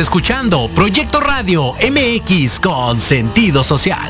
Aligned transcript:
escuchando 0.00 0.70
Proyecto 0.74 1.20
Radio 1.20 1.74
MX 1.74 2.58
con 2.58 2.98
sentido 2.98 3.62
social. 3.62 4.08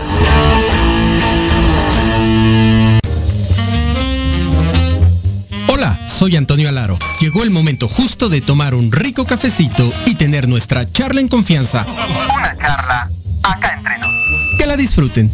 Hola, 5.66 5.98
soy 6.08 6.36
Antonio 6.36 6.68
Alaro. 6.68 6.96
Llegó 7.20 7.42
el 7.42 7.50
momento 7.50 7.88
justo 7.88 8.28
de 8.28 8.40
tomar 8.40 8.74
un 8.74 8.92
rico 8.92 9.24
cafecito 9.24 9.92
y 10.06 10.14
tener 10.14 10.48
nuestra 10.48 10.90
charla 10.90 11.20
en 11.20 11.28
confianza. 11.28 11.84
Una 12.36 12.56
charla 12.56 13.10
acá 13.42 13.74
entre 13.74 13.98
nos. 13.98 14.10
Que 14.58 14.66
la 14.66 14.76
disfruten. 14.76 15.28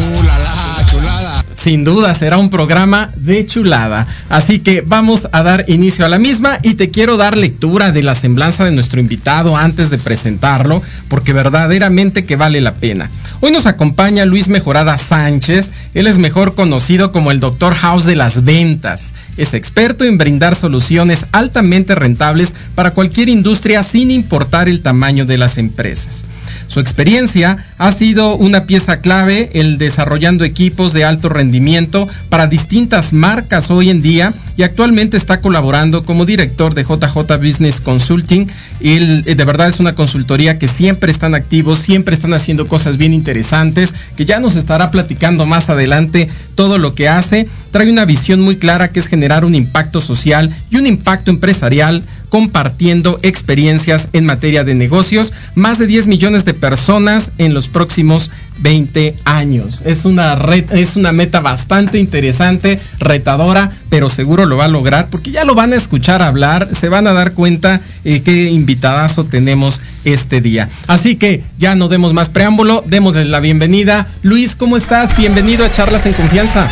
Sin 1.63 1.85
duda 1.85 2.13
será 2.13 2.40
un 2.40 2.50
programa 2.50 3.09
de 3.16 3.46
chulada. 3.46 4.06
Así 4.28 4.59
que 4.59 4.81
vamos 4.81 5.29
a 5.31 5.44
dar 5.44 5.63
inicio 5.69 6.06
a 6.06 6.09
la 6.09 6.19
misma 6.19 6.59
y 6.62 6.74
te 6.74 6.90
quiero 6.90 7.16
dar 7.16 7.38
lectura 7.38 7.94
de 7.94 8.03
la 8.03 8.16
semblanza 8.16 8.66
de 8.66 8.72
nuestro 8.72 9.00
invitado 9.00 9.56
antes 9.56 9.90
de 9.90 9.97
presentarlo, 9.97 10.81
porque 11.07 11.31
verdaderamente 11.31 12.25
que 12.25 12.35
vale 12.35 12.59
la 12.59 12.74
pena. 12.74 13.09
Hoy 13.40 13.51
nos 13.51 13.66
acompaña 13.66 14.25
Luis 14.25 14.50
Mejorada 14.50 14.97
Sánchez. 14.97 15.72
Él 15.94 16.07
es 16.07 16.18
mejor 16.18 16.53
conocido 16.53 17.13
como 17.13 17.31
el 17.31 17.40
Dr. 17.40 17.75
House 17.75 18.03
de 18.03 18.18
las 18.18 18.44
ventas. 18.44 19.13
Es 19.38 19.53
experto 19.53 20.03
en 20.03 20.18
brindar 20.18 20.56
soluciones 20.56 21.28
altamente 21.31 21.95
rentables 21.95 22.53
para 22.75 22.91
cualquier 22.91 23.30
industria 23.30 23.84
sin 23.84 24.12
importar 24.12 24.68
el 24.68 24.81
tamaño 24.81 25.25
de 25.25 25.38
las 25.38 25.57
empresas. 25.57 26.25
Su 26.73 26.79
experiencia 26.79 27.57
ha 27.78 27.91
sido 27.91 28.35
una 28.35 28.63
pieza 28.63 29.00
clave 29.00 29.51
el 29.53 29.78
desarrollando 29.78 30.44
equipos 30.44 30.91
de 30.91 31.06
alto 31.06 31.29
rendimiento 31.29 32.09
para 32.29 32.47
distintas 32.47 33.13
marcas 33.13 33.69
hoy 33.69 33.91
en 33.91 34.01
día 34.01 34.34
y 34.57 34.63
actualmente 34.63 35.16
está 35.16 35.39
colaborando 35.39 36.03
como 36.03 36.25
director 36.25 36.73
de 36.73 36.81
JJ 36.81 37.38
Business 37.38 37.79
Consulting. 37.79 38.47
Él 38.79 39.23
eh, 39.28 39.35
de 39.35 39.45
verdad 39.45 39.69
es 39.69 39.79
una 39.79 39.94
consultoría 39.94 40.57
que 40.57 40.67
siempre 40.67 41.12
están 41.12 41.35
activos, 41.35 41.78
siempre 41.78 42.16
están 42.16 42.33
haciendo 42.33 42.67
cosas 42.67 42.97
bien 42.97 43.13
interesantes, 43.13 43.94
que 44.16 44.25
ya 44.25 44.39
nos 44.39 44.56
estará 44.56 44.89
platicando 44.89 45.45
más 45.45 45.69
adelante 45.69 46.28
todo 46.56 46.79
lo 46.79 46.95
que 46.95 47.07
hace. 47.07 47.47
Trae 47.69 47.91
una 47.91 48.06
visión 48.06 48.41
muy 48.41 48.56
clara 48.57 48.88
que 48.88 49.00
es 49.00 49.07
generar 49.07 49.45
un 49.45 49.53
impacto 49.53 50.01
social 50.01 50.50
y 50.72 50.78
un 50.78 50.88
impacto 50.88 51.29
empresarial 51.29 52.01
compartiendo 52.33 53.19
experiencias 53.21 54.09
en 54.11 54.25
materia 54.25 54.63
de 54.63 54.73
negocios, 54.73 55.33
más 55.53 55.77
de 55.77 55.85
10 55.85 56.07
millones 56.07 56.45
de 56.45 56.55
personas 56.55 57.31
en 57.38 57.53
los 57.53 57.67
próximos 57.67 58.31
20 58.57 59.13
años. 59.23 59.83
Es 59.85 60.03
una, 60.03 60.33
red, 60.33 60.66
es 60.73 60.95
una 60.95 61.11
meta 61.11 61.41
bastante 61.41 61.99
interesante, 61.99 62.79
retadora, 62.97 63.69
pero 63.89 64.09
seguro 64.09 64.47
lo 64.47 64.57
va 64.57 64.66
a 64.66 64.67
lograr 64.67 65.09
porque 65.11 65.29
ya 65.29 65.45
lo 65.45 65.53
van 65.53 65.73
a 65.73 65.75
escuchar 65.75 66.23
hablar, 66.23 66.69
se 66.71 66.89
van 66.89 67.05
a 67.05 67.13
dar 67.13 67.33
cuenta 67.33 67.81
eh, 68.03 68.23
qué 68.23 68.50
invitadazo 68.50 69.25
tenemos 69.25 69.79
este 70.03 70.41
día. 70.41 70.69
Así 70.88 71.17
que 71.17 71.44
ya 71.59 71.75
no 71.75 71.88
demos 71.88 72.15
más 72.15 72.29
preámbulo, 72.29 72.81
démosle 72.88 73.25
la 73.25 73.41
bienvenida. 73.41 74.07
Luis, 74.23 74.55
¿cómo 74.55 74.75
estás? 74.75 75.15
Bienvenido 75.17 75.65
a 75.65 75.71
Charlas 75.71 76.07
en 76.07 76.13
Confianza. 76.13 76.67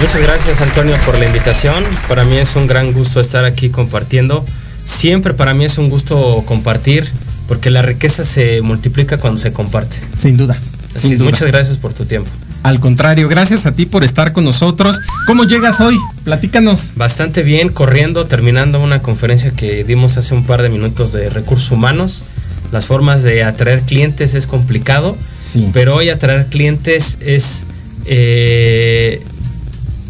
Muchas 0.00 0.22
gracias 0.22 0.60
Antonio 0.60 0.94
por 1.04 1.18
la 1.18 1.26
invitación. 1.26 1.82
Para 2.08 2.22
mí 2.22 2.36
es 2.36 2.54
un 2.54 2.68
gran 2.68 2.92
gusto 2.92 3.18
estar 3.18 3.44
aquí 3.44 3.68
compartiendo. 3.68 4.44
Siempre 4.84 5.34
para 5.34 5.54
mí 5.54 5.64
es 5.64 5.78
un 5.78 5.88
gusto 5.88 6.42
compartir 6.46 7.08
porque 7.48 7.70
la 7.70 7.82
riqueza 7.82 8.24
se 8.24 8.62
multiplica 8.62 9.18
cuando 9.18 9.38
se 9.38 9.52
comparte. 9.52 9.96
Sin 10.16 10.36
duda. 10.36 10.56
Así 10.94 11.02
sin 11.08 11.12
es, 11.14 11.18
duda. 11.18 11.30
muchas 11.30 11.48
gracias 11.48 11.78
por 11.78 11.92
tu 11.92 12.04
tiempo. 12.04 12.30
Al 12.62 12.78
contrario, 12.78 13.28
gracias 13.28 13.66
a 13.66 13.72
ti 13.72 13.86
por 13.86 14.04
estar 14.04 14.32
con 14.32 14.44
nosotros. 14.44 15.00
¿Cómo 15.26 15.44
llegas 15.44 15.80
hoy? 15.80 15.96
Platícanos. 16.22 16.92
Bastante 16.94 17.42
bien, 17.42 17.68
corriendo, 17.70 18.26
terminando 18.26 18.80
una 18.80 19.02
conferencia 19.02 19.50
que 19.50 19.82
dimos 19.82 20.16
hace 20.16 20.34
un 20.34 20.44
par 20.44 20.62
de 20.62 20.68
minutos 20.68 21.10
de 21.12 21.28
recursos 21.28 21.72
humanos. 21.72 22.22
Las 22.70 22.86
formas 22.86 23.22
de 23.24 23.42
atraer 23.42 23.80
clientes 23.82 24.34
es 24.34 24.46
complicado, 24.46 25.16
Sí. 25.40 25.68
pero 25.72 25.96
hoy 25.96 26.08
atraer 26.08 26.46
clientes 26.46 27.18
es, 27.20 27.64
eh, 28.06 29.20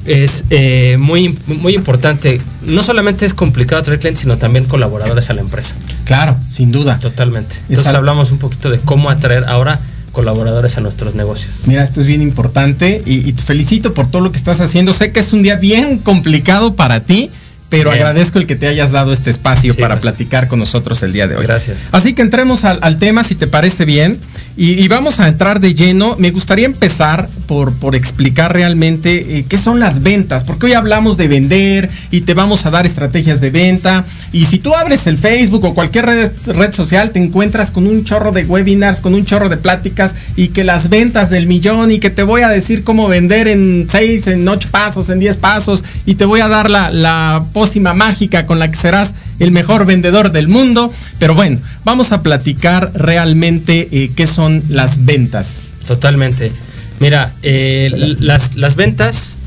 es 0.04 0.44
eh, 0.50 0.96
muy, 0.98 1.36
muy 1.46 1.74
importante. 1.74 2.40
No 2.66 2.82
solamente 2.82 3.26
es 3.26 3.34
complicado 3.34 3.80
atraer 3.80 4.00
clientes, 4.00 4.20
sino 4.22 4.36
también 4.38 4.64
colaboradores 4.64 5.30
a 5.30 5.34
la 5.34 5.40
empresa. 5.40 5.74
Claro, 6.04 6.36
sin 6.48 6.72
duda. 6.72 6.98
Totalmente. 6.98 7.56
Entonces 7.68 7.94
hablamos 7.94 8.30
un 8.32 8.38
poquito 8.38 8.70
de 8.70 8.78
cómo 8.78 9.10
atraer 9.10 9.44
ahora 9.44 9.78
colaboradores 10.12 10.76
a 10.76 10.80
nuestros 10.80 11.14
negocios. 11.14 11.62
Mira, 11.66 11.82
esto 11.82 12.00
es 12.00 12.06
bien 12.06 12.20
importante 12.20 13.02
y, 13.06 13.28
y 13.28 13.32
te 13.32 13.42
felicito 13.42 13.94
por 13.94 14.10
todo 14.10 14.22
lo 14.22 14.30
que 14.32 14.38
estás 14.38 14.60
haciendo. 14.60 14.92
Sé 14.92 15.10
que 15.12 15.20
es 15.20 15.32
un 15.32 15.42
día 15.42 15.56
bien 15.56 15.98
complicado 15.98 16.74
para 16.74 17.00
ti, 17.00 17.30
pero 17.70 17.90
Bien. 17.90 18.02
agradezco 18.02 18.38
el 18.38 18.46
que 18.46 18.54
te 18.54 18.66
hayas 18.66 18.90
dado 18.90 19.14
este 19.14 19.30
espacio 19.30 19.72
Sí, 19.72 19.80
para 19.80 19.98
platicar 19.98 20.46
con 20.48 20.58
nosotros 20.58 21.02
el 21.02 21.14
día 21.14 21.26
de 21.26 21.36
hoy. 21.36 21.44
Gracias. 21.46 21.78
Así 21.92 22.12
que 22.12 22.20
entremos 22.20 22.64
al, 22.64 22.78
al 22.82 22.98
tema, 22.98 23.24
si 23.24 23.34
te 23.34 23.46
parece 23.46 23.86
bien. 23.86 24.20
Y, 24.56 24.86
vamos 24.88 25.18
a 25.18 25.28
entrar 25.28 25.60
de 25.60 25.74
lleno. 25.74 26.16
Me 26.18 26.30
gustaría 26.30 26.66
empezar 26.66 27.28
por, 27.46 27.72
por 27.74 27.94
explicar 27.94 28.52
realmente 28.52 29.38
eh, 29.38 29.46
qué 29.48 29.56
son 29.56 29.80
las 29.80 30.02
ventas, 30.02 30.44
porque 30.44 30.66
hoy 30.66 30.72
hablamos 30.74 31.16
de 31.16 31.26
vender 31.26 31.88
y 32.10 32.22
te 32.22 32.34
vamos 32.34 32.66
a 32.66 32.70
dar 32.70 32.84
estrategias 32.84 33.40
de 33.40 33.50
venta. 33.50 34.04
Y 34.30 34.44
si 34.44 34.58
tú 34.58 34.74
abres 34.74 35.06
el 35.06 35.16
Facebook 35.16 35.64
o 35.64 35.74
cualquier 35.74 36.06
red, 36.06 36.32
red 36.48 36.72
social, 36.74 37.10
te 37.10 37.22
encuentras 37.22 37.70
con 37.70 37.86
un 37.86 38.04
chorro 38.04 38.30
de 38.32 38.44
webinars, 38.44 39.00
con 39.00 39.14
un 39.14 39.24
chorro 39.24 39.48
de 39.48 39.56
pláticas 39.56 40.14
y 40.36 40.48
que 40.48 40.64
las 40.64 40.90
ventas 40.90 41.30
del 41.30 41.46
millón 41.46 41.90
y 41.90 41.98
que 41.98 42.10
te 42.10 42.22
voy 42.22 42.42
a 42.42 42.48
decir 42.48 42.84
cómo 42.84 43.08
vender 43.08 43.48
en 43.48 43.86
6, 43.88 44.26
en 44.28 44.46
8 44.46 44.68
pasos, 44.70 45.08
en 45.08 45.18
10 45.18 45.36
pasos 45.38 45.82
y 46.04 46.16
te 46.16 46.26
voy 46.26 46.40
a 46.40 46.48
dar 46.48 46.68
la, 46.68 46.90
la 46.90 47.42
pócima 47.52 47.94
mágica 47.94 48.44
con 48.46 48.58
la 48.58 48.70
que 48.70 48.76
serás 48.76 49.14
el 49.38 49.50
mejor 49.50 49.86
vendedor 49.86 50.32
del 50.32 50.48
mundo. 50.48 50.92
Pero 51.18 51.34
bueno, 51.34 51.58
vamos 51.84 52.12
a 52.12 52.22
platicar 52.22 52.92
realmente 52.94 53.88
eh, 53.90 54.10
qué 54.14 54.26
son 54.26 54.62
las 54.68 55.04
ventas. 55.04 55.70
Totalmente. 55.86 56.52
Mira, 57.00 57.32
eh, 57.42 57.90
las, 58.20 58.76
ventas 58.76 59.38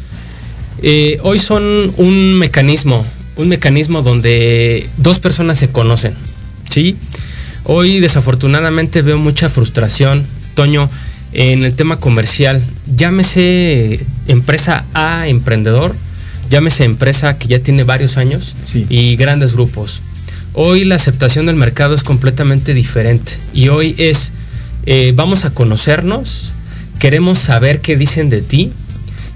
eh, 0.81 1.19
hoy 1.23 1.39
son 1.39 1.93
un 1.97 2.33
mecanismo, 2.33 3.05
un 3.37 3.47
mecanismo 3.47 4.01
donde 4.01 4.85
dos 4.97 5.19
personas 5.19 5.57
se 5.57 5.69
conocen. 5.69 6.13
¿sí? 6.69 6.97
Hoy 7.63 7.99
desafortunadamente 7.99 9.01
veo 9.01 9.17
mucha 9.17 9.47
frustración, 9.47 10.25
Toño, 10.53 10.89
en 11.31 11.63
el 11.63 11.75
tema 11.75 11.97
comercial. 11.99 12.61
Llámese 12.93 14.01
empresa 14.27 14.83
A, 14.93 15.27
emprendedor, 15.27 15.95
llámese 16.49 16.83
empresa 16.83 17.37
que 17.37 17.47
ya 17.47 17.59
tiene 17.59 17.83
varios 17.83 18.17
años 18.17 18.55
y 18.89 19.15
grandes 19.15 19.53
grupos. 19.53 20.01
Hoy 20.53 20.85
la 20.85 20.95
aceptación 20.95 21.47
del 21.47 21.55
mercado 21.55 21.95
es 21.95 22.03
completamente 22.03 22.73
diferente 22.73 23.33
y 23.53 23.67
hoy 23.67 23.95
es, 23.97 24.31
eh, 24.85 25.13
vamos 25.15 25.43
a 25.45 25.51
conocernos, 25.51 26.51
queremos 26.99 27.39
saber 27.39 27.81
qué 27.81 27.97
dicen 27.97 28.29
de 28.29 28.41
ti 28.41 28.71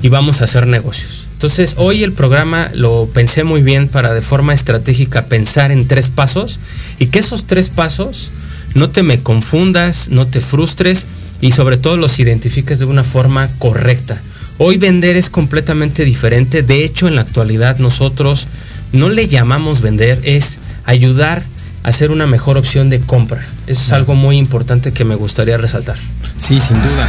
y 0.02 0.10
vamos 0.10 0.42
a 0.42 0.46
hacer 0.46 0.66
negocios. 0.66 1.28
Entonces 1.34 1.76
hoy 1.78 2.04
el 2.04 2.14
programa 2.14 2.70
lo 2.74 3.10
pensé 3.14 3.44
muy 3.44 3.62
bien 3.62 3.88
para 3.88 4.14
de 4.14 4.22
forma 4.22 4.54
estratégica 4.54 5.26
pensar 5.26 5.72
en 5.72 5.88
tres 5.88 6.10
pasos 6.10 6.60
y 7.00 7.08
que 7.08 7.20
esos 7.20 7.46
tres 7.48 7.70
pasos 7.70 8.30
no 8.74 8.90
te 8.90 9.04
me 9.04 9.20
confundas, 9.20 10.10
no 10.10 10.28
te 10.28 10.42
frustres 10.42 11.06
y 11.42 11.52
sobre 11.52 11.78
todo 11.78 11.98
los 11.98 12.20
identifiques 12.20 12.80
de 12.80 12.86
una 12.86 13.04
forma 13.04 13.50
correcta. 13.60 14.22
Hoy 14.62 14.76
vender 14.76 15.16
es 15.16 15.30
completamente 15.30 16.04
diferente. 16.04 16.64
De 16.64 16.84
hecho, 16.84 17.08
en 17.08 17.16
la 17.16 17.22
actualidad 17.22 17.78
nosotros 17.78 18.46
no 18.92 19.08
le 19.08 19.30
llamamos 19.30 19.80
vender, 19.80 20.20
es 20.24 20.60
ayudar 20.84 21.44
a 21.84 21.88
hacer 21.88 22.12
una 22.12 22.28
mejor 22.28 22.58
opción 22.58 22.90
de 22.90 23.00
compra. 23.00 23.42
Eso 23.68 23.82
es 23.82 23.92
algo 23.94 24.16
muy 24.16 24.36
importante 24.38 24.92
que 24.92 25.06
me 25.06 25.16
gustaría 25.16 25.56
resaltar. 25.56 25.96
Sí, 26.38 26.60
sin 26.60 26.76
duda. 26.76 27.08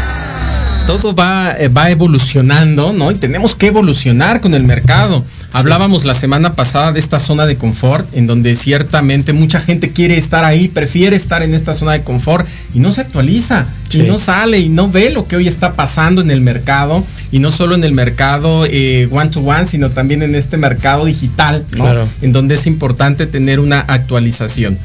Todo 0.87 1.13
va, 1.13 1.57
eh, 1.59 1.67
va 1.67 1.91
evolucionando, 1.91 2.93
¿no? 2.93 3.11
Y 3.11 3.17
tenemos 3.17 3.57
que 3.57 3.67
evolucionar 3.67 4.41
con 4.41 4.55
el 4.55 4.63
mercado. 4.63 5.25
Hablábamos 5.53 6.05
la 6.05 6.15
semana 6.15 6.55
pasada 6.55 6.93
de 6.93 7.01
esta 7.01 7.19
zona 7.19 7.47
de 7.47 7.57
confort, 7.57 8.07
en 8.15 8.29
donde 8.29 8.55
ciertamente 8.55 9.33
mucha 9.33 9.59
gente 9.59 9.93
quiere 9.93 10.17
estar 10.17 10.45
ahí, 10.45 10.69
prefiere 10.69 11.17
estar 11.17 11.43
en 11.43 11.55
esta 11.55 11.75
zona 11.75 11.93
de 11.93 12.05
confort 12.05 12.47
y 12.75 12.79
no 12.79 12.93
se 12.93 13.01
actualiza, 13.01 13.67
y 13.93 13.99
no 14.03 14.19
sale 14.19 14.59
y 14.59 14.69
no 14.69 14.91
ve 14.91 15.11
lo 15.11 15.27
que 15.27 15.37
hoy 15.37 15.49
está 15.49 15.75
pasando 15.75 16.21
en 16.21 16.31
el 16.31 16.41
mercado 16.41 17.05
y 17.33 17.39
no 17.39 17.51
solo 17.51 17.75
en 17.75 17.85
el 17.85 17.93
mercado 17.93 18.67
eh, 18.67 19.09
one 19.11 19.31
to 19.31 19.41
one, 19.41 19.67
sino 19.67 19.91
también 19.91 20.23
en 20.23 20.35
este 20.35 20.57
mercado 20.57 21.05
digital, 21.05 21.65
¿no? 21.77 22.09
En 22.23 22.33
donde 22.33 22.57
es 22.57 22.67
importante 22.67 23.27
tener 23.27 23.61
una 23.61 23.81
actualización. 23.81 24.77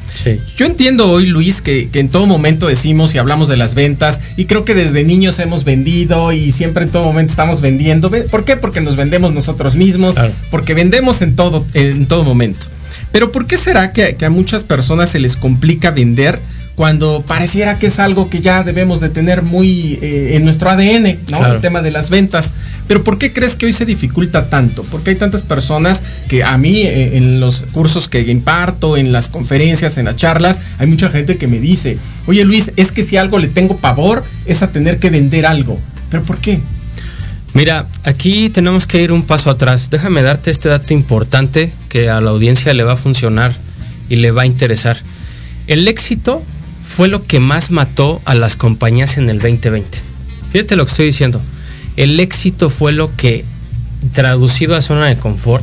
Yo 0.56 0.66
entiendo 0.66 1.10
hoy, 1.10 1.26
Luis, 1.26 1.60
que, 1.60 1.88
en 1.92 2.08
todo 2.08 2.26
momento 2.26 2.68
decimos 2.68 3.14
y 3.14 3.18
hablamos 3.18 3.48
de 3.48 3.56
las 3.56 3.74
ventas, 3.74 4.20
y 4.36 4.44
creo 4.44 4.64
que 4.64 4.74
desde 4.74 5.04
niños 5.04 5.38
hemos 5.38 5.64
vendido 5.64 6.32
y 6.32 6.52
siempre 6.52 6.84
en 6.84 6.90
todo 6.90 7.04
momento 7.04 7.30
estamos 7.32 7.60
vendiendo. 7.60 8.10
¿Por 8.30 8.44
qué? 8.44 8.56
Porque 8.56 8.80
nos 8.80 8.96
vendemos 8.96 9.32
nosotros 9.32 9.74
mismos, 9.74 10.16
porque 10.50 10.74
vendemos 10.74 11.22
en 11.22 11.34
todo, 11.34 11.64
en 11.74 12.06
todo 12.06 12.24
momento. 12.24 12.66
Pero 13.12 13.32
¿por 13.32 13.46
qué 13.46 13.56
será 13.56 13.92
que, 13.92 14.16
que 14.16 14.24
a 14.24 14.30
muchas 14.30 14.62
personas 14.64 15.10
se 15.10 15.18
les 15.18 15.36
complica 15.36 15.90
vender? 15.90 16.38
Cuando 16.76 17.24
pareciera 17.26 17.78
que 17.78 17.86
es 17.86 17.98
algo 17.98 18.28
que 18.28 18.42
ya 18.42 18.62
debemos 18.62 19.00
de 19.00 19.08
tener 19.08 19.42
muy 19.42 19.98
eh, 20.02 20.32
en 20.34 20.44
nuestro 20.44 20.68
ADN, 20.68 21.18
¿no? 21.30 21.54
El 21.54 21.60
tema 21.62 21.80
de 21.80 21.90
las 21.90 22.10
ventas. 22.10 22.52
Pero 22.86 23.02
¿por 23.02 23.18
qué 23.18 23.32
crees 23.32 23.56
que 23.56 23.64
hoy 23.64 23.72
se 23.72 23.86
dificulta 23.86 24.50
tanto? 24.50 24.84
Porque 24.84 25.10
hay 25.10 25.16
tantas 25.16 25.42
personas 25.42 26.02
que 26.28 26.44
a 26.44 26.56
mí 26.58 26.82
eh, 26.82 27.16
en 27.16 27.40
los 27.40 27.62
cursos 27.72 28.08
que 28.08 28.20
imparto, 28.20 28.98
en 28.98 29.10
las 29.10 29.30
conferencias, 29.30 29.96
en 29.96 30.04
las 30.04 30.16
charlas, 30.16 30.60
hay 30.78 30.86
mucha 30.86 31.08
gente 31.08 31.38
que 31.38 31.48
me 31.48 31.58
dice, 31.60 31.96
oye 32.26 32.44
Luis, 32.44 32.70
es 32.76 32.92
que 32.92 33.02
si 33.02 33.16
algo 33.16 33.38
le 33.38 33.48
tengo 33.48 33.78
pavor 33.78 34.22
es 34.44 34.62
a 34.62 34.68
tener 34.68 34.98
que 34.98 35.08
vender 35.08 35.46
algo. 35.46 35.80
¿Pero 36.10 36.22
por 36.24 36.36
qué? 36.36 36.60
Mira, 37.54 37.86
aquí 38.04 38.50
tenemos 38.50 38.86
que 38.86 39.02
ir 39.02 39.12
un 39.12 39.22
paso 39.22 39.48
atrás. 39.48 39.88
Déjame 39.88 40.22
darte 40.22 40.50
este 40.50 40.68
dato 40.68 40.92
importante 40.92 41.72
que 41.88 42.10
a 42.10 42.20
la 42.20 42.30
audiencia 42.30 42.74
le 42.74 42.82
va 42.82 42.92
a 42.92 42.96
funcionar 42.98 43.56
y 44.10 44.16
le 44.16 44.30
va 44.30 44.42
a 44.42 44.46
interesar. 44.46 44.98
El 45.66 45.88
éxito 45.88 46.42
fue 46.96 47.08
lo 47.08 47.26
que 47.26 47.40
más 47.40 47.70
mató 47.70 48.22
a 48.24 48.34
las 48.34 48.56
compañías 48.56 49.18
en 49.18 49.28
el 49.28 49.38
2020. 49.38 49.98
Fíjate 50.50 50.76
lo 50.76 50.86
que 50.86 50.90
estoy 50.92 51.06
diciendo. 51.06 51.42
El 51.98 52.18
éxito 52.20 52.70
fue 52.70 52.92
lo 52.92 53.14
que, 53.14 53.44
traducido 54.14 54.74
a 54.74 54.80
zona 54.80 55.08
de 55.08 55.16
confort, 55.16 55.62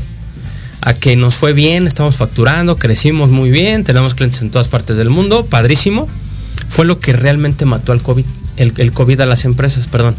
a 0.81 0.94
que 0.94 1.15
nos 1.15 1.33
fue 1.33 1.53
bien, 1.53 1.88
estamos 1.88 2.18
facturando, 2.18 2.77
crecimos 2.77 3.31
muy 3.31 3.50
bien, 3.50 3.83
tenemos 3.83 4.13
clientes 4.13 4.44
en 4.44 4.51
todas 4.51 4.68
partes 4.68 4.95
del 4.95 5.09
mundo, 5.09 5.44
padrísimo, 5.44 6.07
fue 6.69 6.85
lo 6.85 7.00
que 7.00 7.13
realmente 7.13 7.65
mató 7.65 7.94
al 7.94 8.03
COVID, 8.03 8.25
el, 8.57 8.91
COVID 8.91 9.21
a 9.21 9.25
las 9.25 9.44
empresas, 9.44 9.88
perdón. 9.88 10.15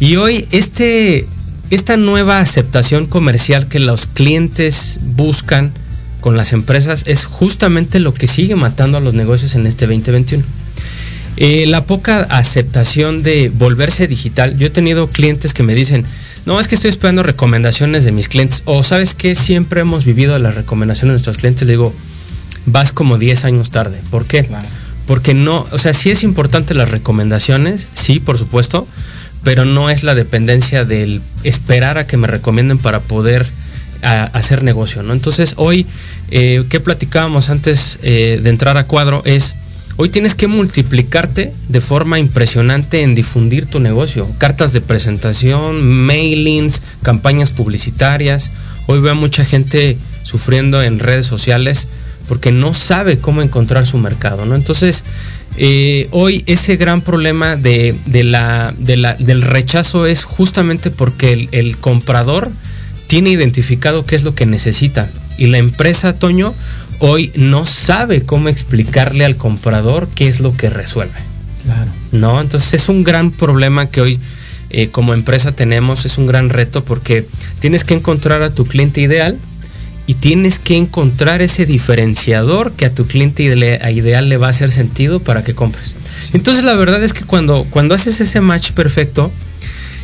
Y 0.00 0.16
hoy 0.16 0.46
este, 0.50 1.26
esta 1.68 1.98
nueva 1.98 2.40
aceptación 2.40 3.04
comercial 3.04 3.68
que 3.68 3.80
los 3.80 4.06
clientes 4.06 4.98
buscan, 5.02 5.72
con 6.22 6.38
las 6.38 6.54
empresas 6.54 7.02
es 7.06 7.26
justamente 7.26 8.00
lo 8.00 8.14
que 8.14 8.26
sigue 8.26 8.56
matando 8.56 8.96
a 8.96 9.00
los 9.00 9.12
negocios 9.12 9.54
en 9.56 9.66
este 9.66 9.86
2021. 9.86 10.42
Eh, 11.36 11.66
la 11.66 11.84
poca 11.84 12.22
aceptación 12.30 13.22
de 13.22 13.50
volverse 13.52 14.06
digital. 14.06 14.56
Yo 14.56 14.68
he 14.68 14.70
tenido 14.70 15.08
clientes 15.08 15.52
que 15.52 15.62
me 15.62 15.74
dicen, 15.74 16.04
no, 16.46 16.60
es 16.60 16.68
que 16.68 16.74
estoy 16.74 16.90
esperando 16.90 17.22
recomendaciones 17.22 18.04
de 18.04 18.12
mis 18.12 18.28
clientes. 18.28 18.62
O 18.64 18.82
sabes 18.82 19.14
que 19.14 19.34
siempre 19.34 19.80
hemos 19.80 20.04
vivido 20.04 20.38
las 20.38 20.54
recomendaciones 20.54 21.10
de 21.10 21.14
nuestros 21.14 21.38
clientes. 21.38 21.66
Le 21.66 21.72
digo, 21.72 21.92
vas 22.66 22.92
como 22.92 23.18
10 23.18 23.44
años 23.44 23.70
tarde. 23.70 23.98
¿Por 24.10 24.26
qué? 24.26 24.46
Porque 25.06 25.34
no, 25.34 25.66
o 25.72 25.78
sea, 25.78 25.92
sí 25.92 26.10
es 26.10 26.22
importante 26.22 26.74
las 26.74 26.90
recomendaciones, 26.90 27.88
sí, 27.92 28.20
por 28.20 28.38
supuesto, 28.38 28.86
pero 29.42 29.64
no 29.64 29.90
es 29.90 30.04
la 30.04 30.14
dependencia 30.14 30.84
del 30.84 31.20
esperar 31.42 31.98
a 31.98 32.06
que 32.06 32.16
me 32.16 32.28
recomienden 32.28 32.78
para 32.78 33.00
poder 33.00 33.46
hacer 34.02 34.64
negocio, 34.64 35.02
¿no? 35.02 35.12
Entonces 35.12 35.54
hoy, 35.56 35.86
eh, 36.34 36.64
¿qué 36.70 36.80
platicábamos 36.80 37.50
antes 37.50 37.98
eh, 38.02 38.40
de 38.42 38.48
entrar 38.48 38.78
a 38.78 38.86
cuadro? 38.86 39.20
Es, 39.26 39.54
hoy 39.98 40.08
tienes 40.08 40.34
que 40.34 40.46
multiplicarte 40.46 41.52
de 41.68 41.80
forma 41.82 42.18
impresionante 42.18 43.02
en 43.02 43.14
difundir 43.14 43.66
tu 43.66 43.80
negocio. 43.80 44.26
Cartas 44.38 44.72
de 44.72 44.80
presentación, 44.80 45.82
mailings, 45.82 46.80
campañas 47.02 47.50
publicitarias. 47.50 48.50
Hoy 48.86 49.00
veo 49.00 49.14
mucha 49.14 49.44
gente 49.44 49.98
sufriendo 50.22 50.82
en 50.82 51.00
redes 51.00 51.26
sociales 51.26 51.86
porque 52.28 52.50
no 52.50 52.72
sabe 52.72 53.18
cómo 53.18 53.42
encontrar 53.42 53.86
su 53.86 53.98
mercado, 53.98 54.46
¿no? 54.46 54.54
Entonces, 54.54 55.04
eh, 55.58 56.08
hoy 56.12 56.44
ese 56.46 56.76
gran 56.76 57.02
problema 57.02 57.56
de, 57.56 57.94
la, 58.24 58.72
del 58.78 59.42
rechazo 59.42 60.06
es 60.06 60.24
justamente 60.24 60.90
porque 60.90 61.48
el 61.52 61.76
comprador 61.76 62.50
tiene 63.06 63.28
identificado 63.28 64.06
qué 64.06 64.16
es 64.16 64.24
lo 64.24 64.34
que 64.34 64.46
necesita. 64.46 65.10
Y 65.38 65.46
la 65.46 65.58
empresa, 65.58 66.12
Toño, 66.14 66.54
hoy 66.98 67.32
no 67.34 67.66
sabe 67.66 68.22
cómo 68.22 68.48
explicarle 68.48 69.24
al 69.24 69.36
comprador 69.36 70.08
qué 70.14 70.28
es 70.28 70.40
lo 70.40 70.56
que 70.56 70.70
resuelve. 70.70 71.18
Claro. 71.64 71.90
¿No? 72.12 72.40
Entonces 72.40 72.74
es 72.74 72.88
un 72.88 73.04
gran 73.04 73.30
problema 73.30 73.86
que 73.86 74.00
hoy 74.00 74.20
eh, 74.70 74.88
como 74.88 75.12
empresa 75.12 75.52
tenemos, 75.52 76.06
es 76.06 76.16
un 76.16 76.26
gran 76.26 76.48
reto 76.48 76.82
porque 76.84 77.26
tienes 77.60 77.84
que 77.84 77.94
encontrar 77.94 78.42
a 78.42 78.54
tu 78.54 78.64
cliente 78.64 79.00
ideal 79.00 79.38
y 80.06 80.14
tienes 80.14 80.58
que 80.58 80.76
encontrar 80.76 81.42
ese 81.42 81.66
diferenciador 81.66 82.72
que 82.72 82.86
a 82.86 82.94
tu 82.94 83.06
cliente 83.06 83.42
ideal 83.42 84.28
le 84.28 84.36
va 84.38 84.46
a 84.46 84.50
hacer 84.50 84.72
sentido 84.72 85.20
para 85.20 85.44
que 85.44 85.54
compres. 85.54 85.94
Entonces 86.32 86.64
la 86.64 86.74
verdad 86.74 87.02
es 87.02 87.12
que 87.12 87.24
cuando, 87.24 87.64
cuando 87.70 87.94
haces 87.94 88.20
ese 88.20 88.40
match 88.40 88.72
perfecto, 88.72 89.30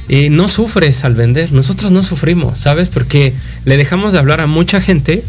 eh, 0.08 0.30
no 0.30 0.48
sufres 0.48 1.04
al 1.04 1.14
vender. 1.14 1.52
Nosotros 1.52 1.90
no 1.90 2.02
sufrimos, 2.02 2.60
¿sabes? 2.60 2.88
Porque 2.88 3.32
le 3.64 3.76
dejamos 3.76 4.12
de 4.12 4.18
hablar 4.18 4.40
a 4.40 4.46
mucha 4.46 4.80
gente 4.80 5.22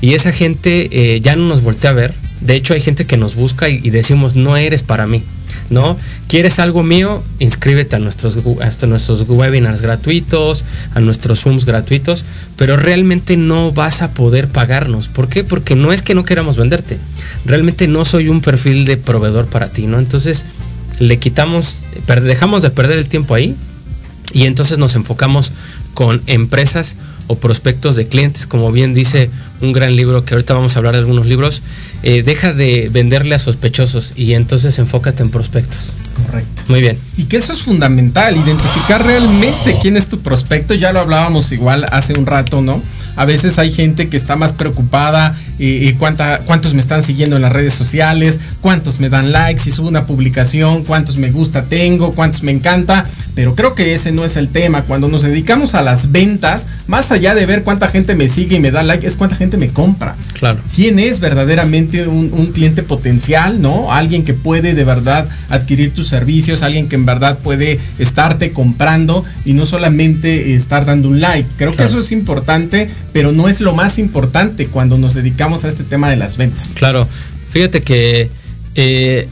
y 0.00 0.14
esa 0.14 0.32
gente 0.32 0.88
eh, 0.90 1.20
ya 1.20 1.36
no 1.36 1.46
nos 1.46 1.62
voltea 1.62 1.90
a 1.90 1.94
ver. 1.94 2.14
De 2.40 2.54
hecho, 2.54 2.74
hay 2.74 2.80
gente 2.80 3.06
que 3.06 3.16
nos 3.16 3.34
busca 3.34 3.68
y, 3.68 3.90
decimos, 3.90 4.36
no 4.36 4.56
eres 4.56 4.82
para 4.82 5.06
mí. 5.06 5.22
¿No? 5.68 5.96
¿Quieres 6.28 6.60
algo 6.60 6.84
mío? 6.84 7.24
Inscríbete 7.40 7.96
a 7.96 7.98
nuestros, 7.98 8.36
a 8.36 8.86
nuestros 8.86 9.28
webinars 9.28 9.82
gratuitos, 9.82 10.64
a 10.94 11.00
nuestros 11.00 11.40
Zooms 11.40 11.64
gratuitos, 11.64 12.24
pero 12.56 12.76
realmente 12.76 13.36
no 13.36 13.72
vas 13.72 14.00
a 14.00 14.12
poder 14.14 14.46
pagarnos. 14.46 15.08
¿Por 15.08 15.28
qué? 15.28 15.42
Porque 15.42 15.74
no 15.74 15.92
es 15.92 16.02
que 16.02 16.14
no 16.14 16.24
queramos 16.24 16.56
venderte. 16.56 16.98
Realmente 17.46 17.88
no 17.88 18.04
soy 18.04 18.28
un 18.28 18.42
perfil 18.42 18.84
de 18.84 18.96
proveedor 18.96 19.46
para 19.46 19.66
ti, 19.66 19.88
¿no? 19.88 19.98
Entonces, 19.98 20.44
le 21.00 21.18
quitamos, 21.18 21.80
dejamos 22.22 22.62
de 22.62 22.70
perder 22.70 22.98
el 22.98 23.08
tiempo 23.08 23.34
ahí 23.34 23.56
y 24.32 24.44
entonces 24.44 24.78
nos 24.78 24.94
enfocamos 24.94 25.52
con 25.94 26.22
empresas 26.26 26.96
o 27.26 27.36
prospectos 27.36 27.96
de 27.96 28.06
clientes, 28.06 28.46
como 28.46 28.70
bien 28.70 28.94
dice 28.94 29.30
un 29.60 29.72
gran 29.72 29.96
libro, 29.96 30.24
que 30.24 30.34
ahorita 30.34 30.54
vamos 30.54 30.76
a 30.76 30.78
hablar 30.78 30.92
de 30.92 31.00
algunos 31.00 31.26
libros, 31.26 31.62
eh, 32.02 32.22
deja 32.22 32.52
de 32.52 32.88
venderle 32.92 33.34
a 33.34 33.38
sospechosos 33.38 34.12
y 34.14 34.34
entonces 34.34 34.78
enfócate 34.78 35.22
en 35.22 35.30
prospectos. 35.30 35.94
Correcto. 36.26 36.62
Muy 36.68 36.80
bien. 36.80 36.98
Y 37.16 37.24
que 37.24 37.38
eso 37.38 37.52
es 37.52 37.62
fundamental, 37.62 38.36
identificar 38.36 39.04
realmente 39.04 39.76
quién 39.82 39.96
es 39.96 40.08
tu 40.08 40.20
prospecto, 40.20 40.74
ya 40.74 40.92
lo 40.92 41.00
hablábamos 41.00 41.50
igual 41.52 41.86
hace 41.90 42.12
un 42.18 42.26
rato, 42.26 42.60
¿no? 42.60 42.82
A 43.16 43.24
veces 43.24 43.58
hay 43.58 43.72
gente 43.72 44.08
que 44.08 44.16
está 44.16 44.36
más 44.36 44.52
preocupada 44.52 45.34
y, 45.58 45.94
cuánta, 45.94 46.40
cuántos 46.40 46.74
me 46.74 46.80
están 46.80 47.02
siguiendo 47.02 47.36
en 47.36 47.42
las 47.42 47.52
redes 47.52 47.72
sociales, 47.72 48.38
cuántos 48.60 49.00
me 49.00 49.08
dan 49.08 49.32
likes, 49.32 49.62
si 49.62 49.70
subo 49.70 49.88
una 49.88 50.04
publicación, 50.04 50.84
cuántos 50.84 51.16
me 51.16 51.30
gusta 51.30 51.64
tengo, 51.64 52.12
cuántos 52.12 52.42
me 52.42 52.52
encanta. 52.52 53.06
Pero 53.36 53.54
creo 53.54 53.74
que 53.74 53.94
ese 53.94 54.12
no 54.12 54.24
es 54.24 54.36
el 54.36 54.48
tema. 54.48 54.84
Cuando 54.84 55.08
nos 55.08 55.22
dedicamos 55.22 55.74
a 55.74 55.82
las 55.82 56.10
ventas, 56.10 56.66
más 56.86 57.12
allá 57.12 57.34
de 57.34 57.44
ver 57.44 57.64
cuánta 57.64 57.88
gente 57.88 58.14
me 58.14 58.28
sigue 58.28 58.56
y 58.56 58.60
me 58.60 58.70
da 58.70 58.82
like, 58.82 59.06
es 59.06 59.14
cuánta 59.14 59.36
gente 59.36 59.58
me 59.58 59.68
compra. 59.68 60.16
Claro. 60.32 60.58
¿Quién 60.74 60.98
es 60.98 61.20
verdaderamente 61.20 62.08
un, 62.08 62.30
un 62.32 62.46
cliente 62.46 62.82
potencial, 62.82 63.60
no? 63.60 63.92
Alguien 63.92 64.24
que 64.24 64.32
puede 64.32 64.72
de 64.72 64.84
verdad 64.84 65.28
adquirir 65.50 65.94
tus 65.94 66.08
servicios, 66.08 66.62
alguien 66.62 66.88
que 66.88 66.96
en 66.96 67.04
verdad 67.04 67.38
puede 67.38 67.78
estarte 67.98 68.52
comprando 68.52 69.22
y 69.44 69.52
no 69.52 69.66
solamente 69.66 70.54
estar 70.54 70.86
dando 70.86 71.10
un 71.10 71.20
like. 71.20 71.46
Creo 71.58 71.76
que 71.76 71.84
eso 71.84 71.98
es 71.98 72.12
importante, 72.12 72.88
pero 73.12 73.32
no 73.32 73.48
es 73.48 73.60
lo 73.60 73.74
más 73.74 73.98
importante 73.98 74.66
cuando 74.66 74.96
nos 74.96 75.12
dedicamos 75.12 75.66
a 75.66 75.68
este 75.68 75.84
tema 75.84 76.08
de 76.08 76.16
las 76.16 76.38
ventas. 76.38 76.72
Claro, 76.74 77.06
fíjate 77.50 77.82
que 77.82 78.30
eh, 78.74 79.28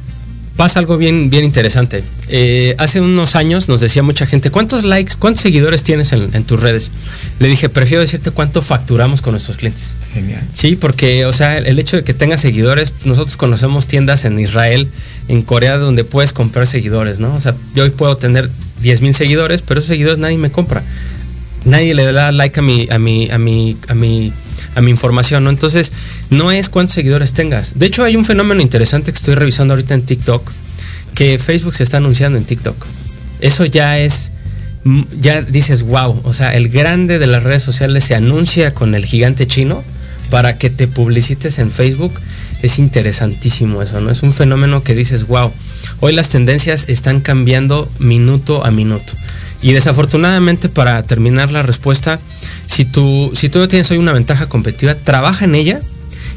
pasa 0.57 0.79
algo 0.79 0.97
bien, 0.97 1.31
bien 1.31 1.45
interesante. 1.45 2.05
Eh, 2.29 2.75
hace 2.79 3.01
unos 3.01 3.35
años 3.35 3.69
nos 3.69 3.81
decía 3.81 4.03
mucha 4.03 4.27
gente, 4.27 4.51
¿cuántos 4.51 4.85
likes, 4.85 5.15
cuántos 5.19 5.43
seguidores 5.43 5.83
tienes 5.83 6.13
en, 6.13 6.45
tus 6.45 6.61
redes? 6.61 6.91
Le 7.41 7.49
dije, 7.49 7.69
prefiero 7.69 8.01
decirte 8.01 8.31
cuánto 8.31 8.63
facturamos 8.63 9.21
con 9.21 9.33
nuestros 9.33 9.57
clientes. 9.57 9.95
Genial. 10.13 10.43
Sí, 10.55 10.77
porque, 10.77 11.27
o 11.27 11.33
sea, 11.33 11.59
el 11.59 11.79
hecho 11.79 11.97
de 11.97 12.05
que 12.05 12.15
tengas 12.15 12.41
seguidores, 12.41 12.93
nosotros 13.05 13.37
conocemos 13.37 13.87
tiendas 13.87 14.25
en 14.25 14.39
Israel, 14.39 14.89
en 15.29 15.43
Corea, 15.43 15.77
donde 15.77 16.05
puedes 16.05 16.33
comprar 16.33 16.67
seguidores, 16.67 17.19
¿no? 17.19 17.35
O 17.35 17.41
sea, 17.41 17.55
yo 17.75 17.85
hoy 17.85 17.91
puedo 17.91 18.17
tener 18.17 18.49
10 18.83 19.03
mil 19.03 19.15
seguidores, 19.15 19.63
pero 19.63 19.81
esos 19.81 19.89
seguidores 19.89 20.19
nadie 20.19 20.39
me 20.39 20.51
compra. 20.51 20.83
Nadie 21.65 21.95
le 21.95 22.13
da 22.13 22.31
like 22.31 22.61
a 22.61 22.63
mi, 22.63 22.87
a 22.91 22.99
mi, 22.99 23.31
a 23.31 23.39
mi, 23.39 23.77
a 23.89 23.95
mi, 23.95 24.33
a 24.77 24.81
mi 24.81 24.91
información, 24.91 25.45
¿no? 25.45 25.51
Entonces, 25.51 25.91
no 26.37 26.53
es 26.53 26.69
cuántos 26.69 26.95
seguidores 26.95 27.33
tengas. 27.33 27.79
De 27.79 27.87
hecho, 27.87 28.05
hay 28.05 28.17
un 28.17 28.25
fenómeno 28.25 28.61
interesante 28.61 29.13
que 29.13 29.19
estoy 29.19 29.35
revisando 29.35 29.75
ahorita 29.75 29.95
en 29.95 30.03
TikTok, 30.03 30.51
que 31.15 31.39
Facebook 31.39 31.75
se 31.75 31.83
está 31.83 31.99
anunciando 31.99 32.39
en 32.39 32.45
TikTok. 32.45 32.77
Eso 33.41 33.65
ya 33.65 33.99
es, 33.99 34.33
mm, 34.85 35.03
ya 35.21 35.43
dices, 35.43 35.83
wow, 35.83 36.21
o 36.25 36.33
sea, 36.33 36.55
el 36.55 36.69
grande 36.69 37.19
de 37.19 37.27
las 37.27 37.43
redes 37.43 37.63
sociales 37.63 38.05
se 38.05 38.15
anuncia 38.15 38.73
con 38.73 38.95
el 38.95 39.05
gigante 39.05 39.47
chino 39.47 39.83
para 40.31 40.59
que 40.59 40.71
te 40.71 40.89
publicites 40.89 41.59
en 41.59 41.71
Facebook. 41.71 42.13
Es 42.63 42.79
interesantísimo 42.79 43.83
eso, 43.83 44.01
¿no? 44.01 44.11
Es 44.11 44.23
un 44.23 44.33
fenómeno 44.33 44.83
que 44.83 44.95
dices, 44.95 45.27
wow, 45.27 45.53
hoy 46.01 46.13
las 46.13 46.31
tendencias 46.31 46.87
están 46.89 47.21
cambiando 47.21 47.91
minuto 47.99 48.65
a 48.65 48.71
minuto. 48.71 49.13
Y 49.63 49.73
desafortunadamente 49.73 50.69
para 50.69 51.03
terminar 51.03 51.53
la 51.53 51.63
respuesta, 51.63 52.19
si 52.67 52.85
tú, 52.85 53.33
si 53.35 53.49
tú 53.49 53.59
no 53.59 53.69
tienes 53.69 53.91
hoy 53.91 53.99
una 53.99 54.13
ventaja 54.13 54.49
competitiva, 54.49 54.95
trabaja 54.95 55.45
en 55.45 55.55
ella 55.55 55.81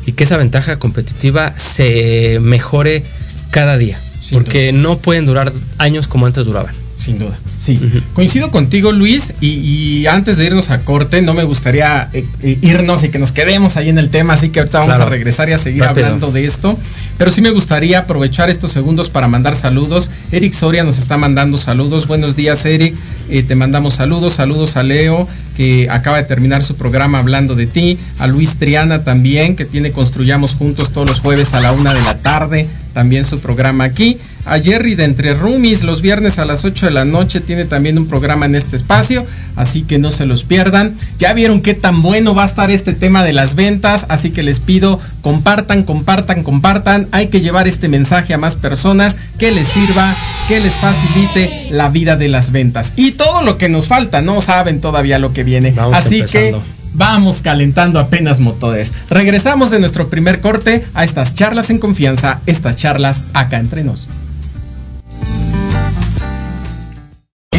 y 0.08 0.14
que 0.14 0.24
esa 0.24 0.38
ventaja 0.38 0.80
competitiva 0.80 1.54
se 1.58 2.40
mejore 2.42 3.04
cada 3.52 3.78
día. 3.78 4.00
porque 4.32 4.74
no 4.74 4.98
pueden 4.98 5.26
durar 5.26 5.54
años 5.78 6.08
como 6.08 6.26
antes 6.26 6.46
duraban. 6.46 6.74
Sin 6.98 7.20
duda. 7.20 7.38
Sí. 7.60 7.80
Coincido 8.14 8.50
contigo, 8.50 8.92
Luis, 8.92 9.36
y, 9.40 10.08
antes 10.08 10.38
de 10.38 10.46
irnos 10.46 10.72
a 10.72 10.80
corte, 10.80 11.22
no 11.22 11.36
me 11.36 11.44
gustaría 11.44 12.10
eh, 12.12 12.26
eh, 12.42 12.58
irnos 12.62 13.04
y 13.04 13.10
que 13.10 13.20
nos 13.20 13.32
quedemos 13.32 13.78
ahí 13.78 13.90
en 13.90 14.00
el 14.00 14.10
tema, 14.10 14.34
así 14.34 14.50
que 14.50 14.60
ahorita 14.60 14.80
vamos 14.80 15.00
a 15.00 15.06
regresar 15.06 15.48
y 15.50 15.54
a 15.54 15.60
seguir 15.60 15.84
hablando 15.84 16.32
de 16.32 16.46
esto. 16.46 16.78
Pero 17.18 17.30
sí 17.30 17.42
me 17.42 17.52
gustaría 17.52 18.00
aprovechar 18.00 18.50
estos 18.50 18.72
segundos 18.72 19.10
para 19.10 19.28
mandar 19.28 19.56
saludos. 19.56 20.10
Eric 20.32 20.54
Soria 20.54 20.84
nos 20.84 20.98
está 20.98 21.18
mandando 21.18 21.58
saludos. 21.58 22.08
Buenos 22.08 22.36
días, 22.36 22.66
Eric. 22.66 22.96
Eh, 23.30 23.44
te 23.44 23.56
mandamos 23.56 23.96
saludos. 23.96 24.34
Saludos 24.34 24.76
a 24.76 24.84
Leo, 24.84 25.28
que 25.56 25.88
acaba 25.90 26.18
de 26.18 26.24
terminar 26.24 26.64
su 26.64 26.76
programa 26.76 27.20
hablando 27.20 27.56
de 27.56 27.68
ti. 27.68 27.98
A 28.18 28.28
Luis 28.28 28.58
Triana 28.58 29.04
también, 29.04 29.56
que 29.56 29.66
tiene 29.66 29.92
Construyamos 29.92 30.54
Juntos 30.54 30.92
todos 30.92 31.10
los 31.10 31.20
jueves 31.20 31.54
a 31.54 31.62
la 31.62 31.72
una 31.74 31.94
de 31.94 32.02
la 32.02 32.18
tarde 32.18 32.68
también 32.98 33.26
su 33.26 33.40
programa 33.40 33.84
aquí. 33.84 34.18
A 34.48 34.60
Jerry 34.60 34.96
de 34.96 35.04
Entre 35.04 35.34
Rumis 35.34 35.84
los 35.84 36.02
viernes 36.02 36.40
a 36.40 36.46
las 36.46 36.64
8 36.64 36.86
de 36.86 36.92
la 36.92 37.04
noche 37.04 37.42
tiene 37.42 37.66
también 37.66 37.98
un 37.98 38.08
programa 38.08 38.46
en 38.46 38.56
este 38.56 38.78
espacio, 38.78 39.26
así 39.58 39.84
que 39.84 39.98
no 39.98 40.10
se 40.10 40.26
los 40.26 40.46
pierdan. 40.46 40.96
Ya 41.20 41.34
vieron 41.34 41.62
qué 41.62 41.74
tan 41.74 42.02
bueno 42.02 42.34
va 42.34 42.44
a 42.44 42.46
estar 42.46 42.72
este 42.72 42.94
tema 42.94 43.24
de 43.24 43.34
las 43.34 43.56
ventas, 43.56 44.06
así 44.08 44.32
que 44.32 44.44
les 44.44 44.60
pido 44.60 45.02
compartan, 45.22 45.84
compartan, 45.84 46.44
compartan. 46.44 47.08
Hay 47.12 47.28
que 47.28 47.42
llevar 47.42 47.68
este 47.68 47.90
mensaje 47.90 48.34
a 48.34 48.38
más 48.38 48.56
personas 48.56 49.18
que 49.38 49.52
les 49.52 49.68
sirva, 49.68 50.16
que 50.48 50.62
les 50.62 50.74
facilite 50.74 51.52
la 51.72 51.90
vida 51.90 52.16
de 52.16 52.30
las 52.30 52.52
ventas. 52.52 52.94
Y 52.96 53.12
todo 53.12 53.42
lo 53.42 53.58
que 53.58 53.68
nos 53.68 53.88
falta, 53.88 54.22
no 54.22 54.40
saben 54.40 54.80
todavía 54.80 55.20
lo 55.20 55.34
que 55.34 55.44
viene. 55.44 55.76
así 55.92 56.24
que 56.24 56.56
vamos 56.94 57.42
calentando 57.42 58.00
apenas 58.00 58.40
motores. 58.40 58.94
Regresamos 59.10 59.70
de 59.70 59.80
nuestro 59.80 60.10
primer 60.10 60.40
corte 60.40 60.86
a 60.94 61.04
estas 61.04 61.36
charlas 61.36 61.70
en 61.70 61.80
confianza, 61.80 62.40
estas 62.46 62.76
charlas 62.76 63.26
acá 63.34 63.60
entre 63.60 63.84
nos. 63.84 64.08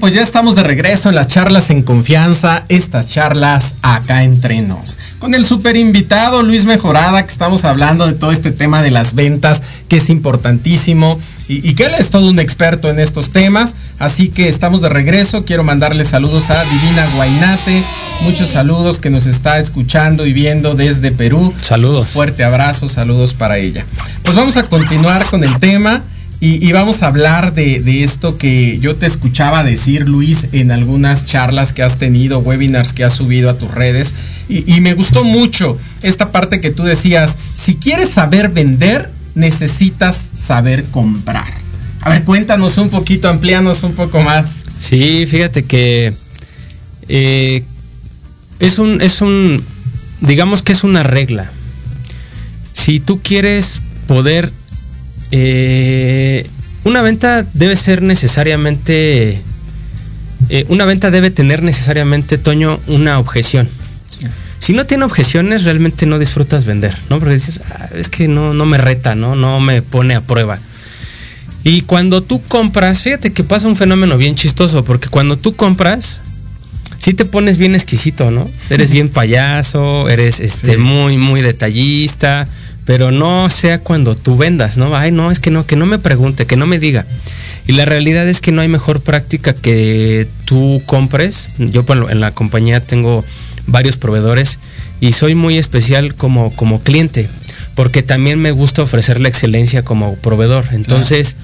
Pues 0.00 0.14
ya 0.14 0.22
estamos 0.22 0.56
de 0.56 0.62
regreso 0.62 1.10
en 1.10 1.14
las 1.14 1.28
charlas 1.28 1.68
en 1.68 1.82
confianza, 1.82 2.64
estas 2.68 3.10
charlas 3.10 3.74
acá 3.82 4.24
entre 4.24 4.62
nos. 4.62 4.98
Con 5.18 5.34
el 5.34 5.44
super 5.44 5.76
invitado 5.76 6.42
Luis 6.42 6.64
Mejorada, 6.64 7.22
que 7.22 7.30
estamos 7.30 7.66
hablando 7.66 8.06
de 8.06 8.14
todo 8.14 8.32
este 8.32 8.50
tema 8.50 8.82
de 8.82 8.90
las 8.90 9.14
ventas, 9.14 9.62
que 9.88 9.98
es 9.98 10.08
importantísimo 10.08 11.20
y, 11.48 11.74
que 11.74 11.84
él 11.84 11.94
es 11.98 12.10
todo 12.10 12.30
un 12.30 12.38
experto 12.38 12.88
en 12.88 12.98
estos 12.98 13.30
temas. 13.30 13.74
Así 13.98 14.28
que 14.28 14.48
estamos 14.48 14.80
de 14.80 14.88
regreso. 14.88 15.44
Quiero 15.44 15.64
mandarle 15.64 16.04
saludos 16.04 16.48
a 16.50 16.62
Divina 16.64 17.06
Guainate. 17.16 17.82
Muchos 18.22 18.50
saludos 18.50 19.00
que 19.00 19.10
nos 19.10 19.26
está 19.26 19.58
escuchando 19.58 20.26
y 20.26 20.32
viendo 20.32 20.74
desde 20.74 21.10
Perú. 21.10 21.52
Saludos. 21.60 22.08
Fuerte 22.08 22.44
abrazo, 22.44 22.88
saludos 22.88 23.34
para 23.34 23.58
ella. 23.58 23.84
Pues 24.22 24.36
vamos 24.36 24.56
a 24.56 24.62
continuar 24.62 25.26
con 25.26 25.44
el 25.44 25.58
tema. 25.58 26.02
Y, 26.42 26.72
vamos 26.72 27.02
a 27.02 27.08
hablar 27.08 27.52
de, 27.52 28.02
esto 28.02 28.38
que 28.38 28.78
yo 28.78 28.96
te 28.96 29.04
escuchaba 29.04 29.62
decir, 29.62 30.08
Luis, 30.08 30.48
en 30.52 30.72
algunas 30.72 31.26
charlas 31.26 31.74
que 31.74 31.82
has 31.82 31.98
tenido, 31.98 32.38
webinars 32.38 32.94
que 32.94 33.04
has 33.04 33.12
subido 33.12 33.50
a 33.50 33.58
tus 33.58 33.70
redes. 33.70 34.14
Y, 34.48 34.80
me 34.80 34.94
gustó 34.94 35.22
mucho 35.22 35.78
esta 36.00 36.32
parte 36.32 36.62
que 36.62 36.70
tú 36.70 36.82
decías, 36.82 37.36
si 37.54 37.74
quieres 37.74 38.08
saber 38.08 38.48
vender, 38.48 39.10
necesitas 39.34 40.32
saber 40.34 40.84
comprar. 40.84 41.52
A 42.00 42.08
ver, 42.08 42.24
cuéntanos 42.24 42.78
un 42.78 42.88
poquito, 42.88 43.28
amplianos 43.28 43.82
un 43.82 43.92
poco 43.92 44.22
más. 44.22 44.64
Sí, 44.80 45.26
fíjate 45.26 45.64
que 45.64 46.14
eh, 47.08 47.62
es 48.60 48.78
un, 48.78 49.02
es 49.02 49.20
un, 49.20 49.62
digamos 50.22 50.62
que 50.62 50.72
es 50.72 50.84
una 50.84 51.02
regla. 51.02 51.50
Si 52.72 52.98
tú 52.98 53.20
quieres 53.22 53.82
poder 54.06 54.50
eh, 55.30 56.46
una 56.84 57.02
venta 57.02 57.44
debe 57.54 57.76
ser 57.76 58.02
necesariamente, 58.02 59.40
eh, 60.48 60.64
una 60.68 60.84
venta 60.84 61.10
debe 61.10 61.30
tener 61.30 61.62
necesariamente, 61.62 62.38
Toño, 62.38 62.80
una 62.86 63.18
objeción. 63.18 63.68
Si 64.58 64.74
no 64.74 64.86
tiene 64.86 65.04
objeciones, 65.04 65.64
realmente 65.64 66.04
no 66.04 66.18
disfrutas 66.18 66.66
vender, 66.66 66.96
¿no? 67.08 67.18
Porque 67.18 67.34
dices, 67.34 67.60
ah, 67.70 67.88
es 67.94 68.10
que 68.10 68.28
no, 68.28 68.52
no 68.52 68.66
me 68.66 68.76
reta, 68.76 69.14
¿no? 69.14 69.34
No 69.34 69.58
me 69.58 69.80
pone 69.80 70.14
a 70.14 70.20
prueba. 70.20 70.58
Y 71.64 71.82
cuando 71.82 72.22
tú 72.22 72.42
compras, 72.42 73.00
fíjate 73.00 73.32
que 73.32 73.42
pasa 73.42 73.68
un 73.68 73.76
fenómeno 73.76 74.18
bien 74.18 74.34
chistoso, 74.34 74.84
porque 74.84 75.08
cuando 75.08 75.38
tú 75.38 75.54
compras, 75.54 76.20
sí 76.98 77.14
te 77.14 77.24
pones 77.24 77.56
bien 77.56 77.74
exquisito, 77.74 78.30
¿no? 78.30 78.50
Eres 78.68 78.90
bien 78.90 79.08
payaso, 79.08 80.08
eres 80.10 80.40
este, 80.40 80.76
muy, 80.76 81.16
muy 81.16 81.40
detallista 81.40 82.46
pero 82.84 83.10
no 83.10 83.48
sea 83.50 83.78
cuando 83.78 84.16
tú 84.16 84.36
vendas, 84.36 84.76
¿no? 84.78 84.96
Ay, 84.96 85.12
no, 85.12 85.30
es 85.30 85.40
que 85.40 85.50
no, 85.50 85.66
que 85.66 85.76
no 85.76 85.86
me 85.86 85.98
pregunte, 85.98 86.46
que 86.46 86.56
no 86.56 86.66
me 86.66 86.78
diga. 86.78 87.06
Y 87.66 87.72
la 87.72 87.84
realidad 87.84 88.28
es 88.28 88.40
que 88.40 88.52
no 88.52 88.62
hay 88.62 88.68
mejor 88.68 89.00
práctica 89.00 89.52
que 89.52 90.26
tú 90.44 90.82
compres. 90.86 91.50
Yo 91.58 91.84
en 91.88 92.20
la 92.20 92.32
compañía 92.32 92.80
tengo 92.80 93.24
varios 93.66 93.96
proveedores 93.96 94.58
y 95.00 95.12
soy 95.12 95.34
muy 95.34 95.58
especial 95.58 96.14
como, 96.14 96.50
como 96.56 96.82
cliente, 96.82 97.28
porque 97.74 98.02
también 98.02 98.40
me 98.40 98.50
gusta 98.50 98.82
ofrecer 98.82 99.20
la 99.20 99.28
excelencia 99.28 99.82
como 99.82 100.16
proveedor. 100.16 100.64
Entonces, 100.72 101.36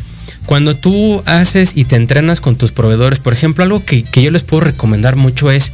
cuando 0.47 0.75
tú 0.75 1.23
haces 1.27 1.73
y 1.75 1.85
te 1.85 1.97
entrenas 1.97 2.41
con 2.41 2.57
tus 2.57 2.73
proveedores, 2.73 3.19
por 3.19 3.33
ejemplo, 3.33 3.63
algo 3.65 3.85
que, 3.85 4.03
que 4.03 4.23
yo 4.23 4.31
les 4.31 4.43
puedo 4.43 4.63
recomendar 4.63 5.17
mucho 5.17 5.51
es, 5.51 5.73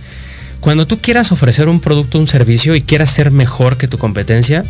cuando 0.61 0.87
tú 0.87 0.99
quieras 0.99 1.33
ofrecer 1.33 1.69
un 1.69 1.81
producto 1.81 2.19
un 2.19 2.29
servicio 2.29 2.77
y 2.77 2.83
quieras 2.83 3.11
ser 3.11 3.31
mejor 3.31 3.79
que 3.79 3.89
tu 3.89 3.99
competencia, 3.99 4.65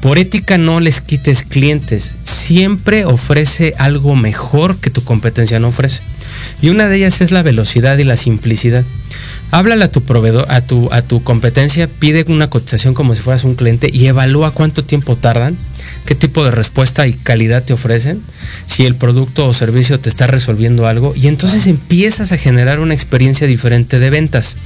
por 0.00 0.18
ética 0.18 0.58
no 0.58 0.80
les 0.80 1.00
quites 1.00 1.42
clientes. 1.42 2.12
Siempre 2.24 3.04
ofrece 3.04 3.74
algo 3.78 4.16
mejor 4.16 4.78
que 4.78 4.90
tu 4.90 5.02
competencia 5.02 5.58
no 5.58 5.68
ofrece. 5.68 6.00
Y 6.60 6.68
una 6.68 6.88
de 6.88 6.96
ellas 6.96 7.20
es 7.20 7.30
la 7.30 7.42
velocidad 7.42 7.98
y 7.98 8.04
la 8.04 8.16
simplicidad. 8.16 8.84
Háblale 9.50 9.84
a 9.84 9.90
tu 9.90 10.02
proveedor, 10.02 10.46
a 10.50 10.62
tu, 10.62 10.88
a 10.92 11.02
tu 11.02 11.22
competencia, 11.22 11.86
pide 11.86 12.24
una 12.28 12.50
cotización 12.50 12.92
como 12.92 13.14
si 13.14 13.22
fueras 13.22 13.44
un 13.44 13.54
cliente 13.54 13.88
y 13.92 14.06
evalúa 14.06 14.50
cuánto 14.50 14.84
tiempo 14.84 15.14
tardan, 15.14 15.56
qué 16.06 16.14
tipo 16.14 16.44
de 16.44 16.50
respuesta 16.50 17.06
y 17.06 17.12
calidad 17.12 17.62
te 17.62 17.72
ofrecen, 17.72 18.20
si 18.66 18.84
el 18.84 18.96
producto 18.96 19.46
o 19.46 19.54
servicio 19.54 20.00
te 20.00 20.08
está 20.08 20.26
resolviendo 20.26 20.88
algo 20.88 21.14
y 21.14 21.28
entonces 21.28 21.68
empiezas 21.68 22.32
a 22.32 22.36
generar 22.36 22.80
una 22.80 22.94
experiencia 22.94 23.46
diferente 23.46 24.00
de 24.00 24.10
ventas. 24.10 24.56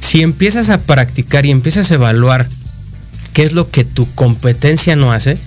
Si 0.00 0.22
empiezas 0.22 0.70
a 0.70 0.78
practicar 0.78 1.44
y 1.44 1.50
empiezas 1.50 1.90
a 1.90 1.94
evaluar 1.94 2.48
qué 3.32 3.44
es 3.44 3.52
lo 3.52 3.70
que 3.70 3.84
tu 3.84 4.12
competencia 4.14 4.96
no 4.96 5.12
hace, 5.12 5.38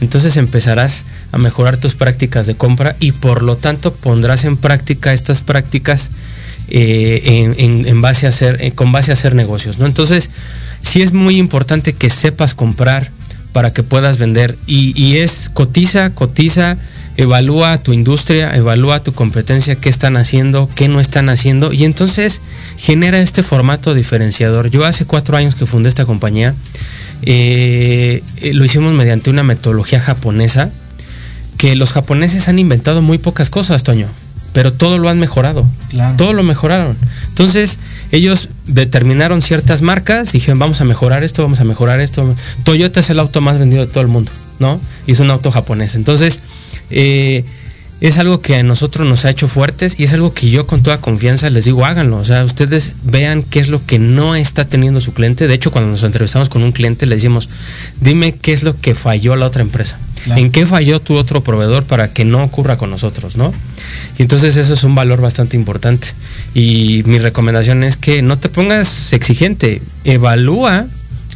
entonces 0.00 0.36
empezarás 0.36 1.04
a 1.32 1.38
mejorar 1.38 1.76
tus 1.76 1.94
prácticas 1.94 2.46
de 2.46 2.54
compra 2.54 2.96
y 3.00 3.12
por 3.12 3.42
lo 3.42 3.56
tanto 3.56 3.92
pondrás 3.92 4.44
en 4.44 4.56
práctica 4.56 5.12
estas 5.12 5.40
prácticas 5.40 6.10
eh, 6.68 7.54
en, 7.56 8.00
base 8.00 8.26
a 8.26 8.28
hacer, 8.28 8.58
eh, 8.60 8.72
con 8.72 8.92
base 8.92 9.10
a 9.10 9.14
hacer 9.14 9.34
negocios. 9.34 9.78
¿no? 9.78 9.86
Entonces, 9.86 10.30
sí 10.80 11.02
es 11.02 11.12
muy 11.12 11.38
importante 11.38 11.94
que 11.94 12.10
sepas 12.10 12.54
comprar 12.54 13.10
para 13.52 13.72
que 13.72 13.82
puedas 13.82 14.18
vender. 14.18 14.56
Y, 14.66 14.92
y, 15.00 15.16
es 15.16 15.50
cotiza, 15.52 16.10
cotiza, 16.14 16.76
evalúa 17.16 17.78
tu 17.78 17.92
industria, 17.92 18.54
evalúa 18.54 19.02
tu 19.02 19.12
competencia, 19.12 19.76
qué 19.76 19.88
están 19.88 20.16
haciendo, 20.16 20.68
qué 20.74 20.88
no 20.88 21.00
están 21.00 21.28
haciendo. 21.30 21.72
Y 21.72 21.84
entonces 21.84 22.40
genera 22.76 23.18
este 23.18 23.42
formato 23.42 23.94
diferenciador. 23.94 24.70
Yo 24.70 24.84
hace 24.84 25.06
cuatro 25.06 25.36
años 25.36 25.54
que 25.54 25.66
fundé 25.66 25.88
esta 25.88 26.04
compañía 26.04 26.54
eh, 27.22 28.22
eh, 28.36 28.54
lo 28.54 28.64
hicimos 28.64 28.94
mediante 28.94 29.30
una 29.30 29.42
metodología 29.42 30.00
japonesa 30.00 30.70
que 31.56 31.74
los 31.74 31.92
japoneses 31.92 32.48
han 32.48 32.58
inventado 32.58 33.02
muy 33.02 33.18
pocas 33.18 33.50
cosas, 33.50 33.82
Toño, 33.82 34.06
pero 34.52 34.72
todo 34.72 34.98
lo 34.98 35.08
han 35.08 35.18
mejorado. 35.18 35.66
Todo 36.16 36.32
lo 36.32 36.42
mejoraron. 36.42 36.96
Entonces, 37.28 37.78
ellos 38.12 38.48
determinaron 38.66 39.42
ciertas 39.42 39.82
marcas, 39.82 40.32
dijeron, 40.32 40.58
vamos 40.58 40.80
a 40.80 40.84
mejorar 40.84 41.24
esto, 41.24 41.42
vamos 41.42 41.60
a 41.60 41.64
mejorar 41.64 42.00
esto. 42.00 42.34
Toyota 42.64 43.00
es 43.00 43.10
el 43.10 43.18
auto 43.18 43.40
más 43.40 43.58
vendido 43.58 43.84
de 43.84 43.90
todo 43.90 44.02
el 44.02 44.08
mundo, 44.08 44.30
¿no? 44.60 44.80
Y 45.06 45.12
es 45.12 45.20
un 45.20 45.30
auto 45.30 45.50
japonés. 45.50 45.96
Entonces, 45.96 46.40
eh, 46.90 47.44
es 48.00 48.18
algo 48.18 48.40
que 48.40 48.56
a 48.56 48.62
nosotros 48.62 49.08
nos 49.08 49.24
ha 49.24 49.30
hecho 49.30 49.48
fuertes 49.48 49.98
y 49.98 50.04
es 50.04 50.12
algo 50.12 50.32
que 50.32 50.50
yo 50.50 50.66
con 50.66 50.82
toda 50.82 51.00
confianza 51.00 51.50
les 51.50 51.64
digo, 51.64 51.84
háganlo. 51.84 52.18
O 52.18 52.24
sea, 52.24 52.44
ustedes 52.44 52.92
vean 53.02 53.42
qué 53.42 53.58
es 53.58 53.68
lo 53.68 53.84
que 53.84 53.98
no 53.98 54.36
está 54.36 54.64
teniendo 54.66 55.00
su 55.00 55.12
cliente. 55.12 55.48
De 55.48 55.54
hecho, 55.54 55.72
cuando 55.72 55.90
nos 55.90 56.04
entrevistamos 56.04 56.48
con 56.48 56.62
un 56.62 56.72
cliente, 56.72 57.06
le 57.06 57.16
decimos, 57.16 57.48
dime 58.00 58.34
qué 58.34 58.52
es 58.52 58.62
lo 58.62 58.76
que 58.76 58.94
falló 58.94 59.34
la 59.34 59.46
otra 59.46 59.62
empresa. 59.62 59.98
¿En 60.26 60.50
qué 60.50 60.66
falló 60.66 61.00
tu 61.00 61.14
otro 61.14 61.42
proveedor 61.42 61.84
para 61.84 62.12
que 62.12 62.24
no 62.24 62.42
ocurra 62.42 62.76
con 62.76 62.90
nosotros, 62.90 63.36
no? 63.36 63.52
Y 64.18 64.22
entonces 64.22 64.56
eso 64.56 64.74
es 64.74 64.84
un 64.84 64.94
valor 64.94 65.20
bastante 65.20 65.56
importante. 65.56 66.08
Y 66.54 67.02
mi 67.06 67.18
recomendación 67.18 67.82
es 67.82 67.96
que 67.96 68.22
no 68.22 68.38
te 68.38 68.48
pongas 68.48 69.12
exigente, 69.12 69.80
evalúa 70.04 70.86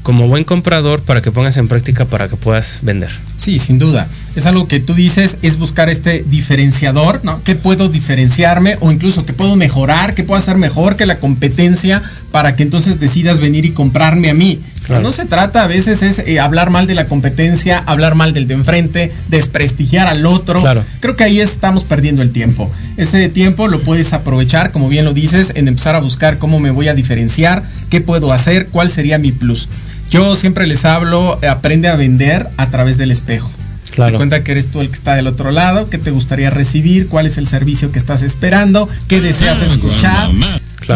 como 0.03 0.29
buen 0.29 0.45
comprador 0.45 1.01
para 1.03 1.23
que 1.23 1.31
pongas 1.31 1.57
en 1.57 1.69
práctica 1.69 2.05
para 2.05 2.29
que 2.29 2.37
puedas 2.37 2.81
vender. 2.83 3.11
Sí, 3.37 3.59
sin 3.59 3.79
duda. 3.79 4.09
Es 4.35 4.47
algo 4.47 4.67
que 4.67 4.81
tú 4.81 4.95
dices, 4.95 5.39
es 5.43 5.59
buscar 5.59 5.91
este 5.91 6.25
diferenciador, 6.27 7.21
¿no? 7.23 7.43
¿Qué 7.45 7.55
puedo 7.55 7.89
diferenciarme 7.89 8.77
o 8.81 8.91
incluso 8.91 9.27
qué 9.27 9.33
puedo 9.33 9.57
mejorar, 9.57 10.15
qué 10.15 10.25
puedo 10.25 10.39
hacer 10.39 10.57
mejor 10.57 10.97
que 10.97 11.07
la 11.07 11.19
competencia 11.19 12.03
para 12.31 12.57
que 12.57 12.63
entonces 12.63 12.99
decidas 12.99 13.41
venir 13.41 13.65
y 13.65 13.73
comprarme 13.73 14.31
a 14.31 14.35
mí? 14.35 14.61
No 14.89 15.13
se 15.13 15.27
trata 15.27 15.63
a 15.63 15.67
veces 15.67 16.03
es 16.03 16.19
eh, 16.19 16.41
hablar 16.41 16.71
mal 16.71 16.87
de 16.87 16.95
la 16.95 17.07
competencia, 17.07 17.79
hablar 17.87 18.15
mal 18.15 18.33
del 18.33 18.49
de 18.49 18.55
enfrente, 18.55 19.13
desprestigiar 19.29 20.07
al 20.07 20.27
otro. 20.27 20.61
Claro. 20.61 20.85
Creo 21.01 21.17
que 21.17 21.25
ahí 21.25 21.41
estamos 21.41 21.85
perdiendo 21.85 22.21
el 22.21 22.31
tiempo. 22.31 22.71
Ese 22.97 23.29
tiempo 23.29 23.69
lo 23.69 23.81
puedes 23.81 24.13
aprovechar, 24.13 24.73
como 24.73 24.89
bien 24.89 25.05
lo 25.05 25.15
dices, 25.15 25.53
en 25.55 25.69
empezar 25.69 25.95
a 25.95 26.01
buscar 26.01 26.39
cómo 26.39 26.61
me 26.61 26.71
voy 26.71 26.89
a 26.89 26.95
diferenciar, 26.95 27.63
qué 27.91 28.01
puedo 28.01 28.33
hacer, 28.33 28.67
cuál 28.69 28.91
sería 28.91 29.19
mi 29.19 29.33
plus. 29.33 29.69
Yo 30.11 30.37
siempre 30.37 30.67
les 30.67 30.85
hablo, 30.85 31.39
eh, 31.43 31.49
aprende 31.49 31.89
a 31.89 31.97
vender 31.97 32.49
a 32.57 32.69
través 32.69 32.99
del 32.99 33.11
espejo. 33.11 33.51
Claro. 33.93 34.13
Te 34.13 34.17
cuenta 34.17 34.43
que 34.43 34.53
eres 34.53 34.71
tú 34.71 34.81
el 34.81 34.89
que 34.89 34.95
está 34.95 35.15
del 35.15 35.27
otro 35.27 35.53
lado, 35.53 35.89
qué 35.91 35.99
te 35.99 36.11
gustaría 36.11 36.51
recibir, 36.51 37.09
cuál 37.09 37.27
es 37.27 37.37
el 37.37 37.47
servicio 37.47 37.93
que 37.93 37.99
estás 37.99 38.23
esperando, 38.23 38.89
qué 39.07 39.21
deseas 39.21 39.63
escuchar. 39.63 40.31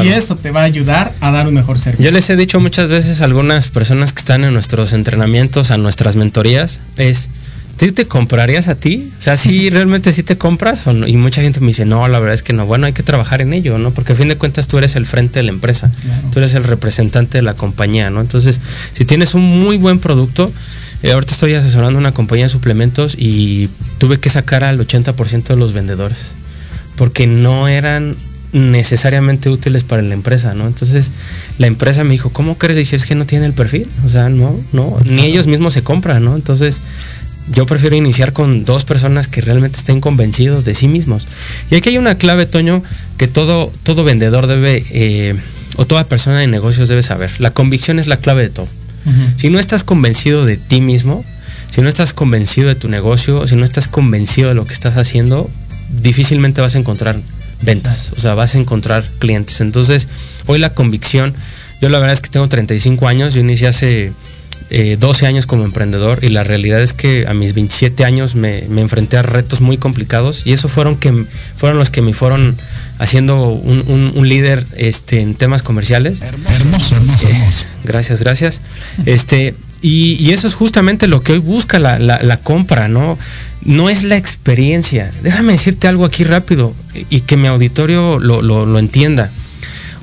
Y 0.02 0.09
eso 0.09 0.37
te 0.37 0.50
va 0.50 0.62
a 0.62 0.64
ayudar 0.64 1.12
a 1.20 1.30
dar 1.30 1.46
un 1.46 1.54
mejor 1.54 1.78
servicio. 1.78 2.04
Yo 2.06 2.11
les 2.11 2.28
he 2.30 2.37
dicho 2.37 2.59
muchas 2.59 2.88
veces 2.88 3.20
a 3.20 3.24
algunas 3.24 3.68
personas 3.68 4.12
que 4.12 4.20
están 4.20 4.44
en 4.44 4.52
nuestros 4.52 4.92
entrenamientos, 4.92 5.70
a 5.70 5.76
nuestras 5.76 6.16
mentorías, 6.16 6.80
es, 6.96 7.28
¿tú 7.76 7.92
te 7.92 8.06
comprarías 8.06 8.68
a 8.68 8.74
ti? 8.74 9.12
O 9.20 9.22
sea, 9.22 9.37
¿sí 9.37 9.70
realmente 9.70 10.12
sí 10.12 10.22
te 10.22 10.38
compras? 10.38 10.85
y 11.06 11.16
mucha 11.16 11.42
gente 11.42 11.61
me 11.61 11.68
dice, 11.68 11.85
no, 11.85 12.09
la 12.09 12.18
verdad 12.18 12.35
es 12.35 12.42
que 12.42 12.52
no. 12.52 12.66
Bueno, 12.66 12.87
hay 12.87 12.94
que 12.94 13.02
trabajar 13.02 13.42
en 13.42 13.52
ello, 13.52 13.78
¿no? 13.78 13.92
Porque 13.92 14.14
a 14.14 14.16
fin 14.16 14.28
de 14.28 14.37
cuentas 14.37 14.66
tú 14.66 14.78
eres 14.78 14.96
el 14.96 15.06
frente 15.06 15.38
de 15.38 15.44
la 15.44 15.50
empresa, 15.50 15.90
tú 16.32 16.38
eres 16.38 16.54
el 16.54 16.64
representante 16.64 17.38
de 17.38 17.42
la 17.42 17.54
compañía, 17.54 18.11
¿no? 18.11 18.20
Entonces, 18.20 18.61
si 18.94 19.04
tienes 19.04 19.35
un 19.35 19.44
muy 19.44 19.76
buen 19.76 19.98
producto, 19.98 20.50
eh, 21.07 21.12
ahorita 21.12 21.35
estoy 21.35 21.55
asesorando 21.55 21.99
una 21.99 22.12
compañía 22.12 22.47
de 22.47 22.49
suplementos 22.49 23.14
y 23.16 23.69
tuve 23.99 24.19
que 24.19 24.29
sacar 24.29 24.64
al 24.64 24.79
80% 24.79 25.45
de 25.45 25.57
los 25.57 25.73
vendedores, 25.73 26.33
porque 26.97 27.29
no 27.29 27.69
eran 27.69 28.16
necesariamente 28.53 29.49
útiles 29.49 29.85
para 29.85 30.03
la 30.03 30.14
empresa, 30.14 30.55
¿no? 30.55 30.66
Entonces 30.66 31.12
la 31.59 31.69
empresa 31.69 32.03
me 32.03 32.11
dijo, 32.11 32.31
¿cómo 32.31 32.59
crees? 32.59 32.77
dije, 32.77 32.97
es 32.97 33.07
que 33.07 33.14
no 33.14 33.25
tiene 33.25 33.47
el 33.47 33.53
perfil, 33.53 33.87
o 34.05 34.09
sea, 34.09 34.29
no, 34.31 34.59
no, 34.73 34.99
ni 35.05 35.25
ellos 35.25 35.47
mismos 35.47 35.75
se 35.75 35.83
compran, 35.83 36.25
¿no? 36.25 36.35
Entonces 36.35 36.81
yo 37.53 37.66
prefiero 37.66 37.95
iniciar 37.95 38.33
con 38.33 38.64
dos 38.64 38.85
personas 38.85 39.29
que 39.29 39.40
realmente 39.40 39.79
estén 39.79 40.01
convencidos 40.01 40.64
de 40.64 40.75
sí 40.75 40.88
mismos. 40.88 41.29
Y 41.71 41.77
aquí 41.77 41.90
hay 41.90 41.99
una 41.99 42.19
clave, 42.19 42.47
Toño, 42.47 42.83
que 43.16 43.29
todo, 43.29 43.73
todo 43.85 44.03
vendedor 44.03 44.49
debe, 44.49 44.83
eh, 44.90 45.37
o 45.77 45.87
toda 45.87 46.03
persona 46.05 46.40
de 46.40 46.49
negocios 46.49 46.88
debe 46.88 47.05
saber. 47.05 47.31
La 47.38 47.53
convicción 47.53 48.01
es 48.01 48.09
la 48.09 48.16
clave 48.16 48.42
de 48.42 48.51
todo. 48.51 48.69
Si 49.37 49.51
no 49.51 49.59
estás 49.59 49.85
convencido 49.85 50.45
de 50.45 50.57
ti 50.57 50.81
mismo, 50.81 51.25
si 51.71 51.83
no 51.83 51.88
estás 51.88 52.12
convencido 52.12 52.69
de 52.69 52.75
tu 52.75 52.88
negocio, 52.88 53.47
si 53.47 53.57
no 53.57 53.64
estás 53.64 53.88
convencido 53.88 54.49
de 54.49 54.55
lo 54.55 54.64
que 54.64 54.73
estás 54.73 54.97
haciendo, 54.97 55.51
difícilmente 56.03 56.61
vas 56.61 56.75
a 56.75 56.79
encontrar 56.79 57.16
ventas, 57.62 58.12
o 58.16 58.21
sea, 58.21 58.35
vas 58.35 58.55
a 58.55 58.59
encontrar 58.59 59.05
clientes. 59.19 59.61
Entonces, 59.61 60.09
hoy 60.47 60.59
la 60.59 60.75
convicción, 60.75 61.35
yo 61.81 61.88
la 61.88 61.99
verdad 61.99 62.12
es 62.12 62.21
que 62.21 62.31
tengo 62.31 62.49
35 62.49 63.09
años, 63.09 63.35
yo 63.35 63.40
inicié 63.40 63.69
hace 63.69 64.12
12 64.71 65.25
eh, 65.25 65.29
años 65.29 65.47
como 65.47 65.64
emprendedor 65.64 66.25
y 66.25 66.29
la 66.29 66.42
realidad 66.42 66.83
es 66.83 66.92
que 66.92 67.27
a 67.29 67.35
mis 67.35 67.55
27 67.55 68.05
años 68.05 68.35
me, 68.35 68.64
enfrenté 68.64 69.16
a 69.16 69.23
retos 69.23 69.61
muy 69.61 69.79
complicados 69.79 70.47
y 70.47 70.53
eso 70.53 70.69
fueron, 70.69 70.97
que, 70.97 71.12
fueron 71.57 71.79
los 71.79 71.90
que 71.90 72.03
me 72.03 72.12
fueron 72.12 72.57
haciendo 72.98 73.48
un, 73.48 74.28
líder 74.28 74.66
este, 74.76 75.20
en 75.20 75.35
temas 75.35 75.62
comerciales. 75.62 76.20
Hermoso, 76.20 76.96
hermoso, 76.96 77.28
hermoso. 77.28 77.66
Gracias, 77.85 78.20
gracias. 78.20 78.61
Este, 79.04 79.54
y, 79.82 80.30
eso 80.32 80.46
es 80.46 80.54
justamente 80.54 81.06
lo 81.06 81.20
que 81.20 81.32
hoy 81.32 81.38
busca 81.38 81.78
la, 81.78 82.40
compra, 82.42 82.88
¿no? 82.88 83.18
No 83.62 83.90
es 83.90 84.02
la 84.02 84.16
experiencia. 84.16 85.11
Déjame 85.22 85.52
decirte 85.52 85.88
algo 85.88 86.04
aquí 86.04 86.24
rápido 86.24 86.74
y 87.11 87.20
que 87.20 87.37
mi 87.37 87.48
auditorio 87.48 88.18
lo, 88.18 88.42
lo 88.42 88.78
entienda. 88.78 89.30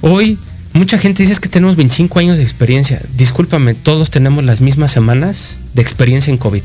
Hoy 0.01 0.37
Mucha 0.73 0.97
gente 0.97 1.21
dice 1.21 1.39
que 1.39 1.49
tenemos 1.49 1.75
25 1.75 2.17
años 2.17 2.37
de 2.37 2.43
experiencia. 2.43 2.99
Discúlpame, 3.15 3.75
todos 3.75 4.09
tenemos 4.09 4.43
las 4.43 4.59
mismas 4.59 4.91
semanas 4.91 5.57
de 5.75 5.83
experiencia 5.83 6.31
en 6.31 6.37
COVID. 6.37 6.63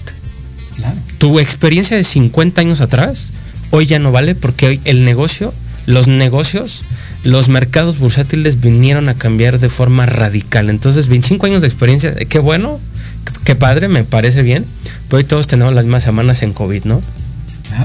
Tu 1.18 1.38
experiencia 1.40 1.94
de 1.94 2.04
50 2.04 2.60
años 2.60 2.80
atrás, 2.80 3.32
hoy 3.70 3.84
ya 3.84 3.98
no 3.98 4.10
vale 4.10 4.34
porque 4.34 4.66
hoy 4.66 4.80
el 4.84 5.04
negocio, 5.04 5.52
los 5.88 6.06
negocios, 6.06 6.82
los 7.24 7.48
mercados 7.48 7.98
bursátiles 7.98 8.60
vinieron 8.60 9.08
a 9.08 9.14
cambiar 9.14 9.58
de 9.58 9.70
forma 9.70 10.04
radical. 10.04 10.68
Entonces, 10.68 11.08
25 11.08 11.46
años 11.46 11.62
de 11.62 11.66
experiencia, 11.66 12.14
qué 12.14 12.38
bueno, 12.38 12.78
qué 13.44 13.56
padre, 13.56 13.88
me 13.88 14.04
parece 14.04 14.42
bien. 14.42 14.66
Pero 15.08 15.16
hoy 15.16 15.24
todos 15.24 15.46
tenemos 15.46 15.72
las 15.74 15.84
mismas 15.84 16.02
semanas 16.02 16.42
en 16.42 16.52
COVID, 16.52 16.84
¿no? 16.84 17.00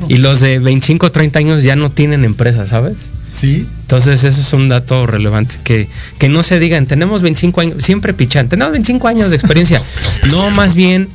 Y 0.10 0.18
los 0.18 0.42
de 0.42 0.60
25 0.60 1.06
o 1.06 1.12
30 1.14 1.40
años 1.40 1.64
ya 1.64 1.78
no 1.78 1.92
tienen 1.92 2.26
empresa, 2.26 2.68
¿sabes? 2.68 2.98
Sí. 3.32 3.66
Entonces, 3.84 4.26
eso 4.26 4.42
es 4.42 4.52
un 4.52 4.68
dato 4.68 5.08
relevante. 5.08 5.56
Que, 5.64 5.88
que 6.20 6.28
no 6.28 6.44
se 6.44 6.60
digan, 6.60 6.88
tenemos 6.88 7.22
25 7.22 7.62
años, 7.62 7.86
siempre 7.86 8.14
pichan, 8.14 8.50
tenemos 8.50 8.74
25 8.74 9.08
años 9.08 9.30
de 9.30 9.38
experiencia. 9.38 9.82
no, 10.30 10.52
más 10.52 10.76
bien, 10.76 11.08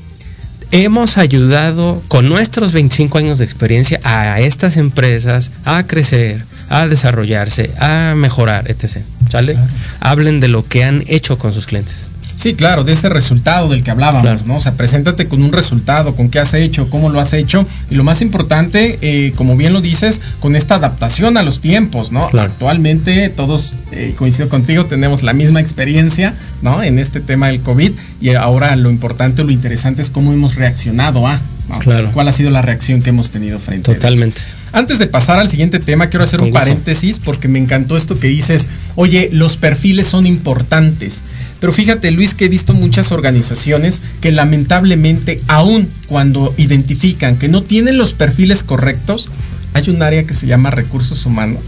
hemos 0.70 1.18
ayudado 1.18 2.02
con 2.08 2.30
nuestros 2.30 2.72
25 2.72 3.18
años 3.18 3.38
de 3.38 3.44
experiencia 3.44 4.00
a 4.04 4.40
estas 4.40 4.78
empresas 4.78 5.50
a 5.66 5.86
crecer, 5.86 6.44
a 6.68 6.86
desarrollarse, 6.86 7.70
a 7.78 8.14
mejorar, 8.16 8.70
etc. 8.70 8.98
¿Sale? 9.30 9.56
Hablen 10.00 10.40
de 10.40 10.48
lo 10.48 10.66
que 10.66 10.84
han 10.84 11.04
hecho 11.06 11.38
con 11.38 11.52
sus 11.52 11.66
clientes. 11.66 12.08
Sí, 12.38 12.54
claro, 12.54 12.84
de 12.84 12.92
ese 12.92 13.08
resultado 13.08 13.68
del 13.68 13.82
que 13.82 13.90
hablábamos, 13.90 14.46
¿no? 14.46 14.58
O 14.58 14.60
sea, 14.60 14.74
preséntate 14.74 15.26
con 15.26 15.42
un 15.42 15.50
resultado, 15.50 16.14
con 16.14 16.30
qué 16.30 16.38
has 16.38 16.54
hecho, 16.54 16.88
cómo 16.88 17.08
lo 17.08 17.18
has 17.18 17.32
hecho. 17.32 17.66
Y 17.90 17.96
lo 17.96 18.04
más 18.04 18.22
importante, 18.22 18.96
eh, 19.02 19.32
como 19.34 19.56
bien 19.56 19.72
lo 19.72 19.80
dices, 19.80 20.20
con 20.38 20.54
esta 20.54 20.76
adaptación 20.76 21.36
a 21.36 21.42
los 21.42 21.60
tiempos, 21.60 22.12
¿no? 22.12 22.30
Actualmente 22.38 23.28
todos, 23.28 23.74
eh, 23.90 24.14
coincido 24.16 24.48
contigo, 24.48 24.84
tenemos 24.84 25.24
la 25.24 25.32
misma 25.32 25.60
experiencia, 25.60 26.32
¿no? 26.62 26.80
En 26.84 27.00
este 27.00 27.18
tema 27.18 27.48
del 27.48 27.60
COVID. 27.60 27.90
Y 28.20 28.30
ahora 28.36 28.76
lo 28.76 28.88
importante, 28.88 29.42
lo 29.42 29.50
interesante 29.50 30.00
es 30.00 30.08
cómo 30.08 30.32
hemos 30.32 30.54
reaccionado 30.54 31.26
a, 31.26 31.40
Claro. 31.80 32.10
¿Cuál 32.12 32.28
ha 32.28 32.32
sido 32.32 32.50
la 32.50 32.62
reacción 32.62 33.02
que 33.02 33.10
hemos 33.10 33.30
tenido 33.30 33.58
frente 33.58 33.92
Totalmente. 33.92 34.40
a 34.40 34.57
Antes 34.72 34.98
de 34.98 35.06
pasar 35.06 35.38
al 35.38 35.48
siguiente 35.48 35.78
tema, 35.78 36.08
quiero 36.08 36.24
hacer 36.24 36.40
un 36.40 36.52
paréntesis 36.52 37.18
porque 37.18 37.48
me 37.48 37.58
encantó 37.58 37.96
esto 37.96 38.18
que 38.18 38.28
dices, 38.28 38.66
oye, 38.96 39.30
los 39.32 39.56
perfiles 39.56 40.06
son 40.06 40.26
importantes. 40.26 41.22
Pero 41.60 41.72
fíjate, 41.72 42.10
Luis, 42.10 42.34
que 42.34 42.44
he 42.44 42.48
visto 42.48 42.74
muchas 42.74 43.10
organizaciones 43.10 44.00
que 44.20 44.30
lamentablemente, 44.30 45.40
aún 45.48 45.88
cuando 46.06 46.54
identifican 46.56 47.36
que 47.36 47.48
no 47.48 47.62
tienen 47.62 47.96
los 47.96 48.12
perfiles 48.12 48.62
correctos, 48.62 49.28
hay 49.74 49.90
un 49.90 50.02
área 50.02 50.24
que 50.24 50.34
se 50.34 50.46
llama 50.46 50.70
recursos 50.70 51.26
humanos, 51.26 51.62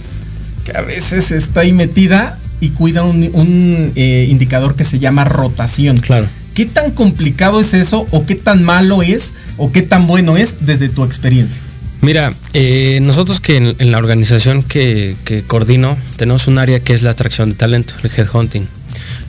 que 0.64 0.76
a 0.76 0.82
veces 0.82 1.32
está 1.32 1.60
ahí 1.60 1.72
metida 1.72 2.38
y 2.60 2.70
cuida 2.70 3.02
un, 3.02 3.92
eh, 3.96 4.26
indicador 4.28 4.76
que 4.76 4.84
se 4.84 4.98
llama 4.98 5.24
rotación. 5.24 5.98
Claro. 5.98 6.26
¿Qué 6.54 6.66
tan 6.66 6.90
complicado 6.90 7.60
es 7.60 7.74
eso 7.74 8.06
o 8.10 8.26
qué 8.26 8.34
tan 8.34 8.62
malo 8.62 9.02
es 9.02 9.32
o 9.56 9.72
qué 9.72 9.82
tan 9.82 10.06
bueno 10.06 10.36
es 10.36 10.66
desde 10.66 10.88
tu 10.88 11.04
experiencia? 11.04 11.60
Mira, 12.02 12.32
eh, 12.54 12.98
nosotros 13.02 13.40
que 13.40 13.56
en, 13.56 13.90
la 13.90 13.98
organización 13.98 14.62
que, 14.62 15.16
coordino 15.46 15.98
tenemos 16.16 16.46
un 16.46 16.58
área 16.58 16.80
que 16.80 16.94
es 16.94 17.02
la 17.02 17.10
atracción 17.10 17.50
de 17.50 17.56
talento, 17.56 17.94
el 18.02 18.10
headhunting. 18.10 18.66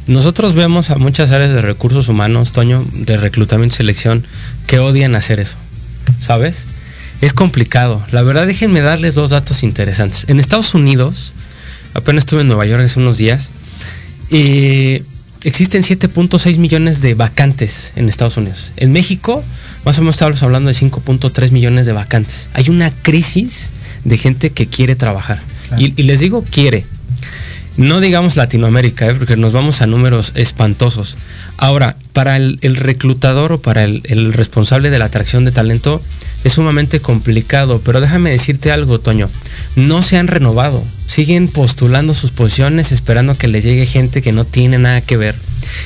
Nosotros 0.07 0.55
vemos 0.55 0.89
a 0.89 0.95
muchas 0.95 1.31
áreas 1.31 1.51
de 1.51 1.61
recursos 1.61 2.07
humanos, 2.07 2.53
Toño, 2.53 2.85
de 2.93 3.17
reclutamiento 3.17 3.75
y 3.75 3.77
selección, 3.77 4.25
que 4.67 4.79
odian 4.79 5.15
hacer 5.15 5.39
eso. 5.39 5.57
¿Sabes? 6.21 6.65
Es 7.19 7.33
complicado. 7.33 8.03
La 8.11 8.21
verdad, 8.21 8.47
déjenme 8.47 8.81
darles 8.81 9.15
dos 9.15 9.31
datos 9.31 9.63
interesantes. 9.63 10.25
En 10.29 10.39
Estados 10.39 10.73
Unidos, 10.73 11.33
apenas 11.93 12.23
estuve 12.23 12.41
en 12.41 12.47
Nueva 12.47 12.65
York 12.65 12.83
hace 12.83 12.99
unos 12.99 13.17
días, 13.17 13.51
eh, 14.31 15.03
existen 15.43 15.83
7.6 15.83 16.57
millones 16.57 17.01
de 17.01 17.15
vacantes 17.15 17.91
en 17.97 18.07
Estados 18.07 18.37
Unidos. 18.37 18.71
En 18.77 18.93
México, 18.93 19.43
más 19.85 19.97
o 19.97 20.01
menos 20.01 20.15
estamos 20.15 20.43
hablando 20.43 20.69
de 20.69 20.75
5.3 20.75 21.51
millones 21.51 21.85
de 21.85 21.93
vacantes. 21.93 22.49
Hay 22.53 22.69
una 22.69 22.91
crisis 22.91 23.71
de 24.03 24.17
gente 24.17 24.51
que 24.51 24.67
quiere 24.67 24.95
trabajar. 24.95 25.41
Y, 25.77 25.93
y 25.99 26.03
les 26.03 26.19
digo 26.19 26.43
quiere, 26.49 26.85
no 27.77 28.01
digamos 28.01 28.35
Latinoamérica, 28.35 29.07
¿eh? 29.07 29.15
porque 29.15 29.37
nos 29.37 29.53
vamos 29.53 29.81
a 29.81 29.87
números 29.87 30.33
espantosos. 30.35 31.15
Ahora, 31.57 31.95
para 32.11 32.35
el, 32.35 32.59
reclutador 32.61 33.53
o 33.53 33.61
para 33.61 33.83
el, 33.83 34.01
el, 34.05 34.33
responsable 34.33 34.89
de 34.89 34.99
la 34.99 35.05
atracción 35.05 35.45
de 35.45 35.51
talento 35.51 36.01
es 36.43 36.53
sumamente 36.53 36.99
complicado, 36.99 37.81
pero 37.83 38.01
déjame 38.01 38.31
decirte 38.31 38.71
algo, 38.71 38.99
Toño, 38.99 39.27
no 39.75 40.01
se 40.01 40.17
han 40.17 40.27
renovado, 40.27 40.83
siguen 41.07 41.47
postulando 41.47 42.13
sus 42.13 42.31
posiciones 42.31 42.91
esperando 42.91 43.37
que 43.37 43.47
les 43.47 43.63
llegue 43.63 43.85
gente 43.85 44.21
que 44.21 44.33
no 44.33 44.43
tiene 44.43 44.77
nada 44.77 45.01
que 45.01 45.17
ver 45.17 45.35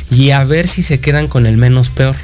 y 0.10 0.32
a 0.32 0.44
ver 0.44 0.68
si 0.68 0.82
se 0.82 1.00
quedan 1.00 1.28
con 1.28 1.46
el 1.46 1.58
menos 1.58 1.90
peor. 1.90 2.16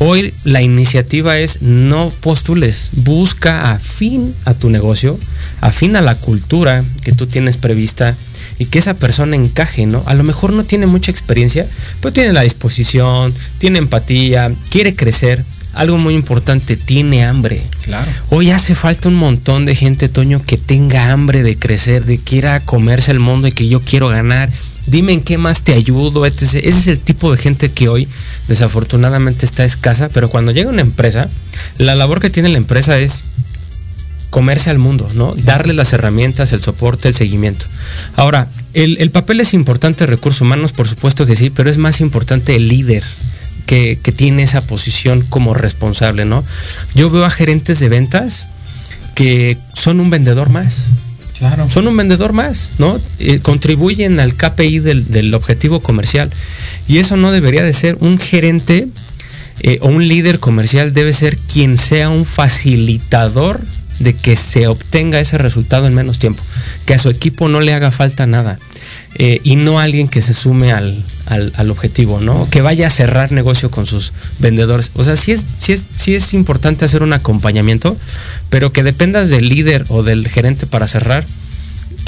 Hoy 0.00 0.32
la 0.44 0.62
iniciativa 0.62 1.38
es 1.38 1.62
no 1.62 2.12
postules, 2.20 2.90
busca 2.92 3.72
afín 3.72 4.32
a 4.44 4.54
tu 4.54 4.70
negocio, 4.70 5.18
afín 5.60 5.96
a 5.96 6.02
la 6.02 6.14
cultura 6.14 6.84
que 7.02 7.12
tú 7.12 7.26
tienes 7.26 7.56
prevista 7.56 8.14
y 8.60 8.66
que 8.66 8.78
esa 8.78 8.94
persona 8.94 9.34
encaje, 9.34 9.86
¿no? 9.86 10.04
A 10.06 10.14
lo 10.14 10.22
mejor 10.22 10.52
no 10.52 10.62
tiene 10.62 10.86
mucha 10.86 11.10
experiencia, 11.10 11.66
pero 12.00 12.12
tiene 12.12 12.32
la 12.32 12.42
disposición, 12.42 13.34
tiene 13.58 13.80
empatía, 13.80 14.52
quiere 14.70 14.94
crecer. 14.94 15.44
Algo 15.74 15.98
muy 15.98 16.14
importante, 16.14 16.76
tiene 16.76 17.24
hambre. 17.24 17.62
Claro. 17.84 18.10
Hoy 18.30 18.50
hace 18.50 18.74
falta 18.74 19.08
un 19.08 19.14
montón 19.14 19.64
de 19.64 19.76
gente, 19.76 20.08
Toño, 20.08 20.42
que 20.44 20.56
tenga 20.56 21.12
hambre 21.12 21.42
de 21.42 21.56
crecer, 21.56 22.04
de 22.04 22.18
quiera 22.18 22.58
comerse 22.60 23.12
el 23.12 23.20
mundo 23.20 23.46
y 23.46 23.52
que 23.52 23.68
yo 23.68 23.80
quiero 23.82 24.08
ganar. 24.08 24.50
Dime 24.86 25.12
en 25.12 25.20
qué 25.20 25.38
más 25.38 25.62
te 25.62 25.74
ayudo, 25.74 26.24
etc. 26.24 26.42
Ese 26.42 26.68
es 26.68 26.88
el 26.88 26.98
tipo 26.98 27.30
de 27.30 27.38
gente 27.38 27.70
que 27.70 27.88
hoy 27.88 28.08
desafortunadamente 28.48 29.46
está 29.46 29.64
escasa, 29.64 30.08
pero 30.08 30.30
cuando 30.30 30.52
llega 30.52 30.70
una 30.70 30.82
empresa, 30.82 31.28
la 31.76 31.94
labor 31.94 32.20
que 32.20 32.30
tiene 32.30 32.48
la 32.48 32.58
empresa 32.58 32.98
es 32.98 33.22
comerse 34.30 34.70
al 34.70 34.78
mundo, 34.78 35.08
¿no? 35.14 35.34
Darle 35.36 35.72
las 35.74 35.92
herramientas, 35.92 36.52
el 36.52 36.60
soporte, 36.60 37.08
el 37.08 37.14
seguimiento. 37.14 37.66
Ahora, 38.16 38.48
el, 38.74 39.10
papel 39.10 39.40
es 39.40 39.54
importante 39.54 40.00
de 40.00 40.06
recursos 40.06 40.42
humanos, 40.42 40.72
por 40.72 40.88
supuesto 40.88 41.26
que 41.26 41.36
sí, 41.36 41.50
pero 41.50 41.70
es 41.70 41.78
más 41.78 42.00
importante 42.00 42.56
el 42.56 42.68
líder 42.68 43.04
que, 43.66 43.98
tiene 44.16 44.42
esa 44.42 44.62
posición 44.62 45.22
como 45.28 45.54
responsable, 45.54 46.24
¿no? 46.24 46.44
Yo 46.94 47.10
veo 47.10 47.24
a 47.24 47.30
gerentes 47.30 47.80
de 47.80 47.88
ventas 47.88 48.46
que 49.14 49.56
son 49.74 50.00
un 50.00 50.10
vendedor 50.10 50.50
más. 50.50 50.74
Claro. 51.38 51.68
Son 51.70 51.86
un 51.86 51.96
vendedor 51.96 52.32
más, 52.32 52.70
¿no? 52.78 53.00
Eh, 53.20 53.38
contribuyen 53.40 54.18
al 54.18 54.34
KPI 54.34 54.80
del, 54.80 55.34
objetivo 55.34 55.80
comercial. 55.80 56.30
Y 56.88 56.98
eso 56.98 57.16
no 57.16 57.30
debería 57.30 57.64
de 57.64 57.72
ser 57.72 57.96
un 58.00 58.18
gerente 58.18 58.88
eh, 59.60 59.78
o 59.82 59.88
un 59.88 60.08
líder 60.08 60.40
comercial, 60.40 60.94
debe 60.94 61.12
ser 61.12 61.36
quien 61.36 61.76
sea 61.76 62.08
un 62.08 62.24
facilitador 62.24 63.60
de 63.98 64.14
que 64.14 64.36
se 64.36 64.68
obtenga 64.68 65.20
ese 65.20 65.38
resultado 65.38 65.86
en 65.86 65.94
menos 65.94 66.18
tiempo, 66.18 66.42
que 66.86 66.94
a 66.94 66.98
su 66.98 67.10
equipo 67.10 67.48
no 67.48 67.60
le 67.60 67.74
haga 67.74 67.90
falta 67.90 68.26
nada. 68.26 68.58
Eh, 69.14 69.40
y 69.42 69.56
no 69.56 69.80
alguien 69.80 70.08
que 70.08 70.20
se 70.20 70.34
sume 70.34 70.72
al, 70.72 71.02
objetivo, 71.70 72.20
¿no? 72.20 72.48
Que 72.50 72.62
vaya 72.62 72.86
a 72.86 72.90
cerrar 72.90 73.32
negocio 73.32 73.70
con 73.70 73.86
sus 73.86 74.12
vendedores. 74.38 74.90
O 74.94 75.02
sea, 75.02 75.16
sí 75.16 75.32
es, 75.32 75.46
sí 75.58 75.72
es, 75.72 75.86
sí 75.96 76.14
es 76.14 76.34
importante 76.34 76.84
hacer 76.84 77.02
un 77.02 77.12
acompañamiento, 77.12 77.96
pero 78.50 78.72
que 78.72 78.82
dependas 78.82 79.28
del 79.28 79.48
líder 79.48 79.84
o 79.88 80.02
del 80.02 80.28
gerente 80.28 80.66
para 80.66 80.86
cerrar, 80.86 81.24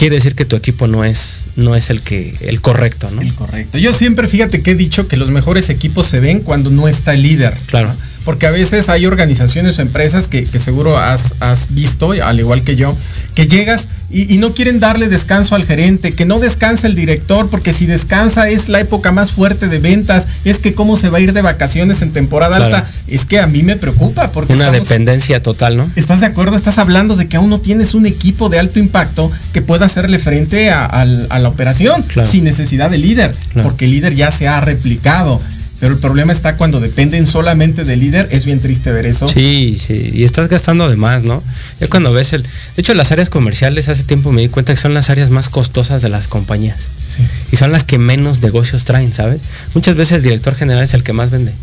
quiere 0.00 0.16
decir 0.16 0.34
que 0.34 0.46
tu 0.46 0.56
equipo 0.56 0.86
no 0.86 1.04
es, 1.04 1.44
no 1.56 1.76
es 1.76 1.90
el 1.90 2.00
que, 2.00 2.34
el 2.40 2.62
correcto, 2.62 3.10
¿no? 3.10 3.20
El 3.20 3.34
correcto. 3.34 3.76
Yo 3.76 3.92
siempre, 3.92 4.28
fíjate 4.28 4.62
que 4.62 4.70
he 4.70 4.74
dicho 4.74 5.08
que 5.08 5.18
los 5.18 5.30
mejores 5.30 5.68
equipos 5.68 6.06
se 6.06 6.20
ven 6.20 6.40
cuando 6.40 6.70
no 6.70 6.88
está 6.88 7.12
el 7.12 7.22
líder. 7.22 7.54
Claro 7.66 7.94
porque 8.30 8.46
a 8.46 8.52
veces 8.52 8.88
hay 8.88 9.06
organizaciones 9.06 9.80
o 9.80 9.82
empresas 9.82 10.28
que, 10.28 10.44
que 10.44 10.60
seguro 10.60 10.96
has, 10.96 11.34
has, 11.40 11.74
visto, 11.74 12.12
al 12.12 12.38
igual 12.38 12.62
que 12.62 12.76
yo, 12.76 12.96
que 13.34 13.48
llegas 13.48 13.88
y, 14.08 14.32
y, 14.32 14.38
no 14.38 14.54
quieren 14.54 14.78
darle 14.78 15.08
descanso 15.08 15.56
al 15.56 15.64
gerente, 15.64 16.12
que 16.12 16.26
no 16.26 16.38
descansa 16.38 16.86
el 16.86 16.94
director, 16.94 17.50
porque 17.50 17.72
si 17.72 17.86
descansa 17.86 18.48
es 18.48 18.68
la 18.68 18.78
época 18.78 19.10
más 19.10 19.32
fuerte 19.32 19.66
de 19.66 19.80
ventas, 19.80 20.28
es 20.44 20.60
que 20.60 20.74
cómo 20.74 20.94
se 20.94 21.10
va 21.10 21.18
a 21.18 21.20
ir 21.22 21.32
de 21.32 21.42
vacaciones 21.42 22.02
en 22.02 22.12
temporada 22.12 22.58
claro. 22.58 22.76
alta, 22.76 22.90
es 23.08 23.24
que 23.24 23.40
a 23.40 23.48
mí 23.48 23.64
me 23.64 23.74
preocupa. 23.74 24.30
Porque 24.30 24.52
Una 24.52 24.66
estamos, 24.66 24.88
dependencia 24.88 25.42
total, 25.42 25.76
¿no? 25.76 25.90
¿Estás 25.96 26.20
de 26.20 26.26
acuerdo? 26.26 26.54
Estás 26.54 26.78
hablando 26.78 27.16
de 27.16 27.26
que 27.26 27.36
aún 27.36 27.50
no 27.50 27.58
tienes 27.58 27.94
un 27.94 28.06
equipo 28.06 28.48
de 28.48 28.60
alto 28.60 28.78
impacto 28.78 29.28
que 29.52 29.60
pueda 29.60 29.86
hacerle 29.86 30.20
frente 30.20 30.70
a, 30.70 30.84
a, 30.84 31.00
a 31.00 31.38
la 31.40 31.48
operación 31.48 32.00
claro. 32.04 32.30
sin 32.30 32.44
necesidad 32.44 32.90
de 32.90 32.98
líder, 32.98 33.34
claro. 33.52 33.68
porque 33.68 33.86
el 33.86 33.90
líder 33.90 34.14
ya 34.14 34.30
se 34.30 34.46
ha 34.46 34.60
replicado. 34.60 35.40
Pero 35.80 35.94
el 35.94 35.98
problema 35.98 36.30
está 36.30 36.56
cuando 36.56 36.78
dependen 36.78 37.26
solamente 37.26 37.84
del 37.84 38.00
líder. 38.00 38.28
Es 38.30 38.44
bien 38.44 38.60
triste 38.60 38.92
ver 38.92 39.06
eso. 39.06 39.28
Sí, 39.28 39.78
sí. 39.80 40.10
Y 40.12 40.24
estás 40.24 40.50
gastando 40.50 40.88
de 40.90 40.96
más, 40.96 41.24
¿no? 41.24 41.42
Ya 41.80 41.88
cuando 41.88 42.12
ves 42.12 42.34
el. 42.34 42.42
De 42.42 42.48
hecho, 42.76 42.92
las 42.92 43.12
áreas 43.12 43.30
comerciales 43.30 43.88
hace 43.88 44.04
tiempo 44.04 44.30
me 44.30 44.42
di 44.42 44.48
cuenta 44.48 44.74
que 44.74 44.80
son 44.80 44.92
las 44.92 45.08
áreas 45.08 45.30
más 45.30 45.48
costosas 45.48 46.02
de 46.02 46.10
las 46.10 46.28
compañías. 46.28 46.88
Sí. 47.08 47.22
Y 47.50 47.56
son 47.56 47.72
las 47.72 47.84
que 47.84 47.96
menos 47.96 48.40
negocios 48.42 48.84
traen, 48.84 49.14
¿sabes? 49.14 49.40
Muchas 49.74 49.96
veces 49.96 50.18
el 50.18 50.22
director 50.22 50.54
general 50.54 50.84
es 50.84 50.92
el 50.92 51.02
que 51.02 51.14
más 51.14 51.30
vende. 51.30 51.54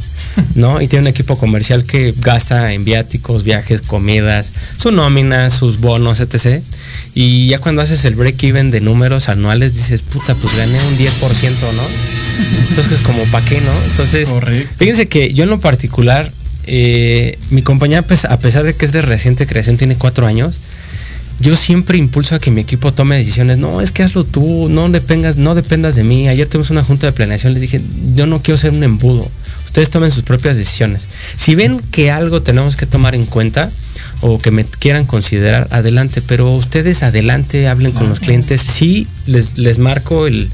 ¿No? 0.56 0.82
Y 0.82 0.88
tiene 0.88 1.04
un 1.04 1.08
equipo 1.08 1.38
comercial 1.38 1.84
que 1.84 2.14
gasta 2.20 2.74
en 2.74 2.84
viáticos, 2.84 3.44
viajes, 3.44 3.82
comidas, 3.82 4.54
su 4.78 4.92
nómina, 4.92 5.50
sus 5.50 5.80
bonos, 5.80 6.20
etc. 6.20 6.62
Y 7.14 7.48
ya 7.48 7.60
cuando 7.60 7.82
haces 7.82 8.06
el 8.06 8.16
break-even 8.16 8.72
de 8.72 8.82
números 8.82 9.30
anuales, 9.30 9.76
dices, 9.76 10.02
puta, 10.02 10.36
pues 10.36 10.56
gané 10.56 10.80
un 10.82 10.98
10%, 10.98 11.74
¿no? 11.76 11.84
Entonces, 12.70 13.00
como, 13.02 13.24
¿para 13.26 13.46
qué, 13.46 13.60
no? 13.62 13.72
Entonces, 13.92 14.30
Correcto. 14.30 14.76
fíjense 14.78 15.08
que 15.08 15.34
yo 15.34 15.44
en 15.44 15.50
lo 15.50 15.60
particular, 15.60 16.32
eh, 16.66 17.38
mi 17.50 17.62
compañía, 17.62 18.02
pues, 18.02 18.26
a 18.26 18.38
pesar 18.40 18.64
de 18.64 18.74
que 18.74 18.86
es 18.86 18.92
de 18.92 19.02
reciente 19.02 19.48
creación, 19.48 19.78
tiene 19.78 19.96
cuatro 19.96 20.28
años, 20.28 20.60
yo 21.40 21.56
siempre 21.56 21.98
impulso 21.98 22.36
a 22.36 22.40
que 22.40 22.52
mi 22.52 22.62
equipo 22.62 22.94
tome 22.94 23.18
decisiones. 23.18 23.58
No, 23.58 23.82
es 23.82 23.92
que 23.92 24.04
hazlo 24.04 24.24
tú, 24.24 24.70
no 24.70 24.90
dependas, 24.90 25.38
no 25.38 25.56
dependas 25.56 25.96
de 25.96 26.04
mí. 26.04 26.28
Ayer 26.28 26.48
tuvimos 26.48 26.72
una 26.72 26.84
junta 26.84 27.08
de 27.08 27.14
planeación, 27.14 27.54
les 27.54 27.62
dije, 27.62 27.82
yo 28.16 28.26
no 28.26 28.42
quiero 28.42 28.58
ser 28.58 28.72
un 28.72 28.84
embudo. 28.84 29.30
Ustedes 29.78 29.92
tomen 29.92 30.10
sus 30.10 30.24
propias 30.24 30.58
decisiones. 30.58 31.08
Si 31.38 31.54
ven 31.54 31.80
que 31.92 32.10
algo 32.10 32.42
tenemos 32.42 32.76
que 32.76 32.88
tomar 32.88 33.14
en 33.14 33.28
cuenta 33.28 33.70
o 34.22 34.40
que 34.40 34.50
me 34.50 34.66
quieran 34.66 35.06
considerar, 35.06 35.68
adelante. 35.70 36.24
Pero 36.26 36.52
ustedes 36.56 37.04
adelante, 37.04 37.68
hablen 37.68 37.92
con 37.92 38.10
los 38.10 38.20
clientes. 38.20 38.60
Sí, 38.60 39.06
les, 39.28 39.60
les 39.60 39.78
marco 39.78 40.26
el, 40.26 40.50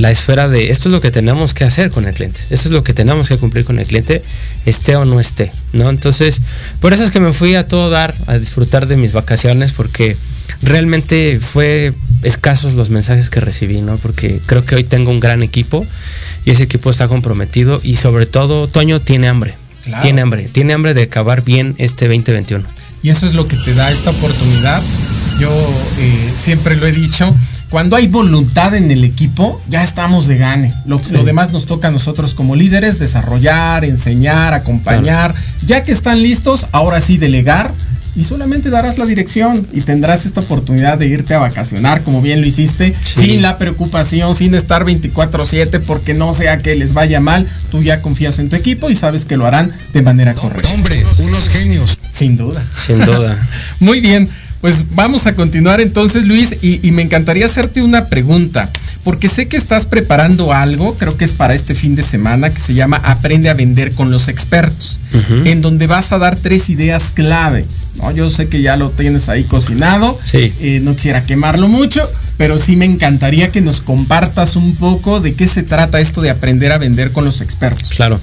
la 0.00 0.12
esfera 0.12 0.48
de 0.48 0.70
esto 0.70 0.88
es 0.88 0.92
lo 0.92 1.00
que 1.00 1.10
tenemos 1.10 1.52
que 1.52 1.64
hacer 1.64 1.90
con 1.90 2.06
el 2.06 2.14
cliente, 2.14 2.40
esto 2.50 2.68
es 2.68 2.72
lo 2.72 2.84
que 2.84 2.94
tenemos 2.94 3.28
que 3.28 3.36
cumplir 3.38 3.64
con 3.64 3.78
el 3.80 3.86
cliente, 3.86 4.22
esté 4.66 4.96
o 4.96 5.04
no 5.04 5.20
esté, 5.20 5.50
¿no? 5.72 5.90
Entonces, 5.90 6.40
por 6.80 6.94
eso 6.94 7.04
es 7.04 7.10
que 7.10 7.20
me 7.20 7.32
fui 7.32 7.54
a 7.54 7.68
todo 7.68 7.90
dar, 7.90 8.14
a 8.28 8.38
disfrutar 8.38 8.86
de 8.86 8.96
mis 8.96 9.12
vacaciones, 9.12 9.72
porque 9.72 10.16
realmente 10.62 11.40
fue 11.40 11.92
escasos 12.22 12.74
los 12.74 12.90
mensajes 12.90 13.30
que 13.30 13.40
recibí, 13.40 13.80
¿no? 13.80 13.96
Porque 13.96 14.40
creo 14.46 14.64
que 14.64 14.74
hoy 14.74 14.84
tengo 14.84 15.10
un 15.10 15.20
gran 15.20 15.42
equipo 15.42 15.86
y 16.44 16.50
ese 16.50 16.64
equipo 16.64 16.90
está 16.90 17.08
comprometido 17.08 17.80
y 17.82 17.96
sobre 17.96 18.26
todo 18.26 18.68
Toño 18.68 19.00
tiene 19.00 19.28
hambre, 19.28 19.54
claro. 19.84 20.02
tiene 20.02 20.20
hambre, 20.20 20.48
tiene 20.48 20.74
hambre 20.74 20.94
de 20.94 21.02
acabar 21.02 21.42
bien 21.42 21.74
este 21.78 22.06
2021. 22.06 22.64
Y 23.02 23.08
eso 23.08 23.26
es 23.26 23.34
lo 23.34 23.48
que 23.48 23.56
te 23.56 23.74
da 23.74 23.90
esta 23.90 24.10
oportunidad. 24.10 24.82
Yo 25.38 25.50
eh, 25.98 26.32
siempre 26.38 26.76
lo 26.76 26.86
he 26.86 26.92
dicho, 26.92 27.34
cuando 27.70 27.96
hay 27.96 28.08
voluntad 28.08 28.74
en 28.74 28.90
el 28.90 29.04
equipo, 29.04 29.62
ya 29.70 29.82
estamos 29.82 30.26
de 30.26 30.36
gane. 30.36 30.74
Lo, 30.84 30.98
sí. 30.98 31.06
lo, 31.10 31.24
demás 31.24 31.50
nos 31.52 31.64
toca 31.64 31.88
a 31.88 31.90
nosotros 31.90 32.34
como 32.34 32.56
líderes, 32.56 32.98
desarrollar, 32.98 33.86
enseñar, 33.86 34.52
acompañar. 34.52 35.32
Claro. 35.32 35.46
Ya 35.66 35.82
que 35.82 35.92
están 35.92 36.22
listos, 36.22 36.66
ahora 36.72 37.00
sí 37.00 37.16
delegar 37.16 37.72
y 38.16 38.24
solamente 38.24 38.70
darás 38.70 38.98
la 38.98 39.06
dirección 39.06 39.66
y 39.72 39.82
tendrás 39.82 40.26
esta 40.26 40.40
oportunidad 40.40 40.98
de 40.98 41.06
irte 41.06 41.34
a 41.34 41.38
vacacionar, 41.38 42.02
como 42.02 42.22
bien 42.22 42.40
lo 42.40 42.46
hiciste, 42.46 42.94
sí. 43.04 43.26
sin 43.26 43.42
la 43.42 43.58
preocupación, 43.58 44.34
sin 44.34 44.54
estar 44.54 44.84
24/7 44.84 45.80
porque 45.80 46.14
no 46.14 46.32
sea 46.32 46.58
que 46.58 46.74
les 46.74 46.92
vaya 46.92 47.20
mal. 47.20 47.48
Tú 47.70 47.82
ya 47.82 48.02
confías 48.02 48.38
en 48.38 48.48
tu 48.48 48.56
equipo 48.56 48.90
y 48.90 48.94
sabes 48.94 49.24
que 49.24 49.36
lo 49.36 49.46
harán 49.46 49.72
de 49.92 50.02
manera 50.02 50.34
correcta. 50.34 50.68
Hombre, 50.72 51.04
unos 51.18 51.48
genios. 51.48 51.98
Sin 52.12 52.36
duda. 52.36 52.62
Sin 52.86 53.04
duda. 53.04 53.38
Muy 53.80 54.00
bien. 54.00 54.28
Pues 54.60 54.84
vamos 54.94 55.26
a 55.26 55.32
continuar 55.32 55.80
entonces, 55.80 56.26
Luis, 56.26 56.56
y, 56.60 56.86
y, 56.86 56.90
me 56.90 57.00
encantaría 57.00 57.46
hacerte 57.46 57.80
una 57.80 58.08
pregunta, 58.08 58.68
porque 59.04 59.28
sé 59.28 59.48
que 59.48 59.56
estás 59.56 59.86
preparando 59.86 60.52
algo, 60.52 60.94
creo 60.96 61.16
que 61.16 61.24
es 61.24 61.32
para 61.32 61.54
este 61.54 61.74
fin 61.74 61.94
de 61.96 62.02
semana, 62.02 62.50
que 62.50 62.60
se 62.60 62.74
llama 62.74 63.00
Aprende 63.04 63.48
a 63.48 63.54
vender 63.54 63.92
con 63.92 64.10
los 64.10 64.28
expertos, 64.28 65.00
uh 65.12 65.16
-huh. 65.16 65.46
en 65.48 65.62
donde 65.62 65.86
vas 65.86 66.12
a 66.12 66.18
dar 66.18 66.36
tres 66.36 66.68
ideas 66.68 67.10
clave. 67.10 67.64
¿no? 67.96 68.12
Yo 68.12 68.30
sé 68.30 68.48
que 68.48 68.62
ya 68.62 68.76
lo 68.76 68.90
tienes 68.90 69.28
ahí 69.28 69.44
cocinado, 69.44 70.18
sí. 70.24 70.52
eh, 70.60 70.80
no 70.82 70.94
quisiera 70.94 71.24
quemarlo 71.24 71.68
mucho, 71.68 72.08
pero 72.36 72.58
sí 72.58 72.76
me 72.76 72.84
encantaría 72.84 73.50
que 73.50 73.60
nos 73.60 73.80
compartas 73.80 74.56
un 74.56 74.76
poco 74.76 75.20
de 75.20 75.34
qué 75.34 75.48
se 75.48 75.62
trata 75.62 76.00
esto 76.00 76.20
de 76.20 76.30
aprender 76.30 76.72
a 76.72 76.78
vender 76.78 77.12
con 77.12 77.24
los 77.24 77.40
expertos. 77.40 77.88
Claro. 77.90 78.20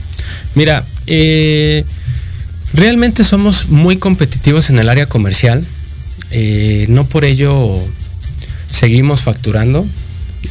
Mira, 0.56 0.84
eh, 1.08 1.84
realmente 2.74 3.24
somos 3.24 3.70
muy 3.70 3.98
competitivos 3.98 4.70
en 4.70 4.80
el 4.80 4.90
área 4.90 5.08
comercial 5.08 5.64
eh, 6.32 6.86
no 6.90 7.06
por 7.06 7.26
ello 7.26 7.74
seguimos 8.70 9.22
facturando. 9.22 9.86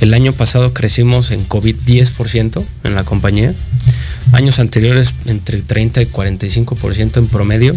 El 0.00 0.14
año 0.14 0.32
pasado 0.32 0.74
crecimos 0.74 1.30
en 1.30 1.44
COVID 1.44 1.76
10% 1.76 2.64
en 2.84 2.94
la 2.94 3.04
compañía. 3.04 3.52
Años 4.32 4.58
anteriores 4.58 5.14
entre 5.26 5.62
30 5.62 6.02
y 6.02 6.06
45% 6.06 7.16
en 7.18 7.28
promedio. 7.28 7.76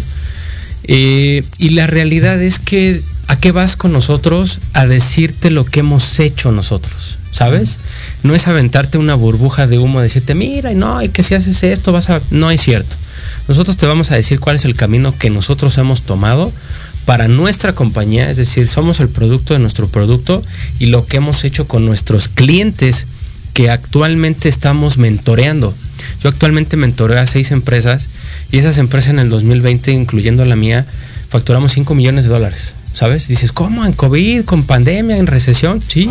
Eh, 0.84 1.42
y 1.58 1.70
la 1.70 1.86
realidad 1.86 2.40
es 2.42 2.58
que 2.58 3.00
¿a 3.30 3.36
qué 3.36 3.52
vas 3.52 3.76
con 3.76 3.92
nosotros? 3.92 4.58
A 4.72 4.86
decirte 4.86 5.52
lo 5.52 5.64
que 5.64 5.80
hemos 5.80 6.18
hecho 6.18 6.50
nosotros, 6.50 7.18
¿sabes? 7.30 7.78
No 8.24 8.34
es 8.34 8.48
aventarte 8.48 8.98
una 8.98 9.14
burbuja 9.14 9.68
de 9.68 9.78
humo, 9.78 10.00
decirte, 10.00 10.34
mira, 10.34 10.72
no, 10.72 11.00
y 11.00 11.10
que 11.10 11.22
si 11.22 11.36
haces 11.36 11.62
esto 11.62 11.92
vas 11.92 12.10
a... 12.10 12.20
No 12.32 12.50
es 12.50 12.60
cierto. 12.60 12.96
Nosotros 13.46 13.76
te 13.76 13.86
vamos 13.86 14.10
a 14.10 14.16
decir 14.16 14.40
cuál 14.40 14.56
es 14.56 14.64
el 14.64 14.74
camino 14.74 15.16
que 15.16 15.30
nosotros 15.30 15.78
hemos 15.78 16.02
tomado 16.02 16.52
para 17.04 17.28
nuestra 17.28 17.74
compañía, 17.74 18.30
es 18.30 18.36
decir, 18.36 18.68
somos 18.68 19.00
el 19.00 19.08
producto 19.08 19.54
de 19.54 19.60
nuestro 19.60 19.88
producto 19.88 20.42
y 20.78 20.86
lo 20.86 21.06
que 21.06 21.16
hemos 21.16 21.44
hecho 21.44 21.66
con 21.66 21.84
nuestros 21.84 22.28
clientes 22.28 23.06
que 23.54 23.70
actualmente 23.70 24.48
estamos 24.48 24.98
mentoreando. 24.98 25.74
Yo 26.22 26.28
actualmente 26.28 26.76
mentoreo 26.76 27.18
a 27.18 27.26
seis 27.26 27.50
empresas 27.50 28.08
y 28.52 28.58
esas 28.58 28.78
empresas 28.78 29.10
en 29.10 29.18
el 29.18 29.28
2020, 29.28 29.92
incluyendo 29.92 30.44
la 30.44 30.56
mía, 30.56 30.86
facturamos 31.28 31.72
5 31.72 31.94
millones 31.94 32.24
de 32.24 32.30
dólares. 32.30 32.74
¿Sabes? 32.92 33.28
Dices, 33.28 33.52
¿cómo? 33.52 33.84
¿En 33.84 33.92
COVID? 33.92 34.44
¿Con 34.44 34.64
pandemia? 34.64 35.16
¿En 35.16 35.28
recesión? 35.28 35.80
Sí, 35.86 36.10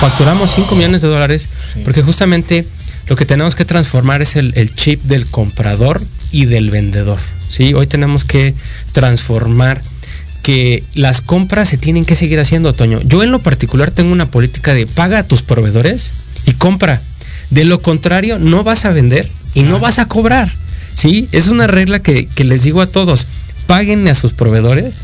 facturamos 0.00 0.50
5 0.54 0.74
millones 0.74 1.00
de 1.00 1.08
dólares 1.08 1.48
sí. 1.64 1.80
porque 1.84 2.02
justamente 2.02 2.66
lo 3.06 3.16
que 3.16 3.24
tenemos 3.24 3.54
que 3.54 3.64
transformar 3.64 4.20
es 4.20 4.36
el, 4.36 4.52
el 4.54 4.74
chip 4.74 5.02
del 5.04 5.26
comprador 5.26 6.02
y 6.30 6.44
del 6.44 6.70
vendedor. 6.70 7.18
¿sí? 7.50 7.72
Hoy 7.74 7.86
tenemos 7.86 8.24
que 8.24 8.54
transformar 8.92 9.80
que 10.42 10.82
las 10.94 11.20
compras 11.20 11.68
se 11.68 11.78
tienen 11.78 12.04
que 12.04 12.16
seguir 12.16 12.40
haciendo, 12.40 12.72
Toño. 12.72 13.00
Yo 13.02 13.22
en 13.22 13.32
lo 13.32 13.38
particular 13.38 13.90
tengo 13.90 14.12
una 14.12 14.30
política 14.30 14.74
de 14.74 14.86
paga 14.86 15.18
a 15.18 15.22
tus 15.22 15.42
proveedores 15.42 16.10
y 16.46 16.52
compra. 16.52 17.00
De 17.50 17.64
lo 17.64 17.80
contrario, 17.80 18.38
no 18.38 18.64
vas 18.64 18.84
a 18.84 18.90
vender 18.90 19.28
y 19.54 19.62
no 19.62 19.80
vas 19.80 19.98
a 19.98 20.06
cobrar. 20.06 20.50
¿Sí? 20.94 21.28
Es 21.32 21.46
una 21.46 21.66
regla 21.66 22.00
que, 22.00 22.26
que 22.26 22.44
les 22.44 22.62
digo 22.62 22.80
a 22.80 22.86
todos. 22.86 23.26
Paguen 23.66 24.08
a 24.08 24.14
sus 24.14 24.32
proveedores 24.32 24.94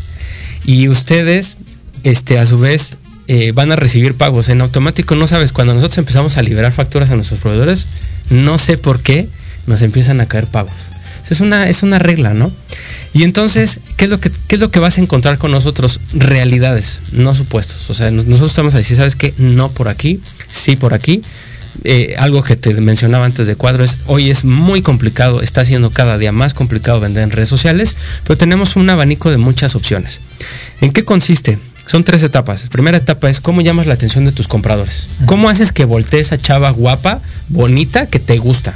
y 0.65 0.89
ustedes, 0.89 1.57
este, 2.03 2.39
a 2.39 2.47
su 2.47 2.59
vez, 2.59 2.97
eh, 3.27 3.53
van 3.53 3.73
a 3.73 3.77
recibir 3.77 4.15
pagos. 4.15 4.49
En 4.49 4.61
automático, 4.61 5.15
no 5.15 5.27
sabes, 5.27 5.53
cuando 5.53 5.75
nosotros 5.75 5.99
empezamos 5.99 6.37
a 6.37 6.43
liberar 6.43 6.73
facturas 6.73 7.11
a 7.11 7.17
nuestros 7.17 7.41
proveedores, 7.41 7.87
no 8.31 8.59
sé 8.59 8.77
por 8.77 9.01
qué 9.01 9.29
nos 9.67 9.83
empiezan 9.83 10.21
a 10.21 10.27
caer 10.27 10.47
pagos. 10.47 10.73
Es 11.31 11.41
una, 11.41 11.69
es 11.69 11.83
una 11.83 11.99
regla, 11.99 12.35
¿no? 12.35 12.53
Y 13.13 13.23
entonces, 13.23 13.81
¿qué 13.97 14.05
es, 14.05 14.11
lo 14.11 14.21
que, 14.21 14.31
¿qué 14.49 14.57
es 14.57 14.61
lo 14.61 14.71
que 14.71 14.81
vas 14.81 14.99
a 14.99 15.01
encontrar 15.01 15.39
con 15.39 15.53
nosotros? 15.53 16.01
Realidades, 16.13 17.01
no 17.13 17.35
supuestos. 17.35 17.89
O 17.89 17.95
sea, 17.95 18.11
nosotros 18.11 18.51
estamos 18.51 18.75
a 18.75 18.79
decir, 18.79 18.97
¿sabes 18.97 19.17
qué? 19.17 19.33
No 19.39 19.71
por 19.71 19.89
aquí, 19.89 20.21
sí 20.51 20.77
por 20.77 20.95
aquí. 20.95 21.23
Eh, 21.83 22.15
algo 22.19 22.43
que 22.43 22.57
te 22.57 22.73
mencionaba 22.81 23.25
antes 23.25 23.47
de 23.47 23.57
cuadro 23.57 23.85
es, 23.85 23.99
hoy 24.07 24.31
es 24.31 24.45
muy 24.45 24.81
complicado, 24.81 25.43
está 25.43 25.65
siendo 25.65 25.91
cada 25.91 26.19
día 26.19 26.31
más 26.31 26.55
complicado 26.55 27.01
vender 27.01 27.25
en 27.25 27.31
redes 27.31 27.49
sociales, 27.49 27.97
pero 28.23 28.37
tenemos 28.37 28.77
un 28.77 28.89
abanico 28.91 29.31
de 29.31 29.39
muchas 29.39 29.75
opciones. 29.75 30.21
¿En 30.81 30.93
qué 30.93 31.05
consiste? 31.05 31.59
Son 31.87 32.05
tres 32.05 32.23
etapas. 32.23 32.69
Primera 32.69 32.97
etapa 32.97 33.29
es 33.29 33.41
cómo 33.41 33.61
llamas 33.61 33.87
la 33.87 33.95
atención 33.95 34.25
de 34.25 34.33
tus 34.33 34.49
compradores. 34.49 35.09
¿Cómo 35.27 35.49
haces 35.49 35.73
que 35.73 35.85
voltee 35.85 36.21
esa 36.21 36.39
chava 36.39 36.71
guapa, 36.71 37.21
bonita, 37.49 38.07
que 38.07 38.19
te 38.19 38.39
gusta? 38.39 38.75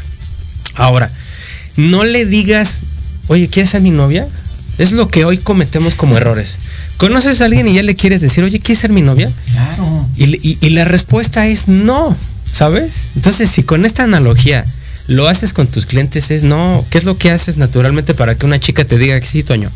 Ahora, 0.75 1.11
no 1.79 2.05
le 2.05 2.27
digas, 2.27 2.81
oye, 3.29 3.49
¿quieres 3.49 3.71
ser 3.71 3.81
mi 3.81 3.93
novia? 3.93 4.27
Es 4.79 4.93
lo 4.93 5.09
que 5.09 5.25
hoy 5.25 5.39
cometemos 5.39 5.95
como 5.95 6.17
errores. 6.17 6.59
¿Conoces 6.99 7.41
a 7.41 7.45
alguien 7.45 7.69
y 7.69 7.75
ya 7.75 7.83
le 7.83 7.95
quieres 7.95 8.21
decir, 8.21 8.43
oye, 8.43 8.59
¿quieres 8.59 8.81
ser 8.81 8.91
mi 8.91 9.01
novia? 9.01 9.31
Claro. 9.53 10.07
Y, 10.17 10.25
y, 10.25 10.59
y 10.61 10.71
la 10.71 10.85
respuesta 10.85 11.47
es 11.47 11.69
no, 11.69 12.17
¿sabes? 12.53 13.11
Entonces, 13.15 13.49
si 13.49 13.63
con 13.63 13.87
esta 13.87 14.03
analogía 14.03 14.65
lo 15.07 15.29
haces 15.29 15.53
con 15.53 15.69
tus 15.69 15.87
clientes 15.87 16.31
es 16.33 16.43
no, 16.43 16.85
¿qué 16.91 16.99
es 16.99 17.05
lo 17.05 17.17
que 17.17 17.31
haces 17.31 17.57
naturalmente 17.57 18.13
para 18.13 18.35
que 18.35 18.45
una 18.45 18.59
chica 18.59 18.85
te 18.85 18.99
diga 18.99 19.19
que 19.21 19.27
sí, 19.27 19.45
Toño? 19.45 19.71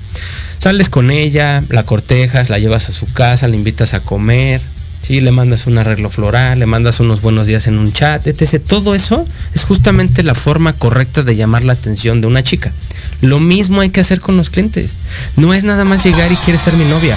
Sales 0.59 0.88
con 0.88 1.11
ella, 1.11 1.62
la 1.69 1.85
cortejas, 1.85 2.51
la 2.51 2.59
llevas 2.59 2.88
a 2.88 2.93
su 2.93 3.11
casa, 3.12 3.47
la 3.47 3.57
invitas 3.57 3.95
a 3.95 4.01
comer, 4.01 4.61
¿sí? 5.03 5.21
le 5.21 5.33
mandas 5.33 5.67
un 5.67 5.77
arreglo 5.77 6.09
floral, 6.09 6.59
le 6.59 6.67
mandas 6.67 7.01
unos 7.01 7.21
buenos 7.21 7.47
días 7.47 7.67
en 7.67 7.79
un 7.79 7.93
chat, 7.93 8.27
etc. 8.27 8.62
Todo 8.67 8.95
eso 8.95 9.27
es 9.55 9.65
justamente 9.65 10.23
la 10.23 10.35
forma 10.35 10.73
correcta 10.73 11.23
de 11.23 11.37
llamar 11.37 11.65
la 11.65 11.75
atención 11.75 12.21
de 12.21 12.29
una 12.29 12.43
chica. 12.43 12.73
Lo 13.21 13.41
mismo 13.41 13.81
hay 13.81 13.91
que 13.91 14.01
hacer 14.01 14.21
con 14.21 14.37
los 14.37 14.51
clientes. 14.51 14.95
No 15.37 15.53
es 15.55 15.65
nada 15.65 15.85
más 15.85 16.05
llegar 16.05 16.31
y 16.33 16.37
quieres 16.37 16.62
ser 16.62 16.75
mi 16.75 16.85
novia. 16.87 17.17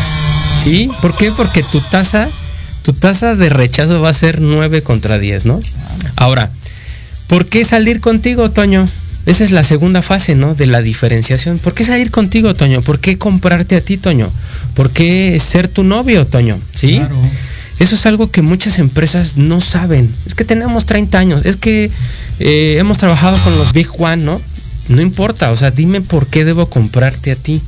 ¿Sí? 0.64 0.90
¿Por 1.02 1.16
qué? 1.16 1.32
Porque 1.32 1.64
tu 1.64 1.80
tasa, 1.80 2.28
tu 2.82 2.94
tasa 2.94 3.36
de 3.36 3.50
rechazo 3.50 4.02
va 4.02 4.10
a 4.10 4.14
ser 4.14 4.42
9 4.42 4.82
contra 4.82 5.18
10, 5.20 5.46
¿no? 5.46 5.60
Ahora, 6.16 6.50
¿por 7.28 7.46
qué 7.46 7.64
salir 7.66 8.02
contigo, 8.02 8.52
Toño? 8.52 8.88
Esa 9.26 9.44
es 9.44 9.52
la 9.52 9.64
segunda 9.64 10.02
fase, 10.02 10.36
¿no? 10.36 10.54
De 10.54 10.68
la 10.68 10.82
diferenciación. 10.82 11.58
¿Por 11.58 11.74
qué 11.74 11.84
salir 11.84 12.12
contigo, 12.12 12.54
Toño? 12.54 12.82
¿Por 12.82 13.00
qué 13.00 13.18
comprarte 13.18 13.76
a 13.76 13.82
ti, 13.82 13.98
Toño? 13.98 14.30
¿Por 14.76 14.92
qué 14.92 15.40
ser 15.40 15.68
tu 15.68 15.84
novio, 15.84 16.26
Toño? 16.26 16.60
¿Sí? 16.76 17.02
Eso 17.80 17.96
es 17.96 18.06
algo 18.06 18.32
que 18.32 18.42
muchas 18.42 18.80
empresas 18.80 19.36
no 19.36 19.60
saben. 19.60 20.14
Es 20.26 20.34
que 20.34 20.46
tenemos 20.46 20.86
30 20.86 21.20
años, 21.20 21.46
es 21.46 21.58
que 21.58 21.92
eh, 22.40 22.78
hemos 22.80 22.98
trabajado 22.98 23.38
con 23.44 23.58
los 23.58 23.74
Big 23.74 23.90
One, 23.98 24.24
¿no? 24.24 24.42
No 24.88 25.02
importa, 25.02 25.52
o 25.52 25.56
sea, 25.56 25.72
dime 25.72 26.02
por 26.02 26.28
qué 26.28 26.46
debo 26.46 26.70
comprarte 26.70 27.32
a 27.32 27.36
ti. 27.36 27.62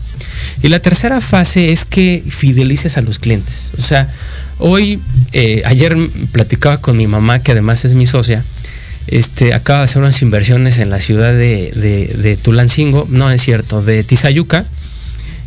Y 0.61 0.69
la 0.69 0.79
tercera 0.79 1.19
fase 1.19 1.71
es 1.71 1.83
que 1.83 2.23
fidelices 2.27 2.97
a 2.97 3.01
los 3.01 3.19
clientes. 3.19 3.71
O 3.77 3.81
sea, 3.81 4.13
hoy, 4.59 4.99
eh, 5.33 5.63
ayer 5.65 5.97
platicaba 6.31 6.79
con 6.79 6.95
mi 6.95 7.07
mamá, 7.07 7.39
que 7.39 7.51
además 7.51 7.83
es 7.85 7.93
mi 7.93 8.05
socia, 8.05 8.43
este, 9.07 9.53
acaba 9.53 9.79
de 9.79 9.85
hacer 9.85 10.01
unas 10.01 10.21
inversiones 10.21 10.77
en 10.77 10.89
la 10.89 10.99
ciudad 10.99 11.33
de, 11.33 11.71
de 12.15 12.37
Tulancingo, 12.37 13.07
no 13.09 13.31
es 13.31 13.41
cierto, 13.41 13.81
de 13.81 14.03
Tizayuca, 14.03 14.65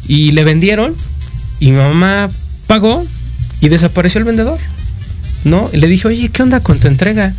y 0.08 0.32
le 0.32 0.44
vendieron, 0.44 0.96
y 1.60 1.70
mi 1.70 1.78
mamá 1.78 2.30
pagó 2.66 3.04
y 3.60 3.68
desapareció 3.68 4.18
el 4.18 4.24
vendedor. 4.24 4.58
¿No? 5.44 5.70
Y 5.72 5.78
le 5.78 5.86
dije, 5.86 6.06
oye, 6.06 6.28
¿qué 6.28 6.42
onda 6.42 6.60
con 6.60 6.78
tu 6.78 6.88
entrega? 6.88 7.32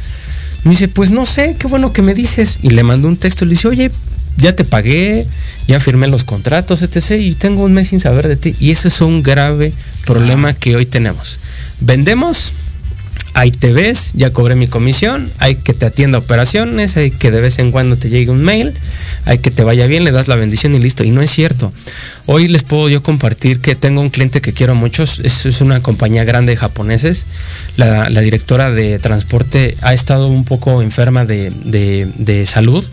Me 0.64 0.72
dice, 0.72 0.88
pues 0.88 1.12
no 1.12 1.26
sé, 1.26 1.56
qué 1.60 1.68
bueno 1.68 1.94
que 1.94 2.02
me 2.02 2.14
dices. 2.14 2.58
Y 2.64 2.72
le 2.72 2.84
mandó 2.84 3.08
un 3.08 3.18
texto, 3.18 3.46
le 3.46 3.52
dice, 3.52 3.68
oye, 3.68 3.92
ya 4.38 4.56
te 4.56 4.64
pagué, 4.64 5.28
ya 5.68 5.80
firmé 5.80 6.08
los 6.08 6.24
contratos, 6.24 6.82
etc. 6.82 7.20
Y 7.20 7.36
tengo 7.36 7.64
un 7.64 7.74
mes 7.74 7.90
sin 7.90 8.00
saber 8.00 8.28
de 8.28 8.36
ti. 8.36 8.56
Y 8.60 8.72
ese 8.72 8.88
es 8.88 9.02
un 9.02 9.22
grave 9.22 9.74
problema 10.06 10.54
que 10.54 10.76
hoy 10.76 10.86
tenemos. 10.86 11.40
Vendemos, 11.80 12.54
ahí 13.34 13.52
te 13.52 13.72
ves, 13.72 14.12
ya 14.14 14.32
cobré 14.32 14.56
mi 14.56 14.68
comisión, 14.68 15.32
hay 15.40 15.56
que 15.56 15.74
te 15.74 15.86
atienda 15.86 16.18
operaciones, 16.18 16.98
hay 16.98 17.12
que 17.12 17.32
de 17.32 17.42
vez 17.42 17.60
en 17.60 17.72
cuando 17.72 17.96
te 17.96 18.10
llegue 18.10 18.32
un 18.32 18.44
mail, 18.44 18.74
hay 19.26 19.40
que 19.40 19.52
te 19.52 19.64
vaya 19.64 19.88
bien, 19.88 20.04
le 20.04 20.12
das 20.12 20.28
la 20.28 20.36
bendición 20.36 20.76
y 20.76 20.80
listo. 20.80 21.04
Y 21.04 21.12
no 21.12 21.22
es 21.22 21.32
cierto. 21.32 21.72
Hoy 22.26 22.48
les 22.48 22.64
puedo 22.64 22.90
yo 22.90 23.04
compartir 23.04 23.60
que 23.60 23.76
tengo 23.76 24.02
un 24.02 24.10
cliente 24.10 24.42
que 24.42 24.54
quiero 24.54 24.76
mucho, 24.76 25.04
es, 25.04 25.46
es 25.46 25.62
una 25.62 25.82
compañía 25.82 26.24
grande 26.24 26.52
de 26.52 26.58
japoneses. 26.58 27.26
La, 27.78 28.10
directora 28.22 28.72
de 28.72 29.00
transporte 29.00 29.76
ha 29.82 29.94
estado 29.94 30.28
un 30.28 30.46
poco 30.46 30.82
enferma 30.82 31.26
de, 31.26 32.44
salud. 32.46 32.86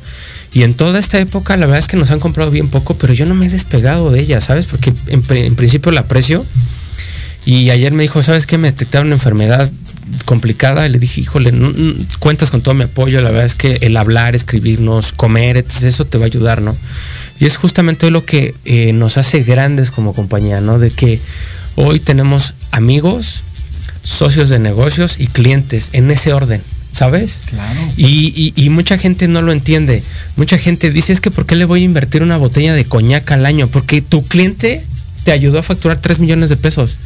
Y 0.52 0.62
en 0.62 0.74
toda 0.74 0.98
esta 0.98 1.18
época 1.18 1.56
la 1.56 1.66
verdad 1.66 1.78
es 1.78 1.88
que 1.88 1.98
nos 1.98 2.10
han 2.10 2.20
comprado 2.20 2.50
bien 2.50 2.68
poco, 2.68 2.94
pero 2.94 3.12
yo 3.12 3.26
no 3.26 3.34
me 3.34 3.46
he 3.46 3.48
despegado 3.50 4.10
de 4.10 4.20
ella, 4.20 4.40
¿sabes? 4.40 4.66
Porque 4.66 4.92
en, 5.08 5.22
principio 5.54 5.92
la 5.92 6.00
aprecio. 6.00 6.44
Y 7.44 7.70
ayer 7.70 7.92
me 7.92 8.02
dijo, 8.02 8.22
¿sabes 8.22 8.46
qué? 8.46 8.58
Me 8.58 8.70
detectaron 8.70 9.08
una 9.08 9.16
enfermedad 9.16 9.70
complicada 10.24 10.86
y 10.86 10.90
le 10.90 10.98
dije, 10.98 11.20
híjole, 11.20 11.52
cuentas 12.18 12.50
con 12.50 12.60
todo 12.60 12.74
mi 12.74 12.84
apoyo, 12.84 13.20
la 13.20 13.30
verdad 13.30 13.46
es 13.46 13.54
que 13.54 13.78
el 13.82 13.96
hablar, 13.96 14.34
escribirnos, 14.34 15.12
comer, 15.12 15.56
eso 15.56 16.04
te 16.04 16.18
va 16.18 16.24
a 16.24 16.26
ayudar, 16.26 16.62
¿no? 16.62 16.76
Y 17.40 17.46
es 17.46 17.56
justamente 17.56 18.10
lo 18.10 18.24
que 18.24 18.54
eh, 18.64 18.92
nos 18.92 19.18
hace 19.18 19.42
grandes 19.42 19.90
como 19.90 20.12
compañía, 20.12 20.60
¿no? 20.60 20.78
De 20.78 20.90
que 20.90 21.20
hoy 21.76 22.00
tenemos 22.00 22.54
amigos, 22.70 23.42
socios 24.02 24.48
de 24.48 24.58
negocios 24.58 25.16
y 25.18 25.28
clientes 25.28 25.90
en 25.92 26.10
ese 26.10 26.32
orden, 26.32 26.60
¿sabes? 26.92 27.42
Claro. 27.50 27.80
Y, 27.96 28.52
y, 28.56 28.70
mucha 28.70 28.98
gente 28.98 29.28
no 29.28 29.42
lo 29.42 29.52
entiende. 29.52 30.02
Mucha 30.36 30.58
gente 30.58 30.90
dice, 30.90 31.12
es 31.12 31.20
que 31.20 31.30
¿por 31.30 31.46
qué 31.46 31.54
le 31.54 31.64
voy 31.64 31.82
a 31.82 31.84
invertir 31.84 32.22
una 32.22 32.36
botella 32.36 32.74
de 32.74 32.84
coñac 32.84 33.30
al 33.30 33.46
año? 33.46 33.68
Porque 33.68 34.02
tu 34.02 34.26
cliente 34.26 34.84
te 35.24 35.32
ayudó 35.32 35.58
a 35.58 35.62
facturar 35.62 35.98
3 35.98 36.18
millones 36.20 36.50
de 36.50 36.56
pesos 36.56 36.96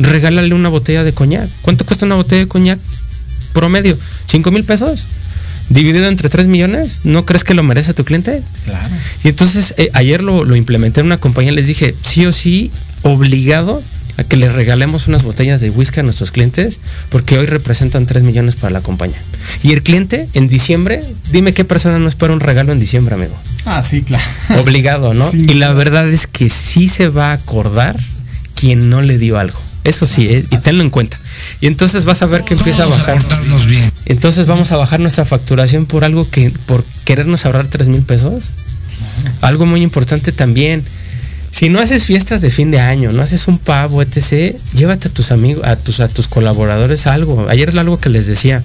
regálale 0.00 0.54
una 0.54 0.68
botella 0.68 1.04
de 1.04 1.12
coñac. 1.12 1.48
¿Cuánto 1.62 1.86
cuesta 1.86 2.06
una 2.06 2.16
botella 2.16 2.42
de 2.42 2.48
coñac 2.48 2.78
promedio? 3.52 3.98
¿5 4.30 4.50
mil 4.50 4.64
pesos? 4.64 5.04
Dividido 5.68 6.08
entre 6.08 6.28
3 6.28 6.46
millones, 6.48 7.02
¿no 7.04 7.24
crees 7.24 7.44
que 7.44 7.54
lo 7.54 7.62
merece 7.62 7.94
tu 7.94 8.04
cliente? 8.04 8.42
Claro. 8.64 8.92
Y 9.22 9.28
entonces 9.28 9.74
eh, 9.76 9.90
ayer 9.92 10.20
lo, 10.20 10.44
lo, 10.44 10.56
implementé 10.56 11.00
en 11.00 11.06
una 11.06 11.18
compañía, 11.18 11.52
les 11.52 11.68
dije, 11.68 11.94
sí 12.02 12.26
o 12.26 12.32
sí, 12.32 12.72
obligado 13.02 13.80
a 14.16 14.24
que 14.24 14.36
les 14.36 14.52
regalemos 14.52 15.06
unas 15.06 15.22
botellas 15.22 15.60
de 15.60 15.70
whisky 15.70 16.00
a 16.00 16.02
nuestros 16.02 16.32
clientes, 16.32 16.80
porque 17.08 17.38
hoy 17.38 17.46
representan 17.46 18.06
3 18.06 18.24
millones 18.24 18.56
para 18.56 18.72
la 18.72 18.80
compañía. 18.80 19.18
Y 19.62 19.72
el 19.72 19.82
cliente 19.82 20.28
en 20.34 20.48
diciembre, 20.48 21.04
dime 21.30 21.54
qué 21.54 21.64
persona 21.64 22.00
no 22.00 22.08
espera 22.08 22.32
un 22.32 22.40
regalo 22.40 22.72
en 22.72 22.80
diciembre, 22.80 23.14
amigo. 23.14 23.36
Ah, 23.64 23.82
sí, 23.82 24.02
claro. 24.02 24.24
Obligado, 24.60 25.14
¿no? 25.14 25.30
y 25.32 25.54
la 25.54 25.72
verdad 25.72 26.08
es 26.08 26.26
que 26.26 26.50
sí 26.50 26.88
se 26.88 27.08
va 27.08 27.30
a 27.30 27.34
acordar 27.34 27.96
quien 28.54 28.90
no 28.90 29.02
le 29.02 29.18
dio 29.18 29.38
algo. 29.38 29.60
Eso 29.82 30.06
sí, 30.06 30.28
eh, 30.28 30.44
y 30.50 30.58
tenlo 30.58 30.82
en 30.82 30.90
cuenta. 30.90 31.18
Y 31.60 31.66
entonces 31.66 32.04
vas 32.04 32.22
a 32.22 32.26
ver 32.26 32.44
que 32.44 32.54
empieza 32.54 32.82
a 32.82 32.86
bajar. 32.86 33.18
bien. 33.66 33.90
Entonces 34.06 34.46
vamos 34.46 34.72
a 34.72 34.76
bajar 34.76 35.00
nuestra 35.00 35.24
facturación 35.24 35.86
por 35.86 36.04
algo 36.04 36.28
que, 36.28 36.50
por 36.66 36.84
querernos 37.04 37.46
ahorrar 37.46 37.66
3 37.66 37.88
mil 37.88 38.02
pesos. 38.02 38.44
Algo 39.40 39.66
muy 39.66 39.82
importante 39.82 40.32
también. 40.32 40.84
Si 41.50 41.68
no 41.68 41.80
haces 41.80 42.04
fiestas 42.04 42.42
de 42.42 42.50
fin 42.50 42.70
de 42.70 42.78
año, 42.78 43.10
no 43.10 43.22
haces 43.22 43.48
un 43.48 43.58
pavo, 43.58 44.02
etc., 44.02 44.54
llévate 44.74 45.08
a 45.08 45.10
tus 45.10 45.32
amigos, 45.32 45.64
a 45.64 45.76
tus, 45.76 46.00
a 46.00 46.08
tus 46.08 46.28
colaboradores 46.28 47.06
algo. 47.06 47.48
Ayer 47.48 47.70
era 47.70 47.80
algo 47.80 47.98
que 47.98 48.08
les 48.08 48.26
decía. 48.26 48.62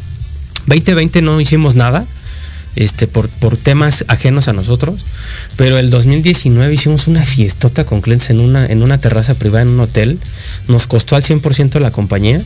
2020 0.68 1.22
no 1.22 1.40
hicimos 1.40 1.76
nada 1.76 2.06
este, 2.76 3.08
por, 3.08 3.30
por 3.30 3.58
temas 3.58 4.06
ajenos 4.08 4.48
a 4.48 4.54
nosotros. 4.54 5.06
Pero 5.56 5.78
el 5.78 5.90
2019 5.90 6.74
hicimos 6.74 7.08
una 7.08 7.26
fiestota 7.26 7.86
con 7.86 8.02
clientes 8.02 8.30
en 8.30 8.40
una, 8.40 8.66
en 8.66 8.84
una 8.84 8.98
terraza 8.98 9.34
privada 9.34 9.64
en 9.64 9.70
un 9.70 9.80
hotel. 9.80 10.20
Nos 10.68 10.88
costó 10.88 11.16
al 11.16 11.24
100% 11.24 11.80
la 11.80 11.92
compañía. 11.92 12.42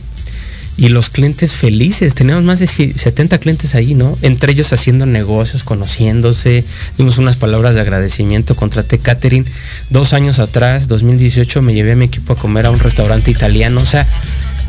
Y 0.76 0.88
los 0.88 1.10
clientes 1.10 1.52
felices, 1.52 2.14
teníamos 2.14 2.44
más 2.44 2.58
de 2.58 2.66
70 2.66 3.36
clientes 3.38 3.74
ahí, 3.74 3.92
¿no? 3.92 4.16
Entre 4.22 4.52
ellos 4.52 4.72
haciendo 4.72 5.04
negocios, 5.04 5.62
conociéndose, 5.62 6.64
dimos 6.96 7.18
unas 7.18 7.36
palabras 7.36 7.74
de 7.74 7.82
agradecimiento, 7.82 8.54
contraté 8.54 8.98
catering. 8.98 9.44
Dos 9.90 10.14
años 10.14 10.38
atrás, 10.38 10.88
2018, 10.88 11.60
me 11.60 11.74
llevé 11.74 11.92
a 11.92 11.96
mi 11.96 12.06
equipo 12.06 12.32
a 12.32 12.36
comer 12.36 12.64
a 12.64 12.70
un 12.70 12.78
restaurante 12.78 13.30
italiano. 13.30 13.78
O 13.78 13.84
sea, 13.84 14.06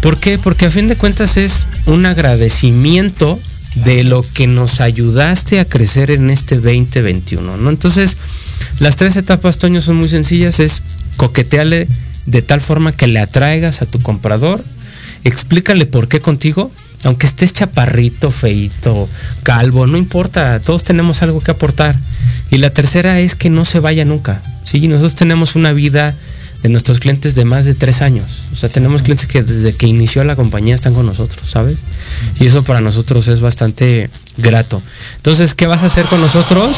¿por 0.02 0.20
qué? 0.20 0.38
Porque 0.38 0.66
a 0.66 0.72
fin 0.72 0.90
de 0.90 0.98
cuentas 0.98 1.38
es 1.38 1.66
un 1.86 2.06
agradecimiento 2.06 3.40
de 3.76 4.04
lo 4.04 4.26
que 4.34 4.48
nos 4.48 4.82
ayudaste 4.82 5.60
a 5.60 5.66
crecer 5.66 6.12
en 6.12 6.30
este 6.30 6.56
2021, 6.56 7.58
¿no? 7.58 7.70
Entonces, 7.70 8.18
las 8.80 8.96
tres 8.96 9.16
etapas, 9.16 9.58
Toño, 9.58 9.82
son 9.82 9.98
muy 9.98 10.10
sencillas, 10.10 10.60
es 10.60 10.82
coquetearle 11.18 11.88
de 12.26 12.42
tal 12.42 12.62
forma 12.62 12.92
que 12.92 13.08
le 13.08 13.20
atraigas 13.20 13.82
a 13.82 13.86
tu 13.86 14.02
comprador, 14.02 14.64
explícale 15.24 15.86
por 15.86 16.08
qué 16.08 16.20
contigo, 16.20 16.72
aunque 17.04 17.28
estés 17.28 17.54
chaparrito, 17.54 18.32
feito, 18.32 19.10
calvo, 19.44 19.88
no 19.88 19.98
importa, 19.98 20.60
todos 20.60 20.84
tenemos 20.84 21.22
algo 21.22 21.40
que 21.40 21.52
aportar. 21.52 21.96
Y 22.52 22.58
la 22.58 22.70
tercera 22.70 23.20
es 23.20 23.36
que 23.36 23.50
no 23.50 23.66
se 23.66 23.80
vaya 23.80 24.06
nunca. 24.06 24.42
Sí, 24.64 24.88
nosotros 24.88 25.16
tenemos 25.16 25.56
una 25.56 25.74
vida 25.74 26.16
de 26.64 26.70
nuestros 26.70 27.00
clientes 27.00 27.36
de 27.36 27.46
más 27.46 27.66
de 27.66 27.74
tres 27.74 28.02
años. 28.02 28.26
O 28.54 28.56
sea, 28.56 28.70
tenemos 28.70 29.02
clientes 29.02 29.28
que 29.28 29.42
desde 29.44 29.74
que 29.74 29.88
inició 29.88 30.24
la 30.24 30.36
compañía 30.36 30.76
están 30.76 30.94
con 30.94 31.06
nosotros, 31.06 31.50
¿sabes? 31.50 31.78
Y 32.40 32.46
eso 32.46 32.64
para 32.64 32.82
nosotros 32.82 33.28
es 33.28 33.42
bastante 33.42 34.10
grato. 34.38 34.82
Entonces, 35.18 35.56
¿qué 35.56 35.68
vas 35.68 35.84
a 35.84 35.88
hacer 35.88 36.06
con 36.06 36.22
nosotros? 36.22 36.72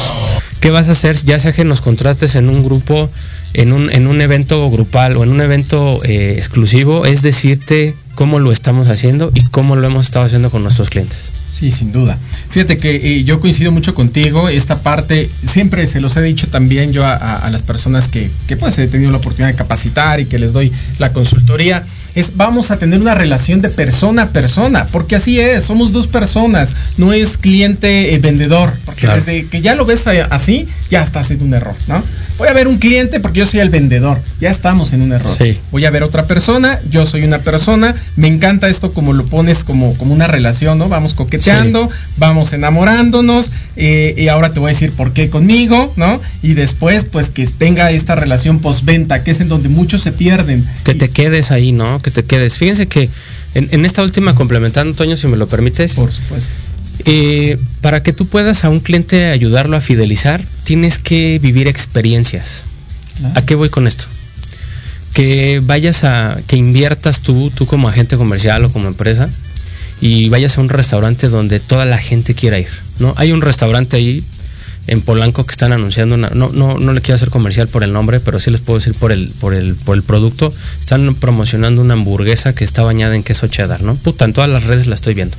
¿Qué 0.60 0.70
vas 0.70 0.88
a 0.88 0.92
hacer 0.92 1.16
ya 1.24 1.38
sea 1.38 1.52
que 1.52 1.64
nos 1.64 1.80
contrates 1.80 2.34
en 2.36 2.48
un 2.48 2.64
grupo, 2.64 3.10
en 3.52 3.72
un, 3.72 3.90
en 3.90 4.06
un 4.06 4.20
evento 4.22 4.70
grupal 4.70 5.16
o 5.16 5.22
en 5.22 5.30
un 5.30 5.40
evento 5.40 6.00
eh, 6.04 6.34
exclusivo? 6.36 7.04
Es 7.04 7.22
decirte 7.22 7.94
cómo 8.14 8.38
lo 8.38 8.52
estamos 8.52 8.88
haciendo 8.88 9.30
y 9.34 9.42
cómo 9.44 9.76
lo 9.76 9.86
hemos 9.86 10.06
estado 10.06 10.24
haciendo 10.24 10.50
con 10.50 10.62
nuestros 10.62 10.88
clientes. 10.88 11.33
Sí, 11.54 11.70
sin 11.70 11.92
duda. 11.92 12.18
Fíjate 12.50 12.78
que 12.78 12.96
eh, 12.96 13.22
yo 13.22 13.38
coincido 13.38 13.70
mucho 13.70 13.94
contigo. 13.94 14.48
Esta 14.48 14.80
parte, 14.80 15.30
siempre 15.46 15.86
se 15.86 16.00
los 16.00 16.16
he 16.16 16.22
dicho 16.22 16.48
también 16.48 16.92
yo 16.92 17.06
a, 17.06 17.48
las 17.48 17.62
personas 17.62 18.08
que, 18.08 18.28
que, 18.48 18.56
pues 18.56 18.76
he 18.78 18.88
tenido 18.88 19.12
la 19.12 19.18
oportunidad 19.18 19.52
de 19.52 19.54
capacitar 19.54 20.18
y 20.18 20.24
que 20.26 20.40
les 20.40 20.52
doy 20.52 20.72
la 20.98 21.12
consultoría. 21.12 21.84
Es 22.16 22.36
vamos 22.36 22.72
a 22.72 22.76
tener 22.76 23.00
una 23.00 23.14
relación 23.14 23.60
de 23.60 23.68
persona 23.68 24.22
a 24.22 24.28
persona, 24.30 24.88
porque 24.90 25.14
así 25.14 25.38
es, 25.38 25.62
somos 25.62 25.92
dos 25.92 26.08
personas, 26.08 26.74
no 26.96 27.12
es 27.12 27.38
cliente 27.38 28.14
eh, 28.14 28.18
vendedor, 28.18 28.72
porque 28.84 29.06
desde 29.06 29.46
que 29.46 29.62
ya 29.62 29.76
lo 29.76 29.84
ves 29.84 30.08
así, 30.30 30.66
ya 30.90 31.04
está 31.04 31.20
haciendo 31.20 31.44
un 31.44 31.54
error, 31.54 31.76
¿no? 31.86 32.02
Voy 32.38 32.48
a 32.48 32.52
ver 32.52 32.68
un 32.68 32.78
cliente 32.78 33.20
porque 33.20 33.40
yo 33.40 33.46
soy 33.46 33.60
el 33.60 33.68
vendedor. 33.70 34.18
Ya 34.40 34.50
estamos 34.50 34.92
en 34.92 35.02
un 35.02 35.12
error. 35.12 35.36
Sí. 35.38 35.58
Voy 35.70 35.84
a 35.84 35.90
ver 35.90 36.02
otra 36.02 36.26
persona, 36.26 36.80
yo 36.90 37.06
soy 37.06 37.22
una 37.22 37.38
persona. 37.40 37.94
Me 38.16 38.28
encanta 38.28 38.68
esto 38.68 38.92
como 38.92 39.12
lo 39.12 39.24
pones 39.24 39.64
como, 39.64 39.96
como 39.96 40.12
una 40.14 40.26
relación, 40.26 40.78
¿no? 40.78 40.88
Vamos 40.88 41.14
coqueteando, 41.14 41.88
vamos 42.16 42.52
enamorándonos. 42.52 43.50
eh, 43.76 44.14
y 44.16 44.28
ahora 44.28 44.52
te 44.52 44.60
voy 44.60 44.70
a 44.70 44.72
decir 44.74 44.92
por 44.92 45.12
qué 45.12 45.30
conmigo, 45.30 45.92
¿no? 45.96 46.20
Y 46.42 46.54
después, 46.54 47.04
pues 47.04 47.30
que 47.30 47.46
tenga 47.46 47.90
esta 47.90 48.14
relación 48.14 48.60
postventa, 48.60 49.24
que 49.24 49.30
es 49.32 49.40
en 49.40 49.48
donde 49.48 49.68
muchos 49.68 50.00
se 50.02 50.12
pierden. 50.12 50.64
Que 50.84 50.92
Y- 50.92 50.98
te 50.98 51.08
quedes 51.08 51.50
ahí, 51.50 51.72
¿no? 51.72 52.00
Que 52.00 52.10
te 52.10 52.22
quedes. 52.22 52.54
Fíjense 52.54 52.86
que 52.86 53.08
en, 53.54 53.68
en 53.72 53.84
esta 53.84 54.02
última 54.02 54.34
complementando, 54.34 54.96
Toño, 54.96 55.16
si 55.16 55.26
me 55.26 55.36
lo 55.36 55.46
permites, 55.48 55.94
Por 55.94 56.12
supuesto. 56.12 56.54
Eh, 57.04 57.58
para 57.80 58.02
que 58.02 58.12
tú 58.12 58.26
puedas 58.26 58.64
a 58.64 58.70
un 58.70 58.80
cliente 58.80 59.26
ayudarlo 59.26 59.76
a 59.76 59.80
fidelizar, 59.80 60.42
tienes 60.64 60.98
que 60.98 61.38
vivir 61.40 61.68
experiencias. 61.68 62.62
Claro. 63.18 63.38
¿A 63.38 63.46
qué 63.46 63.54
voy 63.54 63.68
con 63.68 63.86
esto? 63.86 64.06
Que 65.12 65.60
vayas 65.64 66.04
a, 66.04 66.40
que 66.46 66.56
inviertas 66.56 67.20
tú, 67.20 67.50
tú 67.50 67.66
como 67.66 67.88
agente 67.88 68.16
comercial 68.16 68.64
o 68.64 68.72
como 68.72 68.88
empresa, 68.88 69.28
y 70.00 70.28
vayas 70.28 70.58
a 70.58 70.60
un 70.60 70.68
restaurante 70.68 71.28
donde 71.28 71.60
toda 71.60 71.84
la 71.84 71.98
gente 71.98 72.34
quiera 72.34 72.58
ir, 72.58 72.68
¿no? 72.98 73.14
Hay 73.16 73.32
un 73.32 73.40
restaurante 73.40 73.96
ahí 73.96 74.24
en 74.86 75.00
Polanco 75.00 75.44
que 75.46 75.52
están 75.52 75.72
anunciando 75.72 76.14
una, 76.14 76.30
no, 76.30 76.48
no, 76.48 76.78
no 76.78 76.92
le 76.92 77.00
quiero 77.00 77.16
hacer 77.16 77.30
comercial 77.30 77.68
por 77.68 77.84
el 77.84 77.92
nombre, 77.92 78.20
pero 78.20 78.38
sí 78.38 78.50
les 78.50 78.60
puedo 78.60 78.78
decir 78.78 78.94
por 78.94 79.12
el, 79.12 79.28
por 79.40 79.54
el, 79.54 79.74
por 79.74 79.96
el 79.96 80.02
producto. 80.02 80.52
Están 80.80 81.14
promocionando 81.14 81.80
una 81.80 81.94
hamburguesa 81.94 82.54
que 82.54 82.64
está 82.64 82.82
bañada 82.82 83.14
en 83.14 83.22
queso 83.22 83.46
cheddar, 83.46 83.82
¿no? 83.82 83.94
Puta, 83.94 84.24
en 84.24 84.32
todas 84.32 84.50
las 84.50 84.64
redes 84.64 84.86
la 84.86 84.94
estoy 84.94 85.14
viendo. 85.14 85.36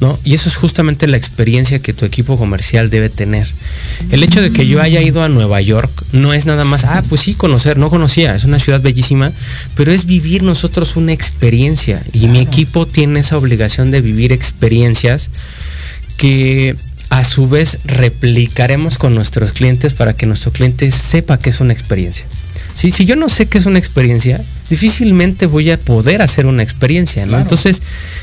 ¿No? 0.00 0.16
Y 0.22 0.34
eso 0.34 0.48
es 0.48 0.54
justamente 0.54 1.08
la 1.08 1.16
experiencia 1.16 1.80
que 1.80 1.92
tu 1.92 2.04
equipo 2.04 2.36
comercial 2.36 2.88
debe 2.88 3.08
tener. 3.08 3.48
El 4.10 4.22
hecho 4.22 4.40
de 4.40 4.52
que 4.52 4.66
yo 4.66 4.80
haya 4.80 5.02
ido 5.02 5.24
a 5.24 5.28
Nueva 5.28 5.60
York 5.60 5.90
no 6.12 6.32
es 6.34 6.46
nada 6.46 6.64
más, 6.64 6.84
ah, 6.84 7.02
pues 7.08 7.22
sí, 7.22 7.34
conocer, 7.34 7.78
no 7.78 7.90
conocía, 7.90 8.36
es 8.36 8.44
una 8.44 8.60
ciudad 8.60 8.80
bellísima, 8.80 9.32
pero 9.74 9.90
es 9.90 10.06
vivir 10.06 10.44
nosotros 10.44 10.94
una 10.94 11.12
experiencia. 11.12 12.00
Y 12.12 12.28
mi 12.28 12.38
equipo 12.38 12.86
tiene 12.86 13.20
esa 13.20 13.36
obligación 13.36 13.90
de 13.90 14.00
vivir 14.00 14.30
experiencias 14.30 15.30
que 16.16 16.76
a 17.10 17.24
su 17.24 17.48
vez 17.48 17.78
replicaremos 17.84 18.98
con 18.98 19.14
nuestros 19.14 19.52
clientes 19.52 19.94
para 19.94 20.14
que 20.14 20.26
nuestro 20.26 20.52
cliente 20.52 20.90
sepa 20.90 21.38
que 21.38 21.50
es 21.50 21.60
una 21.60 21.72
experiencia. 21.72 22.26
Sí, 22.78 22.92
si 22.92 23.06
yo 23.06 23.16
no 23.16 23.28
sé 23.28 23.46
qué 23.46 23.58
es 23.58 23.66
una 23.66 23.80
experiencia, 23.80 24.40
difícilmente 24.70 25.46
voy 25.46 25.68
a 25.72 25.80
poder 25.80 26.22
hacer 26.22 26.46
una 26.46 26.62
experiencia. 26.62 27.22
¿no? 27.22 27.30
Claro. 27.30 27.42
Entonces, 27.42 27.82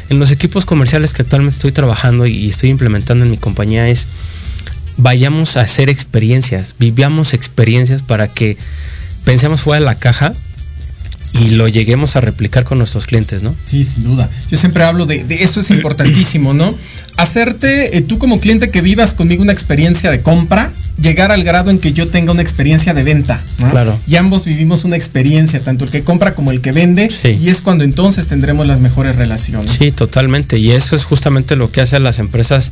en 0.09 0.17
los 0.17 0.31
equipos 0.31 0.65
comerciales 0.65 1.11
que 1.11 1.23
actualmente 1.23 1.57
estoy 1.57 1.73
trabajando 1.73 2.25
y 2.25 2.47
estoy 2.47 2.69
implementando 2.69 3.25
en 3.25 3.31
mi 3.31 3.35
compañía 3.35 3.89
es 3.89 4.07
vayamos 4.95 5.57
a 5.57 5.61
hacer 5.61 5.89
experiencias, 5.89 6.75
vivamos 6.79 7.33
experiencias 7.33 8.01
para 8.01 8.29
que 8.29 8.57
pensemos 9.25 9.59
fuera 9.59 9.81
de 9.81 9.87
la 9.87 9.95
caja 9.95 10.31
y 11.33 11.49
lo 11.49 11.67
lleguemos 11.67 12.15
a 12.15 12.21
replicar 12.21 12.63
con 12.63 12.77
nuestros 12.77 13.07
clientes, 13.07 13.43
¿no? 13.43 13.53
Sí, 13.65 13.83
sin 13.83 14.05
duda. 14.05 14.29
Yo 14.49 14.55
siempre 14.55 14.85
hablo 14.85 15.05
de, 15.05 15.25
de 15.25 15.43
eso 15.43 15.59
es 15.59 15.69
importantísimo, 15.69 16.53
¿no? 16.53 16.73
Hacerte, 17.17 17.97
eh, 17.97 18.01
tú 18.01 18.19
como 18.19 18.39
cliente 18.39 18.71
que 18.71 18.79
vivas 18.79 19.15
conmigo 19.15 19.43
una 19.43 19.51
experiencia 19.51 20.11
de 20.11 20.21
compra, 20.21 20.71
llegar 21.05 21.31
al 21.31 21.43
grado 21.43 21.69
en 21.69 21.77
que 21.79 21.93
yo 21.93 22.07
tenga 22.07 22.31
una 22.31 22.41
experiencia 22.41 22.93
de 22.93 23.03
venta. 23.03 23.39
¿no? 23.59 23.69
Claro. 23.69 23.99
Y 24.07 24.15
ambos 24.15 24.45
vivimos 24.45 24.83
una 24.85 24.95
experiencia, 24.95 25.61
tanto 25.63 25.85
el 25.85 25.91
que 25.91 26.03
compra 26.03 26.33
como 26.33 26.51
el 26.51 26.61
que 26.61 26.71
vende, 26.71 27.09
Sí. 27.09 27.37
y 27.41 27.49
es 27.49 27.61
cuando 27.61 27.83
entonces 27.83 28.27
tendremos 28.27 28.65
las 28.65 28.79
mejores 28.79 29.15
relaciones. 29.15 29.71
Sí, 29.71 29.91
totalmente. 29.91 30.57
Y 30.57 30.71
eso 30.71 30.95
es 30.95 31.03
justamente 31.05 31.55
lo 31.55 31.71
que 31.71 31.81
hacen 31.81 32.03
las 32.03 32.17
empresas 32.19 32.71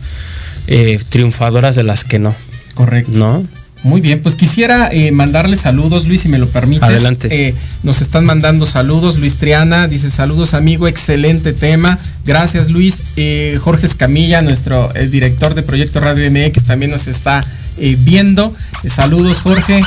eh, 0.68 1.00
triunfadoras 1.10 1.76
de 1.76 1.84
las 1.84 2.04
que 2.04 2.20
no, 2.20 2.36
Correcto. 2.74 3.12
¿no? 3.14 3.46
Muy 3.84 4.00
bien, 4.00 4.22
pues 4.22 4.36
quisiera 4.36 4.90
eh, 4.92 5.12
mandarle 5.12 5.58
saludos, 5.58 6.08
Luis, 6.08 6.22
si 6.22 6.30
me 6.30 6.38
lo 6.40 6.48
permites. 6.48 6.84
Adelante. 6.84 7.28
Eh, 7.30 7.54
nos 7.84 8.02
están 8.02 8.24
mandando 8.24 8.66
saludos. 8.66 9.20
Luis 9.20 9.36
Triana 9.36 9.90
dice 9.90 10.10
saludos, 10.10 10.54
amigo, 10.54 10.88
excelente 10.88 11.52
tema. 11.52 12.00
Gracias, 12.26 12.70
Luis. 12.72 13.04
Eh, 13.18 13.60
Jorge 13.62 13.86
Escamilla, 13.86 14.42
nuestro 14.42 14.90
eh, 14.96 15.08
director 15.08 15.54
de 15.54 15.64
Proyecto 15.64 16.00
Radio 16.00 16.32
MX, 16.32 16.64
también 16.64 16.92
nos 16.92 17.08
está 17.08 17.46
eh, 17.78 17.98
viendo. 18.00 18.56
Saludos, 18.88 19.42
Jorge. 19.42 19.82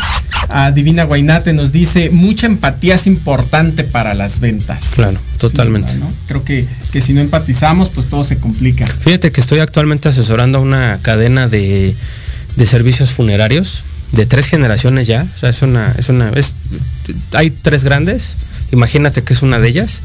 A 0.48 0.70
Divina 0.70 1.04
Guainate 1.04 1.52
nos 1.52 1.72
dice, 1.72 2.10
mucha 2.10 2.46
empatía 2.46 2.94
es 2.94 3.06
importante 3.06 3.82
para 3.82 4.14
las 4.14 4.38
ventas. 4.38 4.92
Claro, 4.94 5.18
totalmente. 5.38 5.92
Creo 6.28 6.44
que, 6.44 6.66
que 6.92 7.00
si 7.00 7.12
no 7.14 7.20
empatizamos, 7.20 7.88
pues 7.90 8.06
todo 8.06 8.22
se 8.22 8.38
complica. 8.38 8.86
Fíjate 8.86 9.32
que 9.32 9.40
estoy 9.40 9.58
actualmente 9.58 10.08
asesorando 10.08 10.58
a 10.58 10.60
una 10.60 10.98
cadena 11.02 11.48
de, 11.48 11.96
de 12.56 12.66
servicios 12.66 13.10
funerarios 13.10 13.82
de 14.12 14.26
tres 14.26 14.46
generaciones 14.46 15.06
ya. 15.06 15.26
O 15.34 15.38
sea, 15.38 15.50
es 15.50 15.62
una, 15.62 15.92
es 15.98 16.08
una, 16.08 16.30
es, 16.30 16.54
hay 17.32 17.50
tres 17.50 17.84
grandes. 17.84 18.34
Imagínate 18.72 19.22
que 19.22 19.34
es 19.34 19.42
una 19.42 19.58
de 19.58 19.68
ellas. 19.68 20.02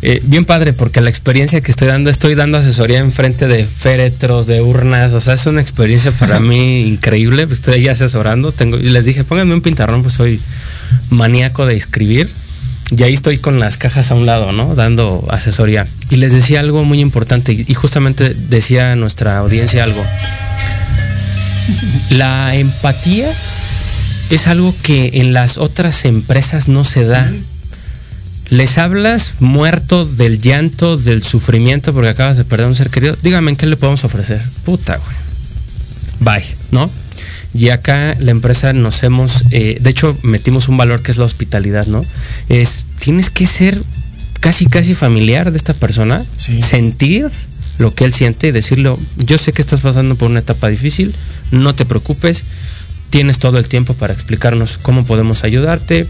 Eh, 0.00 0.20
bien 0.24 0.44
padre, 0.44 0.72
porque 0.72 1.00
la 1.00 1.10
experiencia 1.10 1.60
que 1.60 1.70
estoy 1.70 1.88
dando, 1.88 2.08
estoy 2.08 2.36
dando 2.36 2.58
asesoría 2.58 2.98
en 2.98 3.12
frente 3.12 3.48
de 3.48 3.64
féretros, 3.64 4.46
de 4.46 4.62
urnas, 4.62 5.12
o 5.12 5.20
sea, 5.20 5.34
es 5.34 5.46
una 5.46 5.60
experiencia 5.60 6.12
para 6.12 6.38
mí 6.40 6.82
increíble. 6.82 7.46
Estoy 7.50 7.74
ahí 7.74 7.88
asesorando, 7.88 8.52
tengo, 8.52 8.78
y 8.78 8.90
les 8.90 9.04
dije, 9.04 9.24
pónganme 9.24 9.54
un 9.54 9.60
pintarrón, 9.60 10.02
pues 10.02 10.14
soy 10.14 10.40
maníaco 11.10 11.66
de 11.66 11.76
escribir. 11.76 12.30
Y 12.90 13.02
ahí 13.02 13.12
estoy 13.12 13.38
con 13.38 13.60
las 13.60 13.76
cajas 13.76 14.10
a 14.10 14.14
un 14.14 14.24
lado, 14.24 14.52
¿no? 14.52 14.74
Dando 14.74 15.26
asesoría. 15.30 15.86
Y 16.10 16.16
les 16.16 16.32
decía 16.32 16.60
algo 16.60 16.84
muy 16.84 17.00
importante, 17.00 17.52
y 17.66 17.74
justamente 17.74 18.34
decía 18.34 18.92
a 18.92 18.96
nuestra 18.96 19.38
audiencia 19.38 19.84
algo. 19.84 20.02
La 22.10 22.54
empatía 22.54 23.30
es 24.30 24.46
algo 24.46 24.74
que 24.82 25.10
en 25.14 25.32
las 25.32 25.58
otras 25.58 26.04
empresas 26.04 26.68
no 26.68 26.84
se 26.84 27.04
da. 27.04 27.30
Les 28.50 28.78
hablas 28.78 29.34
muerto 29.40 30.06
del 30.06 30.40
llanto, 30.40 30.96
del 30.96 31.22
sufrimiento 31.22 31.92
porque 31.92 32.08
acabas 32.08 32.36
de 32.38 32.44
perder 32.44 32.66
a 32.66 32.68
un 32.68 32.74
ser 32.74 32.88
querido. 32.90 33.16
Dígame 33.22 33.50
en 33.50 33.56
qué 33.56 33.66
le 33.66 33.76
podemos 33.76 34.04
ofrecer. 34.04 34.42
Puta, 34.64 34.96
güey. 34.96 36.38
Bye, 36.38 36.46
¿no? 36.70 36.90
Y 37.54 37.68
acá 37.70 38.16
la 38.20 38.30
empresa 38.30 38.72
nos 38.72 39.02
hemos, 39.02 39.44
eh, 39.50 39.78
de 39.80 39.90
hecho 39.90 40.16
metimos 40.22 40.68
un 40.68 40.76
valor 40.76 41.02
que 41.02 41.10
es 41.10 41.18
la 41.18 41.24
hospitalidad, 41.24 41.86
¿no? 41.86 42.02
Es, 42.48 42.84
tienes 42.98 43.30
que 43.30 43.46
ser 43.46 43.82
casi, 44.40 44.66
casi 44.66 44.94
familiar 44.94 45.50
de 45.50 45.56
esta 45.56 45.74
persona, 45.74 46.24
Sí. 46.36 46.62
sentir 46.62 47.30
lo 47.78 47.94
que 47.94 48.04
él 48.04 48.12
siente 48.14 48.48
y 48.48 48.52
decirle, 48.52 48.94
yo 49.16 49.38
sé 49.38 49.52
que 49.52 49.62
estás 49.62 49.80
pasando 49.82 50.14
por 50.16 50.30
una 50.30 50.40
etapa 50.40 50.68
difícil, 50.68 51.14
no 51.52 51.74
te 51.74 51.84
preocupes, 51.84 52.44
tienes 53.10 53.38
todo 53.38 53.58
el 53.58 53.68
tiempo 53.68 53.94
para 53.94 54.12
explicarnos 54.12 54.78
cómo 54.78 55.04
podemos 55.04 55.44
ayudarte, 55.44 56.06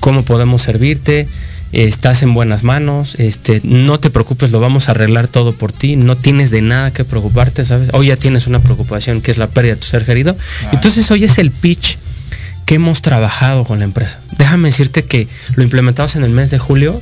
cómo 0.00 0.24
podemos 0.24 0.62
servirte, 0.62 1.28
estás 1.72 2.22
en 2.22 2.34
buenas 2.34 2.64
manos, 2.64 3.14
este, 3.18 3.60
no 3.64 4.00
te 4.00 4.10
preocupes, 4.10 4.50
lo 4.50 4.60
vamos 4.60 4.88
a 4.88 4.92
arreglar 4.92 5.28
todo 5.28 5.52
por 5.52 5.72
ti, 5.72 5.96
no 5.96 6.16
tienes 6.16 6.50
de 6.50 6.62
nada 6.62 6.90
que 6.90 7.04
preocuparte, 7.04 7.64
¿sabes? 7.64 7.90
Hoy 7.92 8.08
ya 8.08 8.16
tienes 8.16 8.46
una 8.46 8.60
preocupación 8.60 9.20
que 9.20 9.30
es 9.30 9.38
la 9.38 9.46
pérdida 9.48 9.74
de 9.74 9.80
tu 9.80 9.86
ser 9.86 10.04
querido. 10.04 10.36
Entonces 10.72 11.10
hoy 11.10 11.24
es 11.24 11.38
el 11.38 11.50
pitch 11.50 11.98
que 12.66 12.76
hemos 12.76 13.02
trabajado 13.02 13.64
con 13.64 13.78
la 13.78 13.84
empresa. 13.84 14.20
Déjame 14.38 14.68
decirte 14.68 15.04
que 15.04 15.28
lo 15.56 15.62
implementamos 15.62 16.16
en 16.16 16.24
el 16.24 16.30
mes 16.30 16.50
de 16.50 16.58
julio 16.58 17.00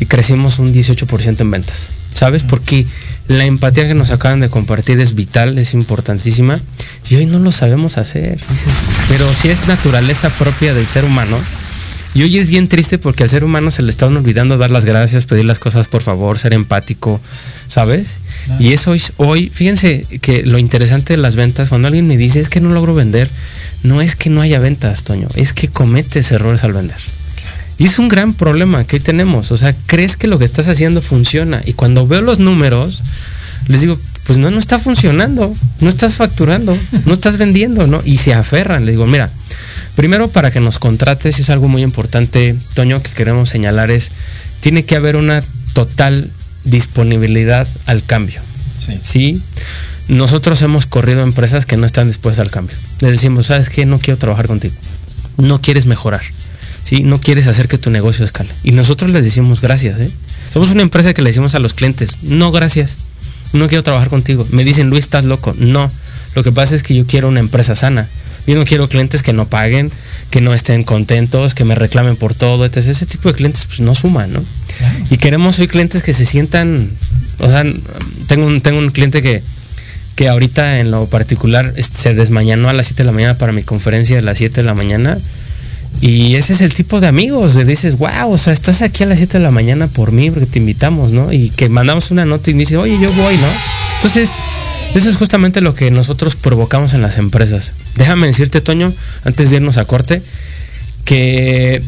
y 0.00 0.06
crecimos 0.06 0.58
un 0.58 0.74
18% 0.74 1.40
en 1.40 1.50
ventas. 1.50 1.86
¿Sabes? 2.14 2.44
Porque 2.44 2.86
la 3.28 3.44
empatía 3.44 3.86
que 3.86 3.94
nos 3.94 4.10
acaban 4.10 4.40
de 4.40 4.48
compartir 4.48 5.00
es 5.00 5.14
vital, 5.14 5.58
es 5.58 5.74
importantísima 5.74 6.60
y 7.10 7.16
hoy 7.16 7.26
no 7.26 7.38
lo 7.38 7.52
sabemos 7.52 7.98
hacer. 7.98 8.38
Pero 9.08 9.28
si 9.34 9.48
es 9.48 9.66
naturaleza 9.68 10.30
propia 10.30 10.72
del 10.72 10.86
ser 10.86 11.04
humano. 11.04 11.38
Y 12.16 12.22
hoy 12.22 12.38
es 12.38 12.48
bien 12.48 12.66
triste 12.66 12.96
porque 12.96 13.24
al 13.24 13.28
ser 13.28 13.44
humano 13.44 13.70
se 13.70 13.82
le 13.82 13.90
está 13.90 14.06
olvidando 14.06 14.56
dar 14.56 14.70
las 14.70 14.86
gracias, 14.86 15.26
pedir 15.26 15.44
las 15.44 15.58
cosas 15.58 15.86
por 15.86 16.00
favor, 16.00 16.38
ser 16.38 16.54
empático, 16.54 17.20
¿sabes? 17.68 18.16
Y 18.58 18.72
eso 18.72 18.94
es 18.94 19.12
hoy, 19.18 19.50
fíjense 19.52 20.06
que 20.22 20.42
lo 20.46 20.56
interesante 20.56 21.12
de 21.12 21.18
las 21.18 21.36
ventas, 21.36 21.68
cuando 21.68 21.88
alguien 21.88 22.06
me 22.06 22.16
dice 22.16 22.40
es 22.40 22.48
que 22.48 22.62
no 22.62 22.70
logro 22.70 22.94
vender, 22.94 23.28
no 23.82 24.00
es 24.00 24.16
que 24.16 24.30
no 24.30 24.40
haya 24.40 24.58
ventas, 24.60 25.04
Toño, 25.04 25.28
es 25.34 25.52
que 25.52 25.68
cometes 25.68 26.32
errores 26.32 26.64
al 26.64 26.72
vender. 26.72 26.96
Y 27.76 27.84
es 27.84 27.98
un 27.98 28.08
gran 28.08 28.32
problema 28.32 28.84
que 28.84 28.96
hoy 28.96 29.00
tenemos. 29.00 29.52
O 29.52 29.58
sea, 29.58 29.74
crees 29.84 30.16
que 30.16 30.26
lo 30.26 30.38
que 30.38 30.46
estás 30.46 30.68
haciendo 30.68 31.02
funciona. 31.02 31.60
Y 31.66 31.74
cuando 31.74 32.06
veo 32.06 32.22
los 32.22 32.38
números, 32.38 33.02
les 33.68 33.82
digo, 33.82 33.98
pues 34.24 34.38
no, 34.38 34.50
no 34.50 34.58
está 34.58 34.78
funcionando. 34.78 35.54
No 35.80 35.90
estás 35.90 36.14
facturando, 36.14 36.74
no 37.04 37.12
estás 37.12 37.36
vendiendo, 37.36 37.86
¿no? 37.86 38.00
Y 38.02 38.16
se 38.16 38.32
aferran. 38.32 38.86
Le 38.86 38.92
digo, 38.92 39.06
mira, 39.06 39.30
primero 39.96 40.28
para 40.28 40.52
que 40.52 40.60
nos 40.60 40.78
contrates, 40.78 41.40
es 41.40 41.50
algo 41.50 41.68
muy 41.68 41.82
importante, 41.82 42.54
Toño, 42.74 43.02
que 43.02 43.10
queremos 43.10 43.48
señalar 43.48 43.90
es, 43.90 44.12
tiene 44.60 44.84
que 44.84 44.94
haber 44.94 45.16
una 45.16 45.42
total 45.72 46.30
disponibilidad 46.64 47.66
al 47.86 48.04
cambio. 48.04 48.40
Sí. 48.78 48.98
¿sí? 49.02 49.42
Nosotros 50.08 50.62
hemos 50.62 50.86
corrido 50.86 51.22
empresas 51.22 51.66
que 51.66 51.76
no 51.76 51.86
están 51.86 52.06
dispuestas 52.06 52.44
al 52.44 52.52
cambio. 52.52 52.76
Les 53.00 53.12
decimos, 53.12 53.46
¿sabes 53.46 53.70
qué? 53.70 53.86
No 53.86 53.98
quiero 53.98 54.18
trabajar 54.18 54.46
contigo. 54.46 54.74
No 55.38 55.60
quieres 55.60 55.86
mejorar. 55.86 56.22
¿sí? 56.84 57.02
No 57.02 57.20
quieres 57.20 57.46
hacer 57.48 57.66
que 57.66 57.78
tu 57.78 57.90
negocio 57.90 58.24
escale. 58.24 58.50
Y 58.62 58.72
nosotros 58.72 59.10
les 59.10 59.24
decimos 59.24 59.60
gracias. 59.60 59.98
¿eh? 60.00 60.10
Somos 60.52 60.70
una 60.70 60.82
empresa 60.82 61.12
que 61.12 61.22
le 61.22 61.30
decimos 61.30 61.54
a 61.54 61.58
los 61.58 61.74
clientes, 61.74 62.22
no 62.22 62.52
gracias. 62.52 62.98
No 63.52 63.68
quiero 63.68 63.82
trabajar 63.82 64.08
contigo. 64.08 64.46
Me 64.50 64.64
dicen, 64.64 64.90
Luis, 64.90 65.04
estás 65.04 65.24
loco. 65.24 65.54
No. 65.58 65.90
Lo 66.34 66.44
que 66.44 66.52
pasa 66.52 66.74
es 66.74 66.82
que 66.82 66.94
yo 66.94 67.06
quiero 67.06 67.28
una 67.28 67.40
empresa 67.40 67.74
sana. 67.74 68.08
Yo 68.46 68.54
no 68.54 68.64
quiero 68.64 68.88
clientes 68.88 69.22
que 69.22 69.32
no 69.32 69.48
paguen, 69.48 69.90
que 70.30 70.40
no 70.40 70.54
estén 70.54 70.84
contentos, 70.84 71.54
que 71.54 71.64
me 71.64 71.74
reclamen 71.74 72.16
por 72.16 72.34
todo, 72.34 72.64
etc. 72.64 72.78
Ese 72.78 73.06
tipo 73.06 73.28
de 73.28 73.34
clientes 73.34 73.66
pues 73.66 73.80
no 73.80 73.94
suman, 73.94 74.32
¿no? 74.32 74.44
Y 75.10 75.16
queremos 75.16 75.58
hoy 75.58 75.68
clientes 75.68 76.02
que 76.02 76.12
se 76.12 76.26
sientan, 76.26 76.90
o 77.38 77.48
sea, 77.48 77.64
tengo 78.28 78.46
un, 78.46 78.60
tengo 78.60 78.78
un 78.78 78.90
cliente 78.90 79.22
que, 79.22 79.42
que 80.14 80.28
ahorita 80.28 80.78
en 80.78 80.90
lo 80.90 81.06
particular 81.06 81.74
se 81.78 82.14
desmañanó 82.14 82.68
a 82.68 82.72
las 82.72 82.86
7 82.86 83.02
de 83.02 83.06
la 83.06 83.12
mañana 83.12 83.34
para 83.34 83.52
mi 83.52 83.62
conferencia 83.62 84.16
de 84.16 84.22
las 84.22 84.38
7 84.38 84.62
de 84.62 84.66
la 84.66 84.74
mañana. 84.74 85.18
Y 86.00 86.34
ese 86.34 86.52
es 86.52 86.60
el 86.60 86.74
tipo 86.74 87.00
de 87.00 87.06
amigos, 87.06 87.54
de 87.54 87.64
dices, 87.64 87.96
wow, 87.96 88.30
o 88.30 88.38
sea, 88.38 88.52
estás 88.52 88.82
aquí 88.82 89.02
a 89.02 89.06
las 89.06 89.18
7 89.18 89.38
de 89.38 89.44
la 89.44 89.50
mañana 89.50 89.86
por 89.86 90.12
mí, 90.12 90.30
porque 90.30 90.46
te 90.46 90.58
invitamos, 90.58 91.10
¿no? 91.10 91.32
Y 91.32 91.50
que 91.50 91.68
mandamos 91.68 92.10
una 92.10 92.26
nota 92.26 92.50
y 92.50 92.54
me 92.54 92.60
dice, 92.60 92.76
oye, 92.76 92.98
yo 93.00 93.08
voy, 93.14 93.36
¿no? 93.36 93.46
Entonces, 93.96 94.32
eso 94.94 95.10
es 95.10 95.16
justamente 95.16 95.60
lo 95.60 95.74
que 95.74 95.90
nosotros 95.90 96.36
provocamos 96.36 96.94
en 96.94 97.02
las 97.02 97.18
empresas. 97.18 97.72
Déjame 97.96 98.26
decirte, 98.26 98.60
Toño, 98.60 98.92
antes 99.24 99.50
de 99.50 99.56
irnos 99.56 99.76
a 99.76 99.84
corte, 99.84 100.22
que 101.04 101.82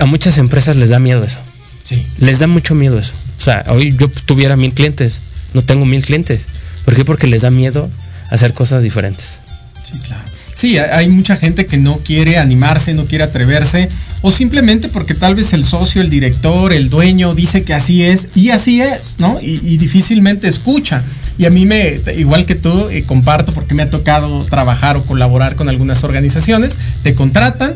a 0.00 0.06
muchas 0.06 0.38
empresas 0.38 0.76
les 0.76 0.90
da 0.90 0.98
miedo 0.98 1.24
eso. 1.24 1.38
Sí. 1.84 2.04
Les 2.20 2.38
da 2.38 2.46
mucho 2.46 2.74
miedo 2.74 2.98
eso. 2.98 3.12
O 3.38 3.42
sea, 3.42 3.64
hoy 3.68 3.96
yo 3.98 4.08
tuviera 4.08 4.56
mil 4.56 4.72
clientes, 4.74 5.22
no 5.54 5.62
tengo 5.62 5.86
mil 5.86 6.04
clientes. 6.04 6.44
¿Por 6.84 6.94
qué? 6.94 7.04
Porque 7.04 7.26
les 7.26 7.42
da 7.42 7.50
miedo 7.50 7.88
hacer 8.30 8.52
cosas 8.54 8.82
diferentes. 8.82 9.38
Sí, 9.82 9.98
claro. 10.06 10.24
Sí, 10.54 10.76
hay 10.76 11.06
mucha 11.06 11.36
gente 11.36 11.66
que 11.66 11.76
no 11.76 11.98
quiere 11.98 12.36
animarse, 12.36 12.92
no 12.92 13.04
quiere 13.04 13.22
atreverse, 13.22 13.88
o 14.22 14.32
simplemente 14.32 14.88
porque 14.88 15.14
tal 15.14 15.36
vez 15.36 15.52
el 15.52 15.62
socio, 15.62 16.02
el 16.02 16.10
director, 16.10 16.72
el 16.72 16.90
dueño 16.90 17.32
dice 17.32 17.62
que 17.62 17.74
así 17.74 18.02
es 18.02 18.28
y 18.34 18.50
así 18.50 18.80
es, 18.80 19.16
¿no? 19.18 19.38
Y, 19.40 19.60
y 19.62 19.76
difícilmente 19.76 20.48
escucha. 20.48 21.04
Y 21.38 21.46
a 21.46 21.50
mí 21.50 21.66
me, 21.66 22.00
igual 22.16 22.46
que 22.46 22.54
tú, 22.56 22.88
eh, 22.90 23.04
comparto 23.06 23.52
porque 23.52 23.74
me 23.74 23.82
ha 23.84 23.90
tocado 23.90 24.44
trabajar 24.44 24.96
o 24.96 25.04
colaborar 25.04 25.54
con 25.54 25.68
algunas 25.68 26.02
organizaciones, 26.04 26.76
te 27.04 27.14
contratan, 27.14 27.74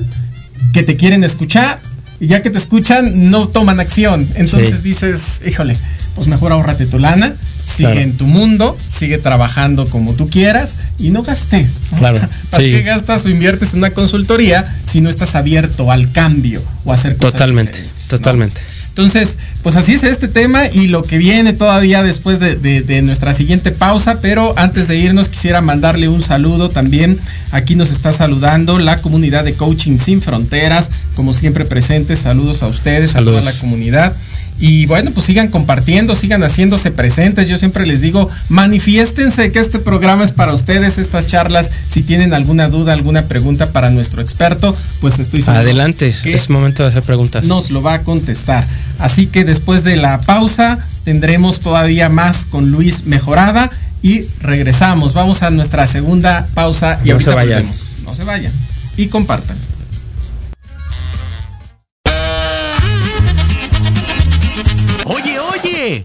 que 0.73 0.83
te 0.83 0.97
quieren 0.97 1.23
escuchar, 1.23 1.79
y 2.19 2.27
ya 2.29 2.43
que 2.43 2.51
te 2.51 2.59
escuchan, 2.59 3.31
no 3.31 3.49
toman 3.49 3.79
acción. 3.81 4.27
Entonces 4.35 4.77
Sí. 4.79 4.83
dices, 4.83 5.41
híjole, 5.47 5.77
pues 6.15 6.29
mejor 6.29 6.53
ahórrate 6.53 6.87
tu 6.87 6.99
lana, 6.99 7.35
sigue 7.65 7.91
Claro. 7.93 8.01
en 8.01 8.17
tu 8.17 8.27
mundo, 8.27 8.77
sigue 8.89 9.19
trabajando 9.19 9.87
como 9.89 10.13
tú 10.15 10.29
quieras 10.29 10.77
y 10.99 11.11
no 11.11 11.23
gastes. 11.23 11.79
Claro, 11.99 12.19
¿Para 12.51 12.63
sí. 12.63 12.71
qué 12.71 12.83
gastas 12.83 13.25
o 13.27 13.29
inviertes 13.29 13.73
en 13.75 13.79
una 13.79 13.91
consultoría 13.91 14.77
si 14.85 15.01
no 15.01 15.09
estás 15.09 15.35
abierto 15.37 15.91
al 15.93 16.11
cambio 16.13 16.63
o 16.85 16.91
a 16.93 16.95
hacer 16.95 17.17
cosas 17.17 17.33
Totalmente, 17.33 17.73
diferentes, 17.73 18.03
¿no? 18.05 18.19
totalmente. 18.19 18.61
Entonces, 18.93 19.39
pues 19.63 19.75
así 19.77 19.95
es 19.95 20.05
este 20.05 20.29
tema 20.29 20.67
y 20.67 20.89
lo 20.89 21.03
que 21.03 21.17
viene 21.17 21.55
todavía 21.55 22.03
después 22.03 22.39
de, 22.41 22.57
de- 22.57 22.83
de 22.83 23.01
nuestra 23.01 23.33
siguiente 23.33 23.71
pausa, 23.71 24.21
pero 24.21 24.53
antes 24.59 24.87
de 24.87 24.99
irnos 24.99 25.31
quisiera 25.31 25.63
mandarle 25.63 26.09
un 26.09 26.21
saludo 26.21 26.69
también. 26.69 27.19
Aquí 27.53 27.75
nos 27.75 27.91
está 27.91 28.13
saludando 28.13 28.79
la 28.79 29.01
comunidad 29.01 29.45
de 29.45 29.55
Coaching 29.55 29.99
Sin 29.99 30.21
Fronteras, 30.21 30.91
como 31.17 31.33
siempre 31.33 31.65
presentes. 31.65 32.19
Saludos 32.19 32.63
a 32.63 32.69
ustedes, 32.69 33.11
a 33.11 33.15
Saludos. 33.15 33.41
toda 33.41 33.53
la 33.53 33.59
comunidad. 33.59 34.15
Y 34.59 34.87
bueno, 34.87 35.11
pues 35.11 35.27
sigan 35.27 35.49
compartiendo, 35.49 36.15
sigan 36.15 36.43
haciéndose 36.43 36.91
presentes. 36.93 37.49
Yo 37.49 37.59
siempre 37.59 37.85
les 37.85 38.01
digo, 38.01 38.31
manifiéstense 38.49 39.51
que 39.51 39.59
este 39.59 39.79
programa 39.79 40.23
es 40.23 40.33
para 40.33 40.53
ustedes, 40.53 40.99
estas 40.99 41.27
charlas. 41.27 41.71
Si 41.89 42.03
tienen 42.03 42.33
alguna 42.33 42.69
duda, 42.69 42.93
alguna 42.93 43.27
pregunta 43.27 43.73
para 43.73 43.91
nuestro 43.91 44.23
experto, 44.23 44.77
pues 45.01 45.19
estoy 45.19 45.43
seguro 45.43 45.61
Adelante, 45.61 46.15
es 46.25 46.49
momento 46.49 46.85
de 46.85 46.91
hacer 46.91 47.03
preguntas. 47.03 47.45
nos 47.45 47.71
lo 47.71 47.83
va 47.83 47.95
a 47.95 48.03
contestar. 48.03 48.65
Así 48.99 49.27
que 49.27 49.45
después 49.45 49.83
de 49.83 49.97
la 49.97 50.21
pausa 50.21 50.79
tendremos 51.05 51.61
todavía 51.61 52.09
más 52.09 52.47
con 52.47 52.71
Luis 52.71 53.05
Mejorada 53.05 53.69
y 54.03 54.23
regresamos. 54.41 55.13
Vamos 55.15 55.43
a 55.43 55.51
nuestra 55.51 55.87
segunda 55.87 56.47
pausa 56.55 57.01
y 57.05 57.09
No 57.09 57.15
ahorita 57.15 57.35
volvemos. 57.35 57.99
No 58.05 58.15
se 58.15 58.25
vayan. 58.25 58.53
Y 58.97 59.07
compartan. 59.07 59.57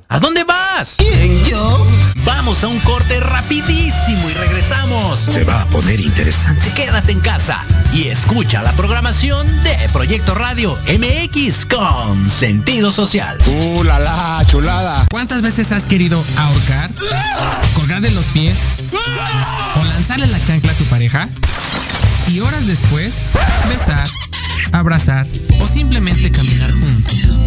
¿A 0.10 0.20
dónde 0.20 0.44
vas? 0.44 0.96
¿Quién, 0.98 1.44
yo? 1.46 1.88
Vamos 2.26 2.64
a 2.64 2.68
un 2.68 2.80
corte 2.80 3.20
rapidísimo 3.20 4.28
y 4.28 4.34
regresamos. 4.34 5.20
Se 5.20 5.44
va 5.44 5.62
a 5.62 5.66
poner 5.68 6.00
interesante. 6.00 6.74
Quédate 6.74 7.12
en 7.12 7.20
casa 7.20 7.64
y 7.94 8.08
escucha 8.08 8.64
la 8.64 8.72
programación 8.72 9.46
de 9.64 9.78
Proyecto 9.94 10.34
Radio 10.34 10.76
MX 10.88 11.68
con 11.68 12.28
sentido 12.28 12.92
social. 12.92 13.38
¡Uh, 13.46 13.84
la, 13.84 14.00
la, 14.00 14.44
chulada! 14.48 15.06
¿Cuántas 15.12 15.44
veces 15.44 15.72
has 15.72 15.86
querido 15.86 16.26
ahorcar? 16.38 16.90
¿Colgar 17.76 18.02
de 18.02 18.10
los 18.10 18.26
pies? 18.26 18.58
¿O 19.76 19.84
lanzarle 19.86 20.26
la 20.26 20.44
chancla 20.44 20.72
a 20.72 20.76
tu 20.76 20.86
pareja? 20.86 21.30
Y 22.28 22.40
horas 22.40 22.66
después, 22.66 23.20
besar, 23.70 24.10
abrazar 24.72 25.28
o 25.62 25.68
simplemente 25.68 26.32
caminar 26.32 26.72
juntos. 26.72 27.47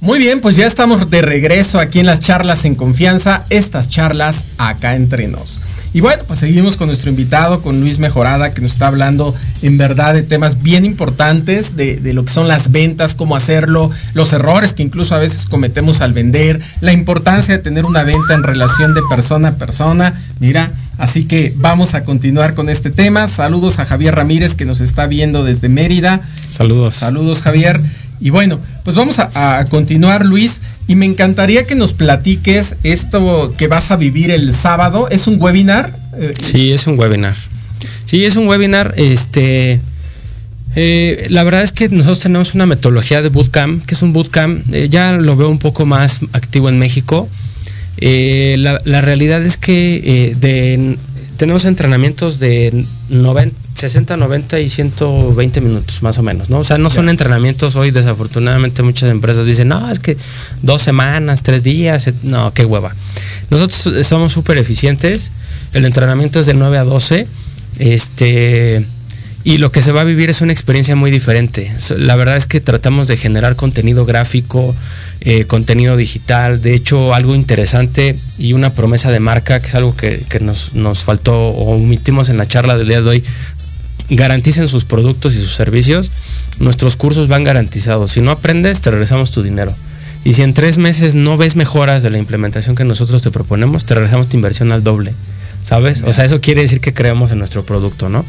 Muy 0.00 0.20
bien, 0.20 0.40
pues 0.40 0.54
ya 0.54 0.64
estamos 0.64 1.10
de 1.10 1.22
regreso 1.22 1.80
aquí 1.80 1.98
en 1.98 2.06
las 2.06 2.20
charlas 2.20 2.64
en 2.64 2.76
confianza, 2.76 3.44
estas 3.50 3.88
charlas 3.88 4.44
acá 4.56 4.94
entre 4.94 5.26
nos. 5.26 5.60
Y 5.92 6.00
bueno, 6.00 6.22
pues 6.24 6.38
seguimos 6.38 6.76
con 6.76 6.86
nuestro 6.86 7.10
invitado, 7.10 7.62
con 7.62 7.80
Luis 7.80 7.98
Mejorada, 7.98 8.54
que 8.54 8.60
nos 8.60 8.72
está 8.72 8.86
hablando 8.86 9.34
en 9.60 9.76
verdad 9.76 10.14
de 10.14 10.22
temas 10.22 10.62
bien 10.62 10.84
importantes, 10.84 11.74
de, 11.74 11.96
de, 11.96 12.12
lo 12.12 12.24
que 12.24 12.30
son 12.30 12.46
las 12.46 12.70
ventas, 12.70 13.16
cómo 13.16 13.34
hacerlo, 13.34 13.90
los 14.14 14.32
errores 14.32 14.72
que 14.72 14.84
incluso 14.84 15.16
a 15.16 15.18
veces 15.18 15.46
cometemos 15.46 16.00
al 16.00 16.12
vender, 16.12 16.60
la 16.80 16.92
importancia 16.92 17.56
de 17.56 17.62
tener 17.62 17.84
una 17.84 18.04
venta 18.04 18.34
en 18.34 18.44
relación 18.44 18.94
de 18.94 19.00
persona 19.10 19.48
a 19.48 19.56
persona. 19.56 20.22
Mira, 20.38 20.70
así 20.98 21.24
que 21.24 21.52
vamos 21.56 21.94
a 21.94 22.04
continuar 22.04 22.54
con 22.54 22.68
este 22.68 22.90
tema. 22.90 23.26
Saludos 23.26 23.80
a 23.80 23.86
Javier 23.86 24.14
Ramírez 24.14 24.54
que 24.54 24.64
nos 24.64 24.80
está 24.80 25.08
viendo 25.08 25.42
desde 25.42 25.68
Mérida. 25.68 26.20
Saludos. 26.48 26.94
Saludos 26.94 27.42
Javier. 27.42 27.80
Y 28.20 28.30
bueno, 28.30 28.58
pues 28.84 28.96
vamos 28.96 29.18
a, 29.18 29.64
continuar, 29.70 30.24
Luis, 30.24 30.60
y 30.86 30.94
me 30.94 31.06
encantaría 31.06 31.64
que 31.64 31.74
nos 31.74 31.92
platiques 31.92 32.76
esto 32.82 33.54
que 33.56 33.68
vas 33.68 33.90
a 33.90 33.96
vivir 33.96 34.30
el 34.30 34.52
sábado. 34.52 35.08
¿Es 35.10 35.26
un 35.26 35.40
webinar? 35.40 35.94
Sí, 36.42 36.72
es 36.72 36.86
un 36.86 36.98
webinar. 36.98 37.36
Sí, 38.06 38.24
es 38.24 38.36
un 38.36 38.48
webinar. 38.48 38.94
Este, 38.96 39.80
eh, 40.74 41.26
la 41.30 41.44
verdad 41.44 41.62
es 41.62 41.72
que 41.72 41.88
nosotros 41.88 42.20
tenemos 42.20 42.54
una 42.54 42.66
metodología 42.66 43.22
de 43.22 43.28
bootcamp, 43.28 43.84
que 43.84 43.94
es 43.94 44.02
un 44.02 44.12
bootcamp, 44.12 44.62
eh, 44.72 44.88
ya 44.88 45.12
lo 45.12 45.36
veo 45.36 45.48
un 45.48 45.58
poco 45.58 45.86
más 45.86 46.20
activo 46.32 46.68
en 46.68 46.78
México. 46.78 47.28
Eh, 47.98 48.56
la, 48.58 48.80
la, 48.84 49.00
realidad 49.00 49.44
es 49.44 49.56
que 49.56 50.34
de, 50.40 50.96
tenemos 51.36 51.64
entrenamientos 51.64 52.38
de 52.38 52.84
90, 53.08 53.56
60, 53.78 54.16
90 54.16 54.60
y 54.60 54.68
120 54.68 55.60
minutos, 55.60 56.02
más 56.02 56.18
o 56.18 56.22
menos, 56.22 56.50
¿no? 56.50 56.58
O 56.58 56.64
sea, 56.64 56.78
no 56.78 56.90
son 56.90 57.08
entrenamientos 57.08 57.76
hoy, 57.76 57.90
desafortunadamente 57.90 58.82
muchas 58.82 59.10
empresas 59.10 59.46
dicen, 59.46 59.68
no, 59.68 59.90
es 59.90 59.98
que 59.98 60.16
dos 60.62 60.82
semanas, 60.82 61.42
tres 61.42 61.62
días, 61.62 62.10
no, 62.22 62.52
qué 62.52 62.64
hueva. 62.64 62.94
Nosotros 63.50 64.06
somos 64.06 64.32
súper 64.32 64.58
eficientes, 64.58 65.32
el 65.72 65.84
entrenamiento 65.84 66.40
es 66.40 66.46
de 66.46 66.54
9 66.54 66.78
a 66.78 66.84
12, 66.84 67.26
este, 67.78 68.84
y 69.44 69.58
lo 69.58 69.72
que 69.72 69.82
se 69.82 69.92
va 69.92 70.02
a 70.02 70.04
vivir 70.04 70.28
es 70.28 70.40
una 70.40 70.52
experiencia 70.52 70.96
muy 70.96 71.10
diferente. 71.10 71.72
La 71.96 72.16
verdad 72.16 72.36
es 72.36 72.46
que 72.46 72.60
tratamos 72.60 73.08
de 73.08 73.16
generar 73.16 73.56
contenido 73.56 74.04
gráfico, 74.04 74.74
eh, 75.20 75.44
contenido 75.46 75.96
digital. 75.96 76.60
De 76.60 76.74
hecho, 76.74 77.14
algo 77.14 77.34
interesante 77.34 78.14
y 78.38 78.52
una 78.52 78.70
promesa 78.70 79.10
de 79.10 79.20
marca, 79.20 79.58
que 79.60 79.66
es 79.66 79.74
algo 79.74 79.96
que, 79.96 80.22
que 80.28 80.40
nos, 80.40 80.74
nos, 80.74 81.02
faltó 81.02 81.48
o 81.48 81.76
omitimos 81.76 82.28
en 82.28 82.36
la 82.36 82.46
charla 82.46 82.76
del 82.76 82.88
día 82.88 83.00
de 83.00 83.08
hoy, 83.08 83.24
garanticen 84.10 84.68
sus 84.68 84.84
productos 84.84 85.34
y 85.34 85.40
sus 85.40 85.54
servicios. 85.54 86.10
Nuestros 86.60 86.96
cursos 86.96 87.28
van 87.28 87.44
garantizados. 87.44 88.12
Si 88.12 88.20
no 88.20 88.30
aprendes, 88.30 88.80
te 88.80 88.90
regresamos 88.90 89.30
tu 89.30 89.42
dinero. 89.42 89.74
Y 90.24 90.34
si 90.34 90.42
en 90.42 90.54
tres 90.54 90.78
meses 90.78 91.14
no 91.14 91.36
ves 91.36 91.56
mejoras 91.56 92.02
de 92.02 92.10
la 92.10 92.18
implementación 92.18 92.74
que 92.74 92.84
nosotros 92.84 93.22
te 93.22 93.30
proponemos, 93.30 93.84
te 93.84 93.94
regresamos 93.94 94.28
tu 94.28 94.36
inversión 94.36 94.72
al 94.72 94.82
doble. 94.82 95.14
¿Sabes? 95.62 96.02
O 96.06 96.12
sea, 96.12 96.24
eso 96.24 96.40
quiere 96.40 96.62
decir 96.62 96.80
que 96.80 96.94
creemos 96.94 97.30
en 97.32 97.38
nuestro 97.38 97.64
producto, 97.64 98.08
¿no? 98.08 98.24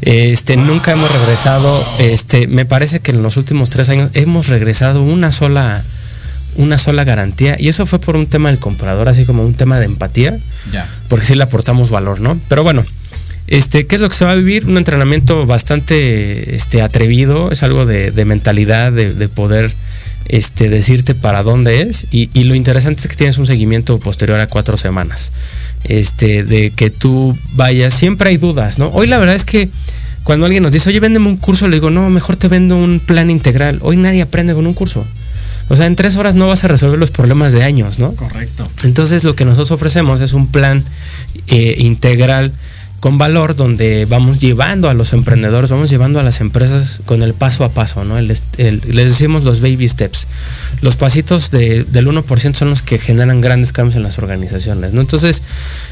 Este, 0.00 0.56
nunca 0.56 0.92
hemos 0.92 1.12
regresado, 1.12 1.84
este, 1.98 2.46
me 2.46 2.64
parece 2.64 3.00
que 3.00 3.10
en 3.10 3.22
los 3.22 3.36
últimos 3.36 3.68
tres 3.68 3.88
años 3.88 4.10
hemos 4.14 4.48
regresado 4.48 5.02
una 5.02 5.32
sola, 5.32 5.82
una 6.56 6.78
sola 6.78 7.04
garantía. 7.04 7.56
Y 7.58 7.68
eso 7.68 7.84
fue 7.84 7.98
por 7.98 8.16
un 8.16 8.26
tema 8.26 8.48
del 8.48 8.58
comprador, 8.58 9.08
así 9.08 9.24
como 9.24 9.44
un 9.44 9.54
tema 9.54 9.78
de 9.78 9.86
empatía. 9.86 10.36
Ya. 10.72 10.88
Porque 11.08 11.26
sí 11.26 11.34
le 11.34 11.42
aportamos 11.42 11.90
valor, 11.90 12.20
¿no? 12.20 12.38
Pero 12.48 12.62
bueno, 12.62 12.84
este, 13.46 13.86
¿qué 13.86 13.96
es 13.96 14.00
lo 14.00 14.08
que 14.08 14.16
se 14.16 14.24
va 14.24 14.32
a 14.32 14.36
vivir? 14.36 14.66
Un 14.66 14.76
entrenamiento 14.76 15.46
bastante 15.46 16.54
este, 16.54 16.82
atrevido, 16.82 17.50
es 17.50 17.62
algo 17.62 17.86
de, 17.86 18.10
de 18.10 18.24
mentalidad, 18.24 18.92
de, 18.92 19.12
de, 19.12 19.28
poder 19.28 19.72
este, 20.26 20.68
decirte 20.68 21.14
para 21.14 21.42
dónde 21.42 21.82
es. 21.82 22.06
Y, 22.10 22.30
y, 22.34 22.44
lo 22.44 22.54
interesante 22.54 23.00
es 23.02 23.08
que 23.08 23.16
tienes 23.16 23.38
un 23.38 23.46
seguimiento 23.46 23.98
posterior 23.98 24.40
a 24.40 24.46
cuatro 24.46 24.76
semanas. 24.76 25.30
Este, 25.84 26.44
de 26.44 26.70
que 26.70 26.90
tú 26.90 27.36
vayas, 27.54 27.94
siempre 27.94 28.30
hay 28.30 28.36
dudas, 28.36 28.78
¿no? 28.78 28.88
Hoy 28.90 29.08
la 29.08 29.18
verdad 29.18 29.34
es 29.34 29.44
que 29.44 29.68
cuando 30.22 30.46
alguien 30.46 30.62
nos 30.62 30.72
dice, 30.72 30.88
oye, 30.88 31.00
véndeme 31.00 31.26
un 31.26 31.36
curso, 31.36 31.66
le 31.66 31.76
digo, 31.76 31.90
no, 31.90 32.08
mejor 32.08 32.36
te 32.36 32.46
vendo 32.46 32.76
un 32.76 33.00
plan 33.00 33.30
integral. 33.30 33.80
Hoy 33.82 33.96
nadie 33.96 34.22
aprende 34.22 34.54
con 34.54 34.66
un 34.66 34.74
curso. 34.74 35.04
O 35.68 35.76
sea, 35.76 35.86
en 35.86 35.96
tres 35.96 36.16
horas 36.16 36.34
no 36.34 36.48
vas 36.48 36.64
a 36.64 36.68
resolver 36.68 36.98
los 36.98 37.10
problemas 37.10 37.52
de 37.52 37.64
años, 37.64 37.98
¿no? 37.98 38.12
Correcto. 38.12 38.68
Entonces 38.84 39.24
lo 39.24 39.34
que 39.34 39.44
nosotros 39.44 39.70
ofrecemos 39.72 40.20
es 40.20 40.32
un 40.32 40.46
plan 40.48 40.82
eh, 41.48 41.74
integral 41.78 42.52
con 43.02 43.18
valor 43.18 43.56
donde 43.56 44.06
vamos 44.08 44.38
llevando 44.38 44.88
a 44.88 44.94
los 44.94 45.12
emprendedores, 45.12 45.72
vamos 45.72 45.90
llevando 45.90 46.20
a 46.20 46.22
las 46.22 46.40
empresas 46.40 47.00
con 47.04 47.24
el 47.24 47.34
paso 47.34 47.64
a 47.64 47.68
paso, 47.68 48.04
¿no? 48.04 48.20
Les 48.20 48.44
decimos 48.56 49.42
los 49.42 49.60
baby 49.60 49.88
steps. 49.88 50.28
Los 50.82 50.94
pasitos 50.94 51.50
de, 51.50 51.82
del 51.82 52.06
1% 52.06 52.54
son 52.54 52.70
los 52.70 52.80
que 52.80 53.00
generan 53.00 53.40
grandes 53.40 53.72
cambios 53.72 53.96
en 53.96 54.02
las 54.04 54.18
organizaciones, 54.18 54.92
¿no? 54.92 55.00
Entonces, 55.00 55.42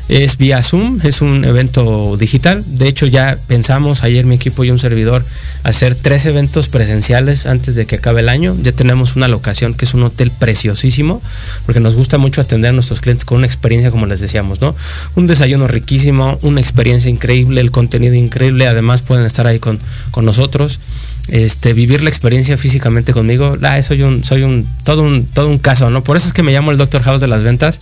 es 0.09 0.37
vía 0.37 0.63
Zoom, 0.63 1.01
es 1.03 1.21
un 1.21 1.45
evento 1.45 2.17
digital. 2.17 2.63
De 2.65 2.87
hecho, 2.87 3.07
ya 3.07 3.37
pensamos 3.49 4.05
ayer 4.05 4.25
mi 4.25 4.37
equipo 4.37 4.63
y 4.63 4.71
un 4.71 4.79
servidor 4.79 5.25
hacer 5.65 5.97
tres 5.97 6.27
eventos 6.27 6.69
presenciales 6.69 7.45
antes 7.47 7.75
de 7.75 7.87
que 7.87 7.97
acabe 7.97 8.21
el 8.21 8.29
año. 8.29 8.57
Ya 8.63 8.71
tenemos 8.71 9.17
una 9.17 9.27
locación 9.27 9.75
que 9.75 9.85
es 9.85 9.95
un 9.95 10.05
hotel 10.05 10.31
preciosísimo, 10.39 11.21
porque 11.67 11.81
nos 11.81 11.97
gusta 11.97 12.19
mucho 12.19 12.41
atender 12.41 12.71
a 12.71 12.73
nuestros 12.73 13.01
clientes 13.01 13.25
con 13.25 13.39
una 13.39 13.47
experiencia, 13.47 13.91
como 13.91 14.07
les 14.07 14.21
decíamos, 14.21 14.61
¿no? 14.61 14.77
Un 15.17 15.27
desayuno 15.27 15.67
riquísimo, 15.67 16.39
una 16.43 16.61
experiencia 16.61 17.00
increíble, 17.09 17.61
el 17.61 17.71
contenido 17.71 18.15
increíble, 18.15 18.67
además 18.67 19.03
pueden 19.03 19.25
estar 19.25 19.47
ahí 19.47 19.59
con, 19.59 19.79
con 20.11 20.25
nosotros. 20.25 20.81
Este, 21.29 21.75
vivir 21.75 22.03
la 22.03 22.11
experiencia 22.11 22.57
físicamente 22.57 23.13
conmigo, 23.13 23.57
ah, 23.63 23.81
soy 23.83 24.03
un, 24.03 24.25
soy 24.25 24.43
un, 24.43 24.67
todo 24.85 25.03
un, 25.03 25.27
todo 25.27 25.49
un 25.49 25.59
caso, 25.59 25.89
¿no? 25.89 26.03
Por 26.03 26.17
eso 26.17 26.27
es 26.27 26.33
que 26.33 26.43
me 26.43 26.53
llamo 26.53 26.73
el 26.73 26.77
Doctor 26.77 27.03
House 27.03 27.21
de 27.21 27.29
las 27.29 27.45
ventas. 27.45 27.81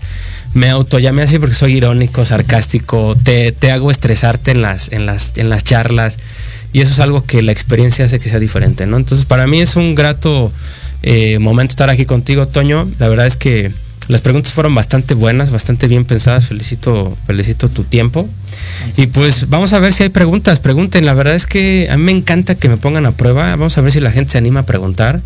Me 0.55 0.69
auto 0.69 0.99
llamé 0.99 1.23
así 1.23 1.39
porque 1.39 1.55
soy 1.55 1.77
irónico, 1.77 2.25
sarcástico, 2.25 3.17
te, 3.23 3.53
te 3.53 3.71
hago 3.71 3.91
estresarte 3.91 4.51
en 4.51 4.63
las, 4.63 4.93
en 4.93 5.07
las, 5.07 5.39
en 5.39 5.49
las 5.49 5.65
charlas. 5.65 6.19
Y 6.73 6.81
eso 6.81 6.93
es 6.93 7.01
algo 7.01 7.25
que 7.25 7.41
la 7.43 7.53
experiencia 7.53 8.05
hace 8.05 8.19
que 8.19 8.29
sea 8.29 8.39
diferente, 8.39 8.87
¿no? 8.87 8.99
Entonces, 8.99 9.25
para 9.25 9.47
mí 9.47 9.61
es 9.61 9.77
un 9.77 9.95
grato 9.95 10.53
eh, 11.03 11.39
momento 11.39 11.73
estar 11.73 11.89
aquí 11.89 12.05
contigo, 12.05 12.47
Toño. 12.49 12.87
La 12.99 13.09
verdad 13.09 13.27
es 13.27 13.37
que 13.37 13.71
las 14.09 14.23
preguntas 14.23 14.53
fueron 14.53 14.75
bastante 14.75 15.15
buenas, 15.15 15.51
bastante 15.51 15.87
bien 15.87 16.05
pensadas. 16.05 16.47
Felicito, 16.47 17.17
felicito 17.27 17.69
tu 17.69 17.85
tiempo. 17.85 18.29
Y 18.97 19.09
pues 19.09 19.51
vamos 19.51 19.75
a 19.75 19.79
ver 19.79 19.93
si 19.93 20.03
hay 20.03 20.09
preguntas. 20.09 20.61
Pregunten. 20.61 21.05
La 21.05 21.15
verdad 21.15 21.35
es 21.35 21.47
que 21.47 21.89
a 21.91 21.97
mí 21.97 22.05
me 22.05 22.13
encanta 22.13 22.55
que 22.55 22.69
me 22.69 22.79
pongan 22.79 23.05
a 23.05 23.13
prueba. 23.13 23.51
Vamos 23.51 23.77
a 23.77 23.83
ver 23.83 23.93
si 23.93 24.01
la 24.01 24.11
gente 24.11 24.33
se 24.33 24.39
anima 24.39 24.61
a 24.61 24.67
preguntar. 24.67 25.21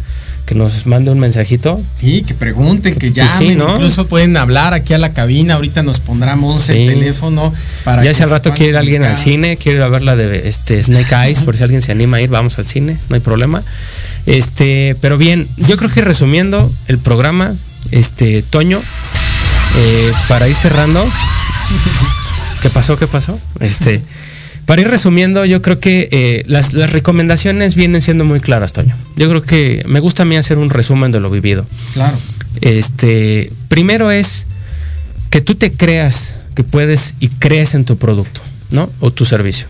Que 0.46 0.56
nos 0.56 0.86
mande 0.86 1.12
un 1.12 1.20
mensajito. 1.20 1.80
Sí, 1.94 2.22
que 2.22 2.34
pregunten, 2.34 2.94
que, 2.94 2.98
que 2.98 3.12
llamen. 3.12 3.50
Sí, 3.50 3.54
¿no? 3.54 3.74
Incluso 3.74 4.08
pueden 4.08 4.36
hablar 4.36 4.74
aquí 4.74 4.92
a 4.92 4.98
la 4.98 5.12
cabina. 5.12 5.54
Ahorita 5.54 5.84
nos 5.84 6.00
sí. 6.58 6.72
el 6.72 6.94
teléfono. 6.94 7.54
Para 7.84 8.04
ya 8.04 8.12
si 8.12 8.24
al 8.24 8.30
rato 8.30 8.52
quiere 8.52 8.70
ir 8.70 8.76
alguien 8.76 9.04
al 9.04 9.16
cine, 9.16 9.56
quiere 9.56 9.78
ir 9.78 9.84
a 9.84 9.88
ver 9.88 10.02
la 10.02 10.16
de 10.16 10.48
este 10.48 10.82
Snake 10.82 11.14
Eyes, 11.14 11.44
por 11.44 11.56
si 11.56 11.62
alguien 11.62 11.82
se 11.82 11.92
anima 11.92 12.16
a 12.16 12.20
ir, 12.20 12.30
vamos 12.30 12.58
al 12.58 12.66
cine, 12.66 12.96
no 13.08 13.14
hay 13.14 13.20
problema. 13.20 13.62
Este, 14.26 14.96
pero 15.00 15.18
bien, 15.18 15.46
yo 15.56 15.76
creo 15.76 15.90
que 15.90 16.00
resumiendo 16.00 16.70
el 16.88 16.98
programa, 16.98 17.54
este, 17.92 18.42
Toño, 18.42 18.80
eh, 19.76 20.12
para 20.28 20.48
ir 20.48 20.54
cerrando. 20.54 21.04
¿Qué 22.60 22.70
pasó? 22.70 22.98
¿Qué 22.98 23.06
pasó? 23.06 23.38
Este, 23.60 24.02
para 24.66 24.82
ir 24.82 24.88
resumiendo, 24.88 25.44
yo 25.44 25.62
creo 25.62 25.78
que 25.78 26.08
eh, 26.10 26.44
las, 26.46 26.72
las, 26.72 26.92
recomendaciones 26.92 27.74
vienen 27.74 28.02
siendo 28.02 28.24
muy 28.24 28.40
claras, 28.40 28.72
Toño. 28.72 28.96
Yo 29.16 29.28
creo 29.28 29.42
que 29.42 29.82
me 29.86 30.00
gusta 30.00 30.22
a 30.22 30.26
mí 30.26 30.36
hacer 30.36 30.58
un 30.58 30.70
resumen 30.70 31.12
de 31.12 31.20
lo 31.20 31.30
vivido. 31.30 31.66
Claro. 31.94 32.16
Este, 32.60 33.52
primero 33.68 34.10
es 34.10 34.46
que 35.30 35.40
tú 35.40 35.54
te 35.54 35.72
creas 35.72 36.36
que 36.54 36.64
puedes 36.64 37.14
y 37.20 37.28
crees 37.28 37.74
en 37.74 37.84
tu 37.84 37.96
producto, 37.96 38.40
¿no? 38.70 38.90
O 39.00 39.10
tu 39.10 39.24
servicio. 39.24 39.66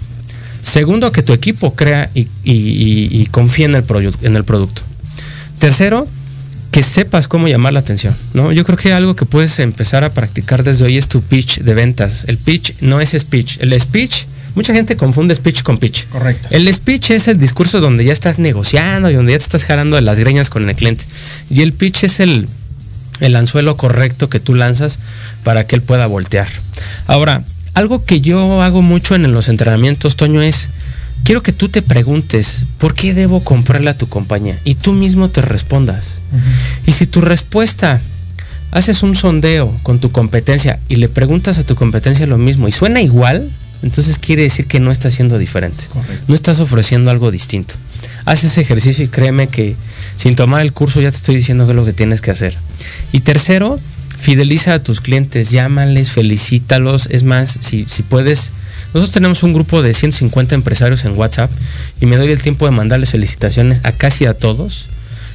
Segundo, 0.62 1.11
que 1.12 1.23
tu 1.23 1.33
equipo 1.33 1.75
crea 1.75 2.11
y, 2.14 2.29
y, 2.45 2.53
y, 2.53 3.09
y 3.23 3.27
confíe 3.27 3.64
en 3.64 3.75
el, 3.75 3.85
en 4.23 4.37
el 4.37 4.45
producto. 4.45 4.83
Tercero, 5.59 6.07
que 6.73 6.83
sepas 6.83 7.29
cómo 7.29 7.49
llamar 7.49 7.75
la 7.75 7.81
atención, 7.81 8.16
¿no? 8.33 8.51
Yo 8.51 8.64
creo 8.64 8.79
que 8.79 8.95
algo 8.95 9.14
que 9.14 9.27
puedes 9.27 9.59
empezar 9.59 10.05
a 10.05 10.14
practicar 10.14 10.64
desde 10.64 10.87
hoy 10.87 10.97
es 10.97 11.07
tu 11.07 11.20
pitch 11.20 11.61
de 11.61 11.75
ventas. 11.75 12.25
El 12.27 12.39
pitch 12.39 12.81
no 12.81 13.03
es 13.03 13.11
speech. 13.11 13.59
El 13.61 13.79
speech, 13.79 14.25
mucha 14.55 14.73
gente 14.73 14.97
confunde 14.97 15.35
speech 15.35 15.62
con 15.62 15.77
pitch. 15.77 16.09
Correcto. 16.09 16.49
El 16.51 16.73
speech 16.73 17.11
es 17.11 17.29
el 17.29 17.39
discurso 17.39 17.79
donde 17.81 18.07
ya 18.07 18.14
estás 18.14 18.39
negociando 18.39 19.11
y 19.11 19.14
donde 19.14 19.33
ya 19.33 19.39
te 19.39 19.45
estás 19.45 19.64
jalando 19.66 19.97
de 19.97 20.03
las 20.03 20.18
greñas 20.18 20.49
con 20.49 20.66
el 20.66 20.75
cliente. 20.75 21.05
Y 21.51 21.61
el 21.61 21.75
pitch 21.75 22.05
es 22.05 22.20
el, 22.20 22.49
el 23.20 23.37
anzuelo 23.37 23.77
correcto 23.77 24.31
que 24.31 24.41
tú 24.41 24.55
lanzas 24.55 24.99
para 25.45 25.66
que 25.66 25.77
él 25.77 25.83
pueda 25.83 26.07
voltear. 26.07 26.49
Ahora, 27.07 27.45
algo 27.75 28.07
que 28.07 28.23
yo 28.23 28.62
hago 28.62 28.81
mucho 28.81 29.14
en 29.14 29.31
los 29.31 29.51
entrenamientos, 29.51 30.16
Toño, 30.16 30.41
es 30.41 30.70
quiero 31.25 31.43
que 31.43 31.53
tú 31.53 31.68
te 31.68 31.83
preguntes, 31.83 32.64
¿por 32.79 32.95
qué 32.95 33.14
debo 33.14 33.43
comprarle 33.43 33.91
a 33.91 33.97
tu 33.97 34.09
compañía? 34.09 34.59
Y 34.64 34.75
tú 34.75 34.93
mismo 34.93 35.29
te 35.29 35.43
respondas. 35.43 36.14
Uh 36.33 36.37
-huh. 36.37 36.89
Y 36.89 36.93
si 36.93 37.07
tu 37.07 37.20
respuesta, 37.20 38.01
haces 38.73 39.03
un 39.03 39.14
sondeo 39.14 39.75
con 39.83 40.01
tu 40.01 40.11
competencia 40.11 40.81
y 40.89 40.97
le 40.97 41.09
preguntas 41.09 41.59
a 41.59 41.64
tu 41.64 41.75
competencia 41.75 42.27
lo 42.27 42.39
mismo 42.39 42.68
y 42.68 42.73
suena 42.73 43.03
igual, 43.03 43.49
entonces 43.83 44.18
quiere 44.18 44.43
decir 44.43 44.66
que 44.66 44.81
no 44.81 44.91
estás 44.91 45.14
siendo 45.14 45.39
diferente. 45.39 45.85
Correcto. 45.93 46.25
No 46.29 46.35
estás 46.35 46.61
ofreciendo 46.61 47.11
algo 47.11 47.31
distinto. 47.31 47.75
Haz 48.25 48.45
ese 48.45 48.61
ejercicio 48.61 49.05
y 49.05 49.09
créeme 49.09 49.49
que 49.49 49.77
sin 50.16 50.37
tomar 50.37 50.62
el 50.62 50.73
curso 50.73 51.01
ya 51.01 51.11
te 51.11 51.16
estoy 51.16 51.37
diciendo 51.37 51.66
qué 51.66 51.73
es 51.73 51.77
lo 51.77 51.85
que 51.85 51.93
tienes 51.93 52.20
que 52.20 52.31
hacer. 52.31 52.55
Y 53.12 53.20
tercero, 53.20 53.79
fideliza 54.18 54.75
a 54.75 54.79
tus 54.79 55.01
clientes, 55.01 55.51
llámales, 55.51 56.12
felicítalos. 56.12 57.09
Es 57.11 57.25
más, 57.25 57.59
si, 57.61 57.85
si 57.89 58.03
puedes, 58.05 58.51
nosotros 58.95 59.11
tenemos 59.11 59.43
un 59.43 59.53
grupo 59.53 59.82
de 59.82 59.95
150 59.95 60.55
empresarios 60.55 61.05
en 61.05 61.16
WhatsApp 61.16 61.51
y 62.01 62.07
me 62.07 62.16
doy 62.16 62.30
el 62.30 62.43
tiempo 62.43 62.66
de 62.66 62.72
mandarles 62.72 63.11
felicitaciones 63.11 63.80
a 63.84 63.93
casi 63.93 64.26
a 64.26 64.34
todos 64.34 64.88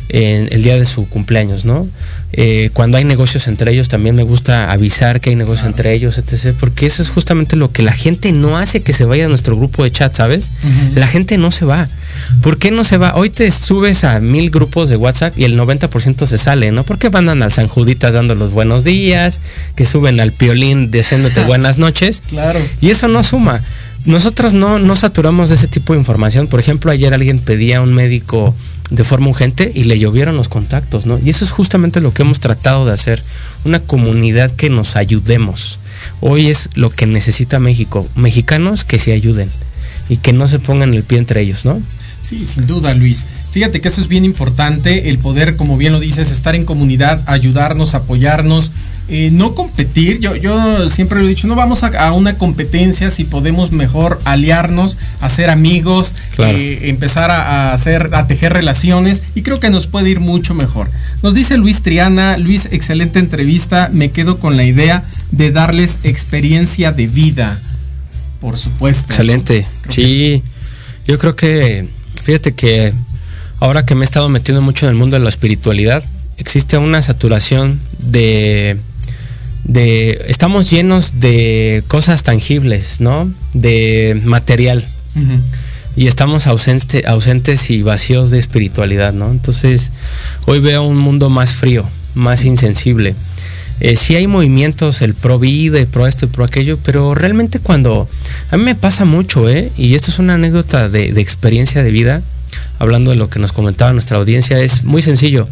en 0.09 0.47
el 0.51 0.63
día 0.63 0.75
de 0.75 0.85
su 0.85 1.07
cumpleaños, 1.09 1.65
¿no? 1.65 1.87
Eh, 2.33 2.71
cuando 2.73 2.97
hay 2.97 3.05
negocios 3.05 3.47
entre 3.47 3.71
ellos 3.71 3.87
también 3.87 4.13
me 4.13 4.23
gusta 4.23 4.71
avisar 4.71 5.21
que 5.21 5.29
hay 5.29 5.37
negocios 5.37 5.65
entre 5.65 5.93
ellos, 5.93 6.17
etc. 6.17 6.53
Porque 6.59 6.85
eso 6.85 7.01
es 7.01 7.09
justamente 7.09 7.55
lo 7.55 7.71
que 7.71 7.83
la 7.83 7.93
gente 7.93 8.31
no 8.33 8.57
hace 8.57 8.81
que 8.81 8.91
se 8.91 9.05
vaya 9.05 9.25
a 9.25 9.29
nuestro 9.29 9.55
grupo 9.55 9.83
de 9.83 9.91
chat, 9.91 10.13
¿sabes? 10.13 10.51
La 10.93 11.07
gente 11.07 11.37
no 11.37 11.51
se 11.51 11.65
va. 11.65 11.87
¿Por 12.41 12.57
qué 12.57 12.71
no 12.71 12.83
se 12.83 12.97
va? 12.97 13.15
Hoy 13.15 13.29
te 13.29 13.49
subes 13.51 14.03
a 14.03 14.19
mil 14.19 14.49
grupos 14.49 14.89
de 14.89 14.97
WhatsApp 14.97 15.37
y 15.37 15.45
el 15.45 15.57
90% 15.57 16.25
se 16.25 16.37
sale, 16.37 16.71
¿no? 16.71 16.83
Porque 16.83 17.09
mandan 17.09 17.43
al 17.43 17.53
San 17.53 17.67
Juditas 17.67 18.13
dando 18.13 18.35
los 18.35 18.51
buenos 18.51 18.83
días, 18.83 19.39
que 19.75 19.85
suben 19.85 20.19
al 20.19 20.31
piolín 20.31 20.91
deseándote 20.91 21.43
buenas 21.45 21.77
noches. 21.77 22.21
Claro. 22.29 22.59
Y 22.81 22.89
eso 22.89 23.07
no 23.07 23.23
suma. 23.23 23.61
Nosotros 24.05 24.53
no, 24.53 24.79
no 24.79 24.95
saturamos 24.95 25.49
de 25.49 25.55
ese 25.55 25.67
tipo 25.67 25.93
de 25.93 25.99
información. 25.99 26.47
Por 26.47 26.59
ejemplo, 26.59 26.91
ayer 26.91 27.13
alguien 27.13 27.39
pedía 27.39 27.79
a 27.79 27.81
un 27.81 27.93
médico 27.93 28.55
de 28.89 29.03
forma 29.03 29.29
urgente 29.29 29.71
y 29.73 29.83
le 29.83 29.99
llovieron 29.99 30.38
los 30.38 30.49
contactos, 30.49 31.05
¿no? 31.05 31.19
Y 31.19 31.29
eso 31.29 31.43
es 31.43 31.51
justamente 31.51 32.01
lo 32.01 32.13
que 32.13 32.21
hemos 32.23 32.39
tratado 32.39 32.85
de 32.85 32.93
hacer, 32.93 33.23
una 33.65 33.79
comunidad 33.79 34.51
que 34.51 34.69
nos 34.69 34.95
ayudemos. 34.95 35.79
Hoy 36.21 36.47
es 36.47 36.69
lo 36.73 36.89
que 36.89 37.05
necesita 37.05 37.59
México, 37.59 38.07
mexicanos 38.15 38.83
que 38.83 38.99
se 38.99 39.13
ayuden 39.13 39.49
y 40.09 40.17
que 40.17 40.33
no 40.33 40.47
se 40.47 40.59
pongan 40.59 40.93
el 40.93 41.03
pie 41.03 41.17
entre 41.17 41.41
ellos, 41.41 41.65
¿no? 41.65 41.81
Sí, 42.21 42.45
sin 42.45 42.67
duda, 42.67 42.93
Luis. 42.93 43.25
Fíjate 43.51 43.79
que 43.81 43.88
eso 43.88 44.01
es 44.01 44.07
bien 44.07 44.25
importante, 44.25 45.09
el 45.09 45.17
poder, 45.17 45.55
como 45.55 45.77
bien 45.77 45.93
lo 45.93 45.99
dices, 45.99 46.31
estar 46.31 46.55
en 46.55 46.65
comunidad, 46.65 47.23
ayudarnos, 47.25 47.93
apoyarnos, 47.93 48.71
eh, 49.09 49.29
no 49.31 49.55
competir. 49.55 50.19
Yo, 50.19 50.35
yo 50.35 50.89
siempre 50.89 51.19
lo 51.19 51.25
he 51.25 51.29
dicho, 51.29 51.47
no 51.47 51.55
vamos 51.55 51.83
a, 51.83 52.11
una 52.11 52.37
competencia 52.37 53.09
si 53.09 53.23
podemos 53.23 53.71
mejor 53.71 54.19
aliarnos, 54.25 54.97
hacer 55.21 55.49
amigos, 55.49 56.13
eh, 56.37 56.79
empezar 56.83 57.31
a, 57.31 57.71
hacer, 57.71 58.09
a 58.13 58.27
tejer 58.27 58.51
relaciones 58.51 59.23
y 59.33 59.43
creo 59.43 59.59
que 59.61 59.69
nos 59.69 59.87
puede 59.87 60.09
ir 60.09 60.19
mucho 60.19 60.53
mejor. 60.53 60.89
Nos 61.23 61.33
dice 61.33 61.57
Luis 61.57 61.83
Triana, 61.83 62.37
Luis, 62.37 62.67
excelente 62.71 63.19
entrevista, 63.19 63.89
me 63.93 64.11
quedo 64.11 64.39
con 64.39 64.57
la 64.57 64.63
idea 64.63 65.03
de 65.31 65.51
darles 65.51 65.99
experiencia 66.03 66.91
de 66.91 67.07
vida, 67.07 67.59
por 68.41 68.57
supuesto. 68.57 69.13
Excelente, 69.13 69.65
sí. 69.89 70.43
Yo 71.07 71.17
creo 71.17 71.37
que, 71.37 71.87
fíjate 72.23 72.53
que 72.53 72.93
ahora 73.61 73.85
que 73.85 73.95
me 73.95 74.01
he 74.01 74.03
estado 74.03 74.27
metiendo 74.27 74.61
mucho 74.61 74.85
en 74.85 74.89
el 74.89 74.95
mundo 74.95 75.17
de 75.17 75.23
la 75.23 75.29
espiritualidad, 75.29 76.03
existe 76.37 76.77
una 76.77 77.01
saturación 77.01 77.79
de 77.99 78.77
de 79.68 80.26
estamos 80.28 80.70
llenos 80.70 81.20
de 81.20 81.84
cosas 81.88 82.24
tangibles, 82.24 83.01
¿no? 83.01 83.32
De 83.53 84.20
material. 84.24 84.86
Y 85.95 86.05
estamos 86.05 86.45
ausente, 86.45 87.05
ausentes 87.07 87.72
y 87.72 87.82
vacíos 87.82 88.30
de 88.30 88.38
espiritualidad, 88.38 89.13
¿no? 89.13 89.32
Entonces, 89.32 89.91
hoy 90.45 90.59
veo 90.59 90.84
un 90.84 90.97
mundo 90.97 91.30
más 91.30 91.53
frío, 91.53 91.84
más 92.13 92.45
insensible. 92.45 93.15
Eh, 93.80 93.95
sí 93.95 94.15
hay 94.15 94.28
movimientos, 94.28 95.01
el 95.01 95.15
pro 95.15 95.39
vida, 95.39 95.80
el 95.80 95.88
pro 95.88 96.05
esto 96.05 96.26
y 96.26 96.30
pro 96.30 96.45
aquello, 96.45 96.78
pero 96.84 97.15
realmente 97.15 97.59
cuando... 97.59 98.07
A 98.51 98.57
mí 98.57 98.63
me 98.63 98.76
pasa 98.76 99.05
mucho, 99.05 99.49
¿eh? 99.49 99.72
Y 99.76 99.95
esto 99.95 100.11
es 100.11 100.20
una 100.20 100.36
anécdota 100.36 100.88
de, 100.88 101.11
de 101.11 101.22
experiencia 101.22 101.82
de 101.82 101.91
vida, 101.91 102.22
hablando 102.78 103.09
de 103.09 103.18
lo 103.18 103.30
que 103.30 103.39
nos 103.39 103.51
comentaba 103.51 103.91
nuestra 103.91 104.18
audiencia, 104.18 104.59
es 104.59 104.84
muy 104.84 105.01
sencillo. 105.01 105.47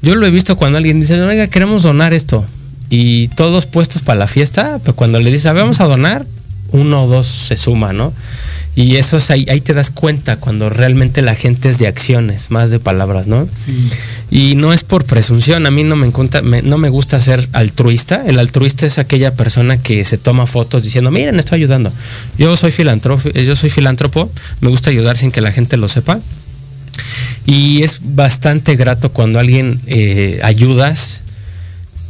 Yo 0.00 0.14
lo 0.14 0.26
he 0.26 0.30
visto 0.30 0.56
cuando 0.56 0.78
alguien 0.78 1.00
dice, 1.00 1.20
oiga, 1.20 1.48
queremos 1.48 1.82
donar 1.82 2.14
esto 2.14 2.46
y 2.90 3.28
todos 3.28 3.66
puestos 3.66 4.02
para 4.02 4.18
la 4.18 4.26
fiesta, 4.26 4.78
pero 4.82 4.94
cuando 4.94 5.20
le 5.20 5.30
dices, 5.30 5.52
vamos 5.54 5.80
a 5.80 5.84
donar, 5.84 6.26
uno 6.72 7.04
o 7.04 7.06
dos 7.06 7.26
se 7.26 7.56
suma, 7.56 7.92
¿no? 7.92 8.12
Y 8.76 8.96
eso 8.96 9.18
es 9.18 9.30
ahí, 9.30 9.46
ahí 9.48 9.60
te 9.60 9.72
das 9.72 9.90
cuenta 9.90 10.36
cuando 10.36 10.68
realmente 10.68 11.22
la 11.22 11.36
gente 11.36 11.68
es 11.68 11.78
de 11.78 11.86
acciones, 11.86 12.50
más 12.50 12.70
de 12.70 12.80
palabras, 12.80 13.28
¿no? 13.28 13.46
Sí. 13.46 13.88
Y 14.32 14.56
no 14.56 14.72
es 14.72 14.82
por 14.82 15.04
presunción, 15.04 15.66
a 15.66 15.70
mí 15.70 15.84
no 15.84 15.94
me, 15.94 16.10
no 16.62 16.78
me 16.78 16.88
gusta 16.88 17.20
ser 17.20 17.48
altruista. 17.52 18.24
El 18.26 18.40
altruista 18.40 18.84
es 18.84 18.98
aquella 18.98 19.34
persona 19.34 19.76
que 19.76 20.04
se 20.04 20.18
toma 20.18 20.46
fotos 20.46 20.82
diciendo, 20.82 21.12
miren, 21.12 21.38
estoy 21.38 21.58
ayudando. 21.58 21.92
Yo 22.36 22.56
soy 22.56 22.72
filántropo, 22.72 23.30
yo 23.30 23.54
soy 23.54 23.70
filántropo, 23.70 24.28
me 24.60 24.70
gusta 24.70 24.90
ayudar 24.90 25.16
sin 25.16 25.30
que 25.30 25.40
la 25.40 25.52
gente 25.52 25.76
lo 25.76 25.88
sepa. 25.88 26.18
Y 27.46 27.82
es 27.82 28.00
bastante 28.02 28.74
grato 28.74 29.12
cuando 29.12 29.38
alguien 29.38 29.80
eh, 29.86 30.40
ayudas 30.42 31.22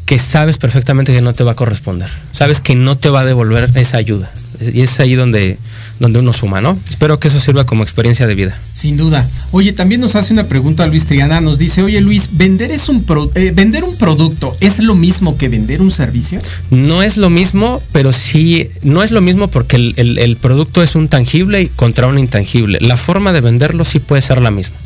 que 0.06 0.18
sabes 0.18 0.58
perfectamente 0.58 1.12
que 1.12 1.22
no 1.22 1.32
te 1.32 1.44
va 1.44 1.52
a 1.52 1.56
corresponder. 1.56 2.10
Sabes 2.32 2.60
que 2.60 2.74
no 2.74 2.96
te 2.96 3.08
va 3.08 3.20
a 3.20 3.24
devolver 3.24 3.70
esa 3.74 3.96
ayuda. 3.96 4.30
Y 4.60 4.82
es 4.82 5.00
ahí 5.00 5.14
donde, 5.14 5.58
donde 5.98 6.20
uno 6.20 6.32
suma, 6.32 6.60
¿no? 6.60 6.78
Espero 6.88 7.18
que 7.18 7.28
eso 7.28 7.40
sirva 7.40 7.64
como 7.64 7.82
experiencia 7.82 8.26
de 8.26 8.34
vida. 8.34 8.56
Sin 8.74 8.96
duda. 8.96 9.28
Oye, 9.50 9.72
también 9.72 10.00
nos 10.00 10.14
hace 10.14 10.32
una 10.32 10.44
pregunta 10.44 10.86
Luis 10.86 11.06
Triana. 11.06 11.40
Nos 11.40 11.58
dice, 11.58 11.82
oye 11.82 12.00
Luis, 12.00 12.30
¿vender, 12.32 12.70
es 12.70 12.88
un 12.88 13.04
eh, 13.34 13.52
¿vender 13.54 13.82
un 13.82 13.96
producto 13.96 14.56
es 14.60 14.78
lo 14.78 14.94
mismo 14.94 15.36
que 15.36 15.48
vender 15.48 15.80
un 15.80 15.90
servicio? 15.90 16.40
No 16.70 17.02
es 17.02 17.16
lo 17.16 17.30
mismo, 17.30 17.82
pero 17.92 18.12
sí, 18.12 18.70
no 18.82 19.02
es 19.02 19.10
lo 19.10 19.20
mismo 19.20 19.48
porque 19.48 19.76
el, 19.76 20.18
el 20.18 20.36
producto 20.36 20.82
es 20.82 20.94
un 20.94 21.08
tangible 21.08 21.62
y 21.62 21.66
contra 21.68 22.06
un 22.06 22.18
intangible. 22.18 22.78
La 22.80 22.96
forma 22.96 23.32
de 23.32 23.40
venderlo 23.40 23.84
sí 23.84 23.98
puede 23.98 24.22
ser 24.22 24.40
la 24.40 24.50
misma. 24.50 24.76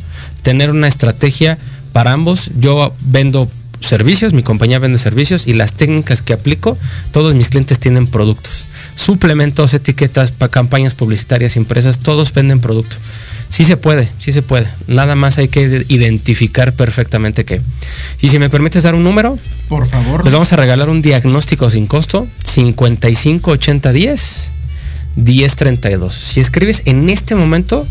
Tener 0.41 0.71
una 0.71 0.87
estrategia 0.87 1.57
para 1.91 2.13
ambos. 2.13 2.51
Yo 2.59 2.93
vendo 3.01 3.49
servicios, 3.81 4.33
mi 4.33 4.43
compañía 4.43 4.79
vende 4.79 4.97
servicios 4.97 5.47
y 5.47 5.53
las 5.53 5.73
técnicas 5.73 6.21
que 6.21 6.33
aplico, 6.33 6.77
todos 7.11 7.35
mis 7.35 7.49
clientes 7.49 7.79
tienen 7.79 8.07
productos. 8.07 8.67
Suplementos, 8.95 9.73
etiquetas, 9.73 10.31
para 10.31 10.51
campañas 10.51 10.93
publicitarias, 10.93 11.57
empresas, 11.57 11.99
todos 11.99 12.33
venden 12.33 12.59
productos. 12.59 12.99
Sí 13.49 13.63
se 13.63 13.77
puede, 13.77 14.07
sí 14.19 14.31
se 14.31 14.41
puede. 14.41 14.67
Nada 14.87 15.15
más 15.15 15.37
hay 15.37 15.47
que 15.47 15.85
identificar 15.87 16.73
perfectamente 16.73 17.45
qué. 17.45 17.61
Y 18.21 18.29
si 18.29 18.37
me 18.37 18.49
permites 18.49 18.83
dar 18.83 18.93
un 18.93 19.03
número, 19.03 19.39
por 19.67 19.87
favor. 19.87 20.23
Les 20.23 20.33
vamos 20.33 20.53
a 20.53 20.55
regalar 20.55 20.89
un 20.89 21.01
diagnóstico 21.01 21.69
sin 21.69 21.87
costo, 21.87 22.27
55 22.43 23.51
80 23.51 23.91
10 23.91 24.49
10 25.15 25.55
32. 25.55 26.13
Si 26.13 26.39
escribes 26.39 26.83
en 26.85 27.09
este 27.09 27.35
momento 27.35 27.87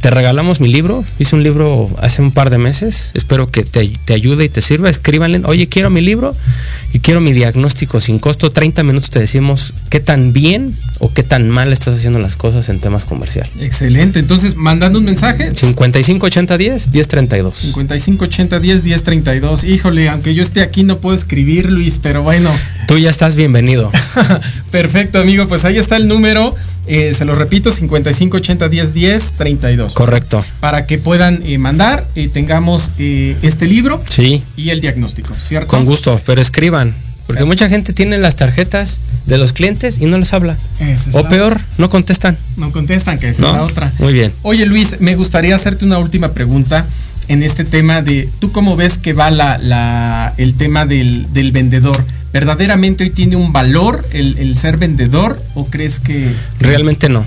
te 0.00 0.10
regalamos 0.10 0.60
mi 0.60 0.68
libro. 0.68 1.04
Hice 1.18 1.34
un 1.34 1.42
libro 1.42 1.90
hace 2.00 2.22
un 2.22 2.30
par 2.30 2.50
de 2.50 2.58
meses. 2.58 3.10
Espero 3.14 3.50
que 3.50 3.64
te, 3.64 3.80
ayude 4.12 4.44
y 4.44 4.48
te 4.48 4.60
sirva. 4.60 4.88
Escríbanle, 4.88 5.42
oye, 5.46 5.68
quiero 5.68 5.90
mi 5.90 6.00
libro 6.00 6.36
y 6.92 7.00
quiero 7.00 7.20
mi 7.20 7.32
diagnóstico 7.32 8.00
sin 8.00 8.18
costo. 8.18 8.50
30 8.50 8.82
minutos 8.82 9.10
te 9.10 9.18
decimos 9.18 9.74
qué 9.90 9.98
tan 9.98 10.32
bien 10.32 10.72
o 11.00 11.12
qué 11.12 11.22
tan 11.22 11.50
mal 11.50 11.72
estás 11.72 11.96
haciendo 11.96 12.18
las 12.18 12.36
cosas 12.36 12.68
en 12.68 12.80
temas 12.80 13.04
comerciales. 13.04 13.56
Excelente. 13.60 14.20
Entonces, 14.20 14.54
mandando 14.54 14.98
un 14.98 15.06
mensaje. 15.06 15.52
55 15.54 16.26
80 16.26 16.56
10 16.56 16.92
10 16.92 17.08
32. 17.08 17.56
55 17.56 18.24
80 18.26 18.60
10 18.60 18.84
10 18.84 19.02
32. 19.02 19.64
Híjole, 19.64 20.08
aunque 20.08 20.34
yo 20.34 20.42
esté 20.42 20.60
aquí 20.60 20.84
no 20.84 20.98
puedo 20.98 21.16
escribir, 21.16 21.70
Luis, 21.70 21.98
pero 22.00 22.22
bueno. 22.22 22.50
Tú 22.86 22.98
ya 22.98 23.10
estás 23.10 23.34
bienvenido. 23.34 23.90
Perfecto, 24.70 25.18
amigo. 25.18 25.48
Pues 25.48 25.64
ahí 25.64 25.78
está 25.78 25.96
el 25.96 26.06
número. 26.06 26.54
Eh, 26.88 27.14
se 27.14 27.24
lo 27.24 27.34
repito, 27.34 27.70
55 27.70 28.36
80 28.36 28.68
10 28.68 28.94
10 28.94 29.32
32. 29.32 29.94
Correcto. 29.94 30.44
Para 30.60 30.86
que 30.86 30.98
puedan 30.98 31.42
eh, 31.44 31.58
mandar 31.58 32.06
y 32.14 32.28
tengamos 32.28 32.92
eh, 32.98 33.36
este 33.42 33.66
libro 33.66 34.02
sí. 34.08 34.42
y 34.56 34.70
el 34.70 34.80
diagnóstico, 34.80 35.34
¿cierto? 35.34 35.68
Con 35.68 35.84
gusto, 35.84 36.20
pero 36.24 36.40
escriban. 36.40 36.94
Porque 37.26 37.44
mucha 37.44 37.68
gente 37.68 37.92
tiene 37.92 38.18
las 38.18 38.36
tarjetas 38.36 39.00
de 39.26 39.36
los 39.36 39.52
clientes 39.52 39.98
y 40.00 40.06
no 40.06 40.16
les 40.16 40.32
habla. 40.32 40.56
o 41.12 41.24
peor, 41.24 41.60
no 41.76 41.90
contestan. 41.90 42.38
No 42.56 42.70
contestan, 42.70 43.18
que 43.18 43.28
esa 43.28 43.46
es 43.46 43.52
la 43.52 43.62
otra. 43.64 43.92
Muy 43.98 44.12
bien. 44.12 44.32
Oye 44.42 44.64
Luis, 44.64 45.00
me 45.00 45.16
gustaría 45.16 45.56
hacerte 45.56 45.84
una 45.84 45.98
última 45.98 46.30
pregunta 46.32 46.86
en 47.26 47.42
este 47.42 47.64
tema 47.64 48.02
de, 48.02 48.28
¿tú 48.38 48.52
cómo 48.52 48.76
ves 48.76 48.98
que 48.98 49.12
va 49.12 49.30
la, 49.30 50.34
el 50.36 50.54
tema 50.54 50.86
del, 50.86 51.32
del 51.32 51.50
vendedor? 51.50 52.04
¿Verdaderamente 52.36 53.02
hoy 53.02 53.08
tiene 53.08 53.34
un 53.34 53.50
valor 53.50 54.06
el, 54.12 54.54
ser 54.58 54.76
vendedor 54.76 55.42
o 55.54 55.64
crees 55.64 56.00
que... 56.00 56.30
Realmente 56.60 57.08
no, 57.08 57.24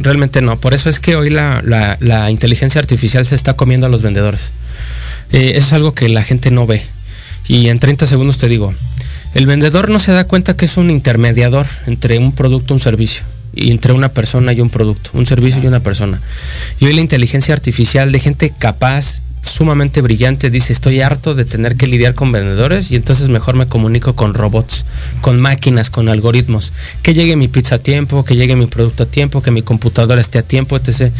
realmente 0.00 0.42
no. 0.42 0.60
Por 0.60 0.74
eso 0.74 0.90
es 0.90 1.00
que 1.00 1.16
hoy 1.16 1.30
la, 1.30 2.28
inteligencia 2.30 2.78
artificial 2.78 3.24
se 3.24 3.36
está 3.36 3.54
comiendo 3.54 3.86
a 3.86 3.88
los 3.88 4.02
vendedores. 4.02 4.52
Eh, 5.32 5.52
eso 5.54 5.68
es 5.68 5.72
algo 5.72 5.94
que 5.94 6.10
la 6.10 6.22
gente 6.22 6.50
no 6.50 6.66
ve. 6.66 6.82
Y 7.48 7.68
en 7.68 7.78
30 7.78 8.06
segundos 8.06 8.36
te 8.36 8.48
digo, 8.48 8.74
el 9.32 9.46
vendedor 9.46 9.88
no 9.88 9.98
se 9.98 10.12
da 10.12 10.24
cuenta 10.24 10.54
que 10.54 10.66
es 10.66 10.76
un 10.76 10.90
intermediador 10.90 11.66
entre 11.86 12.18
un 12.18 12.32
producto 12.32 12.74
y 12.74 12.76
un 12.76 12.80
servicio. 12.80 13.22
Y 13.54 13.70
entre 13.70 13.94
una 13.94 14.10
persona 14.10 14.52
y 14.52 14.60
un 14.60 14.68
producto, 14.68 15.08
un 15.14 15.24
servicio 15.24 15.62
y 15.62 15.68
una 15.68 15.80
persona. 15.80 16.20
Y 16.80 16.84
hoy 16.84 16.92
la 16.92 17.00
inteligencia 17.00 17.54
artificial 17.54 18.12
de 18.12 18.18
gente 18.18 18.52
capaz, 18.58 19.22
sumamente 19.50 20.00
brillante 20.00 20.50
dice, 20.50 20.72
estoy 20.72 21.00
harto 21.00 21.34
de 21.34 21.44
tener 21.44 21.76
que 21.76 21.86
lidiar 21.86 22.14
con 22.14 22.32
vendedores 22.32 22.90
y 22.90 22.96
entonces 22.96 23.28
mejor 23.28 23.54
me 23.56 23.66
comunico 23.66 24.14
con 24.14 24.34
robots, 24.34 24.84
con 25.20 25.40
máquinas, 25.40 25.90
con 25.90 26.08
algoritmos. 26.08 26.72
Que 27.02 27.14
llegue 27.14 27.36
mi 27.36 27.48
pizza 27.48 27.76
a 27.76 27.78
tiempo, 27.78 28.24
que 28.24 28.36
llegue 28.36 28.56
mi 28.56 28.66
producto 28.66 29.04
a 29.04 29.06
tiempo, 29.06 29.42
que 29.42 29.50
mi 29.50 29.62
computadora 29.62 30.20
esté 30.20 30.38
a 30.38 30.42
tiempo, 30.42 30.76
etc. 30.76 31.12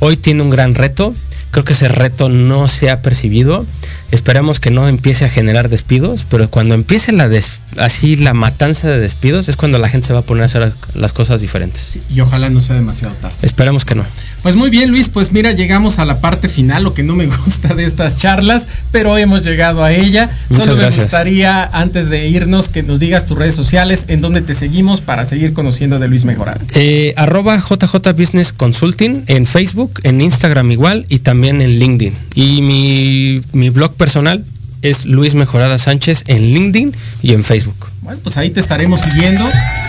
Hoy 0.00 0.16
tiene 0.16 0.42
un 0.42 0.50
gran 0.50 0.74
reto 0.74 1.14
creo 1.54 1.64
que 1.64 1.74
ese 1.74 1.86
reto 1.86 2.28
no 2.28 2.66
se 2.66 2.90
ha 2.90 3.00
percibido. 3.00 3.64
Esperemos 4.10 4.58
que 4.58 4.72
no 4.72 4.88
empiece 4.88 5.24
a 5.24 5.28
generar 5.28 5.68
despidos, 5.68 6.26
pero 6.28 6.50
cuando 6.50 6.74
empiece 6.74 7.12
la 7.12 7.30
así 7.78 8.16
la 8.16 8.34
matanza 8.34 8.88
de 8.88 8.98
despidos 8.98 9.48
es 9.48 9.54
cuando 9.54 9.78
la 9.78 9.88
gente 9.88 10.08
se 10.08 10.12
va 10.12 10.18
a 10.18 10.22
poner 10.22 10.42
a 10.42 10.46
hacer 10.46 10.72
las 10.96 11.12
cosas 11.12 11.40
diferentes. 11.40 11.98
y 12.10 12.20
ojalá 12.20 12.50
no 12.50 12.60
sea 12.60 12.74
demasiado 12.74 13.14
tarde. 13.14 13.36
Esperemos 13.42 13.84
que 13.84 13.94
no. 13.94 14.04
Pues 14.44 14.56
muy 14.56 14.68
bien, 14.68 14.90
Luis, 14.90 15.08
pues 15.08 15.32
mira, 15.32 15.52
llegamos 15.52 15.98
a 15.98 16.04
la 16.04 16.20
parte 16.20 16.50
final, 16.50 16.84
lo 16.84 16.92
que 16.92 17.02
no 17.02 17.16
me 17.16 17.24
gusta 17.44 17.72
de 17.72 17.84
estas 17.86 18.18
charlas, 18.18 18.68
pero 18.92 19.12
hoy 19.12 19.22
hemos 19.22 19.42
llegado 19.42 19.82
a 19.82 19.90
ella. 19.90 20.30
Solo 20.50 20.76
me 20.76 20.90
gustaría, 20.90 21.64
antes 21.64 22.10
de 22.10 22.28
irnos, 22.28 22.68
que 22.68 22.82
nos 22.82 23.00
digas 23.00 23.26
tus 23.26 23.38
redes 23.38 23.54
sociales, 23.54 24.04
en 24.08 24.20
donde 24.20 24.42
te 24.42 24.52
seguimos 24.52 25.00
para 25.00 25.24
seguir 25.24 25.54
conociendo 25.54 25.98
de 25.98 26.08
Luis 26.08 26.26
Mejorada. 26.26 26.60
Eh, 26.74 27.14
arroba 27.16 27.56
JJ 27.56 28.12
Business 28.14 28.52
Consulting 28.52 29.24
en 29.28 29.46
Facebook, 29.46 30.00
en 30.02 30.20
Instagram 30.20 30.70
igual 30.72 31.06
y 31.08 31.20
también 31.20 31.62
en 31.62 31.78
LinkedIn. 31.78 32.12
Y 32.34 32.60
mi, 32.60 33.40
mi 33.54 33.70
blog 33.70 33.94
personal 33.94 34.44
es 34.82 35.06
Luis 35.06 35.34
Mejorada 35.34 35.78
Sánchez 35.78 36.22
en 36.26 36.44
LinkedIn 36.52 36.94
y 37.22 37.32
en 37.32 37.44
Facebook. 37.44 37.86
Bueno, 38.02 38.20
pues 38.22 38.36
ahí 38.36 38.50
te 38.50 38.60
estaremos 38.60 39.00
siguiendo, 39.00 39.42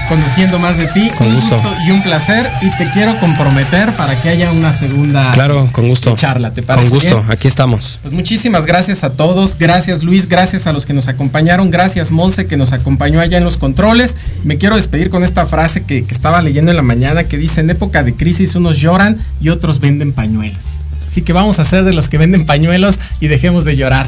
conociendo 0.08 0.60
más 0.60 0.78
de 0.78 0.88
ti. 0.88 1.10
Con 1.18 1.34
gusto. 1.34 1.62
y 1.88 1.92
un 1.92 2.02
placer. 2.02 2.46
Y 2.62 2.70
te 2.78 2.90
quiero 2.92 3.16
comprometer 3.20 3.92
para 3.94 4.16
que 4.16 4.30
haya 4.30 4.52
una 4.52 4.74
segunda 4.74 5.32
claro, 5.34 5.68
con 5.72 5.88
gusto. 5.88 6.16
charla. 6.16 6.52
¿Te 6.54 6.62
parece? 6.62 6.90
Con 6.90 7.00
gusto, 7.00 7.24
aquí 7.30 7.48
estamos. 7.48 8.00
Pues 8.02 8.14
muchísimas 8.14 8.66
gracias 8.66 9.04
a 9.04 9.12
todos. 9.12 9.58
Gracias 9.58 10.04
Luis, 10.04 10.28
gracias 10.28 10.68
a 10.68 10.74
los 10.74 10.86
que 10.86 10.94
nos 10.94 11.08
acompañaron. 11.08 11.70
Gracias 11.72 12.12
Monse 12.12 12.48
que 12.48 12.58
nos 12.58 12.74
acompañó 12.74 13.20
allá 13.20 13.38
en 13.38 13.44
los 13.44 13.58
controles. 13.58 14.16
Me 14.44 14.58
quiero 14.58 14.76
despedir 14.76 15.10
con 15.10 15.24
esta 15.24 15.46
frase 15.46 15.84
que, 15.84 16.04
que 16.04 16.14
estaba 16.14 16.42
leyendo 16.42 16.72
en 16.72 16.78
la 16.78 16.84
mañana 16.84 17.24
que 17.24 17.38
dice, 17.38 17.62
en 17.62 17.70
época 17.70 18.04
de 18.04 18.14
crisis 18.14 18.56
unos 18.56 18.78
lloran 18.78 19.18
y 19.42 19.50
otros 19.50 19.80
venden 19.80 20.14
pañuelos. 20.14 20.80
Así 21.08 21.22
que 21.22 21.34
vamos 21.34 21.60
a 21.60 21.66
ser 21.66 21.84
de 21.84 21.94
los 21.94 22.10
que 22.10 22.18
venden 22.18 22.46
pañuelos 22.46 23.00
y 23.20 23.28
dejemos 23.28 23.66
de 23.66 23.76
llorar. 23.76 24.08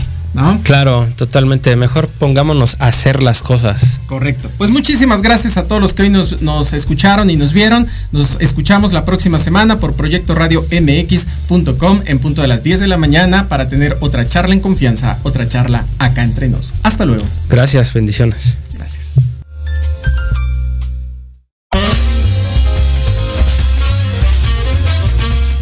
Claro, 0.64 1.08
totalmente. 1.16 1.76
Mejor 1.76 2.08
pongámonos 2.08 2.76
a 2.80 2.88
hacer 2.88 3.24
las 3.24 3.41
cosas. 3.41 4.00
Correcto. 4.06 4.50
Pues 4.58 4.70
muchísimas 4.70 5.22
gracias 5.22 5.58
a 5.58 5.68
todos 5.68 5.82
los 5.82 5.93
que 5.93 6.04
hoy 6.04 6.10
nos, 6.10 6.41
nos 6.41 6.74
escucharon 6.74 7.30
y 7.30 7.36
nos 7.36 7.54
vieron. 7.54 7.88
Nos 8.12 8.39
escuchamos 8.39 8.93
la 8.93 9.06
próxima 9.06 9.39
semana 9.39 9.80
por 9.80 9.93
Proyecto 9.93 10.36
Radio 10.36 10.62
MX.com 10.62 12.02
en 12.06 12.20
punto 12.20 12.41
de 12.41 12.48
las 12.48 12.64
10 12.64 12.82
de 12.82 12.88
la 12.88 12.98
mañana 12.98 13.48
para 13.48 13.68
tener 13.68 13.98
otra 14.00 14.28
charla 14.28 14.54
en 14.54 14.60
confianza, 14.60 15.18
otra 15.24 15.48
charla 15.48 15.86
acá 15.98 16.24
entre 16.24 16.50
nos. 16.50 16.74
Hasta 16.84 17.06
luego. 17.06 17.24
Gracias, 17.50 17.93
bendiciones. 17.93 18.56
Gracias. 18.76 19.37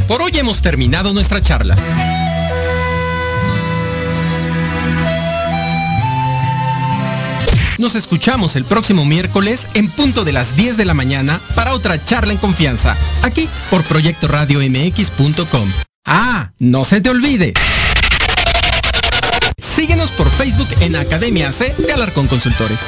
Por 0.08 0.22
hoy 0.22 0.32
hemos 0.36 0.62
terminado 0.62 1.14
nuestra 1.14 1.42
charla. 1.42 1.76
Nos 7.78 7.96
escuchamos 7.96 8.56
el 8.56 8.64
próximo 8.64 9.04
miércoles 9.04 9.68
en 9.74 9.90
punto 9.90 10.24
de 10.24 10.32
las 10.32 10.56
10 10.56 10.78
de 10.78 10.86
la 10.86 10.94
mañana 10.94 11.40
para 11.56 11.74
otra 11.74 12.04
charla 12.04 12.34
en 12.34 12.40
confianza, 12.40 12.96
aquí 13.22 13.50
por 13.70 13.84
Proyecto 13.84 14.28
Radio 14.28 14.60
MX.com. 14.60 15.70
Ah, 16.06 16.52
no 16.60 16.86
se 16.86 17.02
te 17.02 17.10
olvide. 17.10 17.54
Síguenos 19.58 20.12
por 20.12 20.30
Facebook 20.30 20.68
en 20.82 20.96
Academia 20.96 21.52
C 21.52 21.76
de 21.78 21.92
Alarcón 21.92 22.28
Consultores. 22.28 22.86